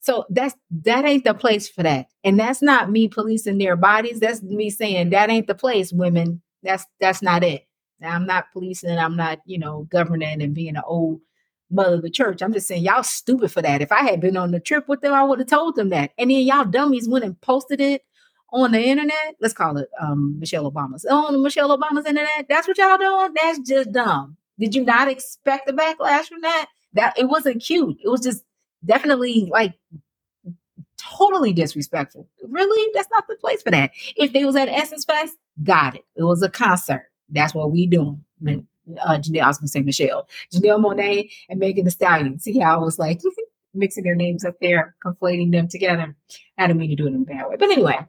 So 0.00 0.26
that's 0.28 0.54
that 0.82 1.04
ain't 1.04 1.24
the 1.24 1.34
place 1.34 1.68
for 1.68 1.82
that. 1.82 2.06
And 2.24 2.38
that's 2.38 2.60
not 2.60 2.90
me 2.90 3.08
policing 3.08 3.58
their 3.58 3.76
bodies. 3.76 4.20
That's 4.20 4.42
me 4.42 4.68
saying 4.70 5.10
that 5.10 5.30
ain't 5.30 5.46
the 5.46 5.54
place, 5.54 5.92
women. 5.92 6.42
That's 6.62 6.84
that's 7.00 7.22
not 7.22 7.42
it. 7.42 7.66
I'm 8.02 8.26
not 8.26 8.52
policing, 8.52 8.98
I'm 8.98 9.16
not, 9.16 9.40
you 9.46 9.58
know, 9.58 9.86
governing 9.90 10.42
and 10.42 10.54
being 10.54 10.76
an 10.76 10.82
old 10.86 11.20
mother 11.70 11.96
of 11.96 12.02
the 12.02 12.10
church. 12.10 12.42
I'm 12.42 12.52
just 12.52 12.66
saying 12.66 12.84
y'all 12.84 13.02
stupid 13.02 13.50
for 13.50 13.62
that. 13.62 13.82
If 13.82 13.92
I 13.92 14.02
had 14.02 14.20
been 14.20 14.36
on 14.36 14.50
the 14.50 14.60
trip 14.60 14.88
with 14.88 15.00
them, 15.00 15.14
I 15.14 15.24
would 15.24 15.38
have 15.38 15.48
told 15.48 15.76
them 15.76 15.88
that. 15.90 16.12
And 16.18 16.30
then 16.30 16.40
y'all 16.40 16.64
dummies 16.64 17.08
went 17.08 17.24
and 17.24 17.40
posted 17.40 17.80
it 17.80 18.02
on 18.52 18.72
the 18.72 18.80
internet. 18.80 19.36
Let's 19.40 19.54
call 19.54 19.76
it 19.78 19.88
um, 20.00 20.38
Michelle 20.38 20.70
Obama's 20.70 21.04
on 21.04 21.42
Michelle 21.42 21.76
Obama's 21.76 22.06
internet. 22.06 22.46
That's 22.48 22.68
what 22.68 22.78
y'all 22.78 22.98
doing. 22.98 23.34
That's 23.40 23.58
just 23.60 23.92
dumb. 23.92 24.36
Did 24.58 24.74
you 24.74 24.84
not 24.84 25.08
expect 25.08 25.66
the 25.66 25.72
backlash 25.72 26.26
from 26.26 26.42
that? 26.42 26.66
That 26.94 27.18
it 27.18 27.28
wasn't 27.28 27.62
cute. 27.62 27.98
It 28.02 28.08
was 28.08 28.20
just 28.20 28.44
definitely 28.84 29.48
like 29.50 29.74
totally 30.96 31.52
disrespectful. 31.52 32.28
Really, 32.42 32.90
that's 32.94 33.10
not 33.10 33.26
the 33.28 33.36
place 33.36 33.62
for 33.62 33.70
that. 33.70 33.90
If 34.16 34.32
they 34.32 34.44
was 34.44 34.56
at 34.56 34.68
Essence 34.68 35.04
Fest, 35.04 35.36
got 35.62 35.94
it. 35.94 36.04
It 36.16 36.24
was 36.24 36.42
a 36.42 36.48
concert. 36.48 37.06
That's 37.28 37.54
what 37.54 37.72
we 37.72 37.86
doing. 37.86 38.24
Uh, 38.46 39.18
Janelle, 39.18 39.42
I 39.42 39.48
was 39.48 39.58
gonna 39.58 39.68
say 39.68 39.82
Michelle, 39.82 40.28
Janelle 40.52 40.82
Monáe 40.82 41.30
and 41.48 41.58
Megan 41.58 41.84
Thee 41.84 41.90
Stallion. 41.90 42.38
See 42.38 42.58
how 42.58 42.76
I 42.76 42.84
was 42.84 42.98
like 42.98 43.20
mixing 43.74 44.04
their 44.04 44.14
names 44.14 44.44
up 44.44 44.56
there, 44.60 44.94
conflating 45.04 45.52
them 45.52 45.68
together. 45.68 46.14
I 46.58 46.66
didn't 46.66 46.80
mean 46.80 46.90
to 46.90 46.96
do 46.96 47.06
it 47.06 47.14
in 47.14 47.22
a 47.22 47.24
bad 47.24 47.48
way, 47.48 47.56
but 47.58 47.70
anyway, 47.70 48.06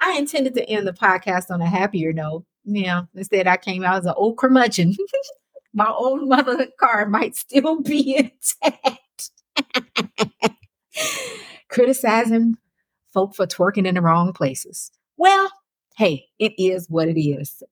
I 0.00 0.16
intended 0.18 0.54
to 0.54 0.68
end 0.68 0.86
the 0.86 0.92
podcast 0.92 1.50
on 1.50 1.60
a 1.60 1.68
happier 1.68 2.12
note. 2.12 2.44
Yeah, 2.64 3.02
instead 3.14 3.46
I 3.46 3.56
came 3.56 3.84
out 3.84 3.98
as 3.98 4.06
an 4.06 4.14
old 4.16 4.38
curmudgeon. 4.38 4.96
My 5.74 5.88
old 5.88 6.28
mother 6.28 6.66
car 6.78 7.06
might 7.06 7.36
still 7.36 7.80
be 7.80 8.16
intact. 8.62 9.30
Criticizing 11.68 12.56
folk 13.12 13.34
for 13.34 13.46
twerking 13.46 13.86
in 13.86 13.94
the 13.94 14.02
wrong 14.02 14.32
places. 14.32 14.90
Well, 15.16 15.50
hey, 15.96 16.26
it 16.38 16.52
is 16.58 16.88
what 16.88 17.08
it 17.08 17.20
is. 17.20 17.62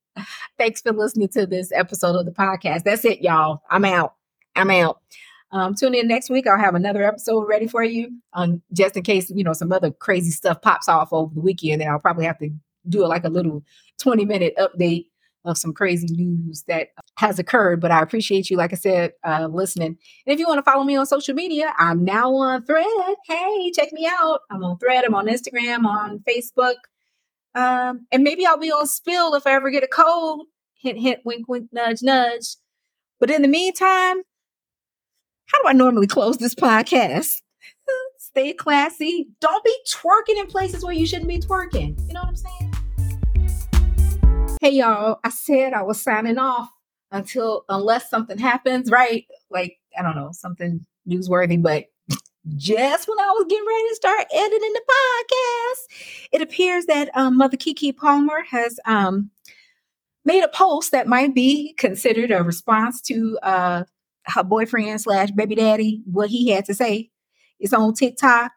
Thanks 0.59 0.83
for 0.83 0.93
listening 0.93 1.29
to 1.29 1.47
this 1.47 1.73
episode 1.73 2.17
of 2.17 2.27
the 2.27 2.33
podcast. 2.33 2.85
That's 2.85 3.05
it, 3.05 3.21
y'all. 3.21 3.63
I'm 3.71 3.85
out. 3.85 4.15
I'm 4.57 4.71
out. 4.71 5.01
Um, 5.53 5.75
tune 5.75 5.95
in 5.95 6.07
next 6.07 6.31
week. 6.31 6.47
I'll 6.47 6.59
have 6.59 6.75
another 6.75 7.03
episode 7.03 7.49
ready 7.49 7.67
for 7.67 7.83
you. 7.83 8.11
Um, 8.35 8.63
just 8.73 8.97
in 8.97 9.03
case 9.03 9.31
you 9.31 9.43
know 9.43 9.53
some 9.53 9.73
other 9.73 9.91
crazy 9.91 10.31
stuff 10.31 10.63
pops 10.63 10.89
off 10.89 11.13
over 11.13 11.35
the 11.35 11.41
weekend, 11.41 11.81
then 11.81 11.89
I'll 11.89 11.99
probably 11.99 12.25
have 12.25 12.39
to 12.39 12.51
do 12.89 13.07
like 13.07 13.25
a 13.25 13.29
little 13.29 13.65
20 13.99 14.25
minute 14.25 14.55
update 14.59 15.07
of 15.45 15.57
some 15.57 15.73
crazy 15.73 16.09
news 16.11 16.65
that 16.69 16.89
has 17.17 17.39
occurred. 17.39 17.81
But 17.81 17.91
I 17.91 18.03
appreciate 18.03 18.51
you, 18.51 18.57
like 18.57 18.73
I 18.73 18.77
said, 18.77 19.13
uh, 19.25 19.49
listening. 19.51 19.97
And 20.27 20.33
if 20.33 20.39
you 20.39 20.47
want 20.47 20.59
to 20.59 20.71
follow 20.71 20.85
me 20.85 20.97
on 20.97 21.07
social 21.07 21.35
media, 21.35 21.73
I'm 21.79 22.05
now 22.05 22.35
on 22.35 22.65
Thread. 22.65 23.17
Hey, 23.27 23.73
check 23.75 23.93
me 23.93 24.09
out. 24.11 24.41
I'm 24.51 24.63
on 24.63 24.79
Thread. 24.79 25.05
I'm 25.05 25.15
on 25.15 25.27
Instagram, 25.27 25.85
on 25.85 26.23
Facebook. 26.29 26.75
Um, 27.55 28.07
and 28.13 28.23
maybe 28.23 28.47
I'll 28.47 28.59
be 28.59 28.71
on 28.71 28.87
spill 28.87 29.35
if 29.35 29.47
I 29.47 29.53
ever 29.53 29.71
get 29.71 29.83
a 29.83 29.89
cold. 29.89 30.47
Hint, 30.75 30.99
hint, 30.99 31.21
wink, 31.25 31.49
wink, 31.49 31.69
nudge, 31.73 32.03
nudge. 32.03 32.57
But 33.19 33.31
in 33.31 33.43
the 33.43 33.49
meantime, 33.49 34.23
how 35.47 35.63
do 35.63 35.69
I 35.69 35.73
normally 35.73 36.07
close 36.07 36.39
this 36.39 36.55
podcast? 36.55 37.43
Stay 38.19 38.53
classy. 38.53 39.29
Don't 39.41 39.65
be 39.65 39.77
twerking 39.89 40.39
in 40.39 40.47
places 40.47 40.85
where 40.85 40.95
you 40.95 41.07
shouldn't 41.07 41.29
be 41.29 41.39
twerking. 41.39 41.99
You 42.07 42.15
know 42.15 42.21
what 42.21 42.29
I'm 42.29 42.37
saying? 42.37 42.70
Hey 44.61 44.73
y'all, 44.73 45.21
I 45.25 45.31
said 45.31 45.73
I 45.73 45.81
was 45.81 46.03
signing 46.03 46.37
off 46.37 46.69
until 47.11 47.65
unless 47.71 48.11
something 48.11 48.37
happens, 48.37 48.91
right? 48.91 49.25
Like, 49.49 49.79
I 49.99 50.03
don't 50.03 50.15
know, 50.15 50.33
something 50.33 50.85
newsworthy, 51.09 51.63
but 51.63 51.87
just 52.57 53.09
when 53.09 53.19
I 53.19 53.31
was 53.31 53.47
getting 53.49 53.67
ready 53.67 53.89
to 53.89 53.95
start 53.95 54.27
editing 54.31 54.73
the 54.75 54.83
podcast, 54.93 56.27
it 56.33 56.43
appears 56.43 56.85
that 56.85 57.09
um, 57.15 57.39
Mother 57.39 57.57
Keke 57.57 57.97
Palmer 57.97 58.43
has 58.51 58.79
um, 58.85 59.31
made 60.27 60.45
a 60.45 60.49
post 60.49 60.93
that 60.93 61.07
might 61.07 61.35
be 61.35 61.73
considered 61.79 62.31
a 62.31 62.43
response 62.43 63.01
to 63.01 63.39
uh, 63.43 63.85
her 64.25 64.45
boyfriend 64.45 65.01
slash 65.01 65.31
baby 65.31 65.55
daddy, 65.55 66.03
what 66.05 66.29
he 66.29 66.51
had 66.51 66.67
to 66.67 66.75
say. 66.75 67.09
It's 67.61 67.73
on 67.73 67.95
TikTok. 67.95 68.53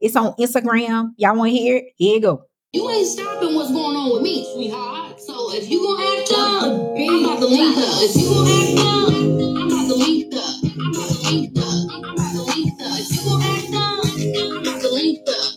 It's 0.00 0.14
on 0.14 0.32
Instagram. 0.34 1.08
Y'all 1.16 1.34
want 1.34 1.50
to 1.50 1.58
hear 1.58 1.78
it? 1.78 1.86
Here 1.96 2.14
you 2.14 2.20
go. 2.20 2.44
You 2.72 2.88
ain't 2.88 3.08
stopping 3.08 3.56
what's 3.56 3.72
going 3.72 3.96
on 3.96 4.12
with 4.12 4.22
me, 4.22 4.48
sweetheart. 4.54 4.99
If 5.60 5.68
you 5.70 5.82
gonna 5.84 6.00
act 6.00 6.32
up, 6.32 6.72
I'm 6.96 7.24
about 7.24 7.38
to 7.40 7.46
link 7.46 7.76
up. 7.76 8.00
If 8.00 8.16
you 8.16 8.32
gonna 8.32 8.48
act 8.48 8.80
up, 8.80 9.12
I'm 9.12 9.68
about 9.68 9.88
to 9.92 9.94
link 10.00 10.32
up. 10.32 10.56
I'm 10.64 10.88
about 10.88 11.04
to 11.04 11.20
link 11.28 11.52
up. 11.60 11.84
I'm 11.92 12.00
about 12.00 12.32
to 12.32 12.40
link 12.48 12.80
up. 12.80 12.96
If 12.96 13.12
you 13.12 13.20
gonna 13.28 13.44
act 13.44 13.76
up, 13.76 14.00
I'm 14.40 14.56
about 14.56 14.80
to 14.80 14.88
link 14.88 15.20
up. 15.28 15.52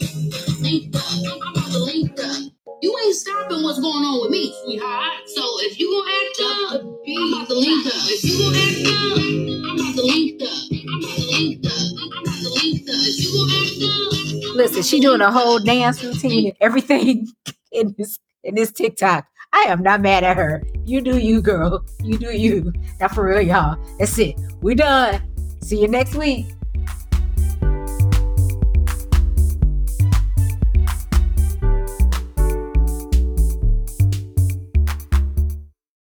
Link 0.60 0.92
up. 0.92 1.08
I'm 1.08 1.40
about 1.40 1.72
to 1.72 1.80
link 1.88 2.20
up. 2.20 2.52
You 2.84 2.92
ain't 3.00 3.16
stopping 3.16 3.64
what's 3.64 3.80
going 3.80 4.04
on 4.04 4.22
with 4.24 4.32
me, 4.32 4.52
sweetheart. 4.66 5.24
So 5.32 5.44
if 5.72 5.80
you 5.80 5.88
gonna 5.88 6.12
act 6.20 6.40
up, 6.52 6.84
I'm 6.84 7.34
about 7.34 7.48
to 7.48 7.56
link 7.56 7.88
up. 7.88 8.04
If 8.12 8.24
you 8.28 8.36
gonna 8.44 8.60
act 8.60 8.84
up, 8.92 9.24
I'm 9.24 9.80
about 9.80 9.96
to 9.96 10.04
link 10.04 10.44
up. 10.44 10.68
I'm 10.68 11.00
about 11.00 11.16
to 11.16 11.24
link 11.32 11.64
up. 11.64 11.80
I'm 11.80 12.12
about 12.12 12.44
to 12.44 12.50
link 12.60 12.84
up. 12.92 13.00
If 13.08 13.16
you 13.24 13.32
gonna 13.40 13.56
act 13.56 13.80
up. 13.88 14.56
Listen, 14.60 14.84
she 14.84 15.00
doing 15.00 15.22
a 15.22 15.32
whole 15.32 15.60
dance 15.60 16.04
routine 16.04 16.48
and 16.52 16.58
everything 16.60 17.32
in 17.72 17.96
this 17.98 18.20
in 18.44 18.56
this 18.56 18.72
TikTok. 18.72 19.26
I 19.54 19.66
am 19.68 19.84
not 19.84 20.02
mad 20.02 20.24
at 20.24 20.36
her. 20.36 20.64
You 20.84 21.00
do 21.00 21.18
you, 21.18 21.42
girl. 21.42 21.86
You 22.02 22.18
do 22.18 22.36
you. 22.36 22.74
Now 23.00 23.08
for 23.08 23.26
real, 23.26 23.42
y'all. 23.42 23.78
That's 24.00 24.18
it. 24.18 24.36
We 24.62 24.76
done. 24.76 25.22
See 25.62 25.80
you 25.80 25.88
next 25.88 26.16
week. 26.16 26.48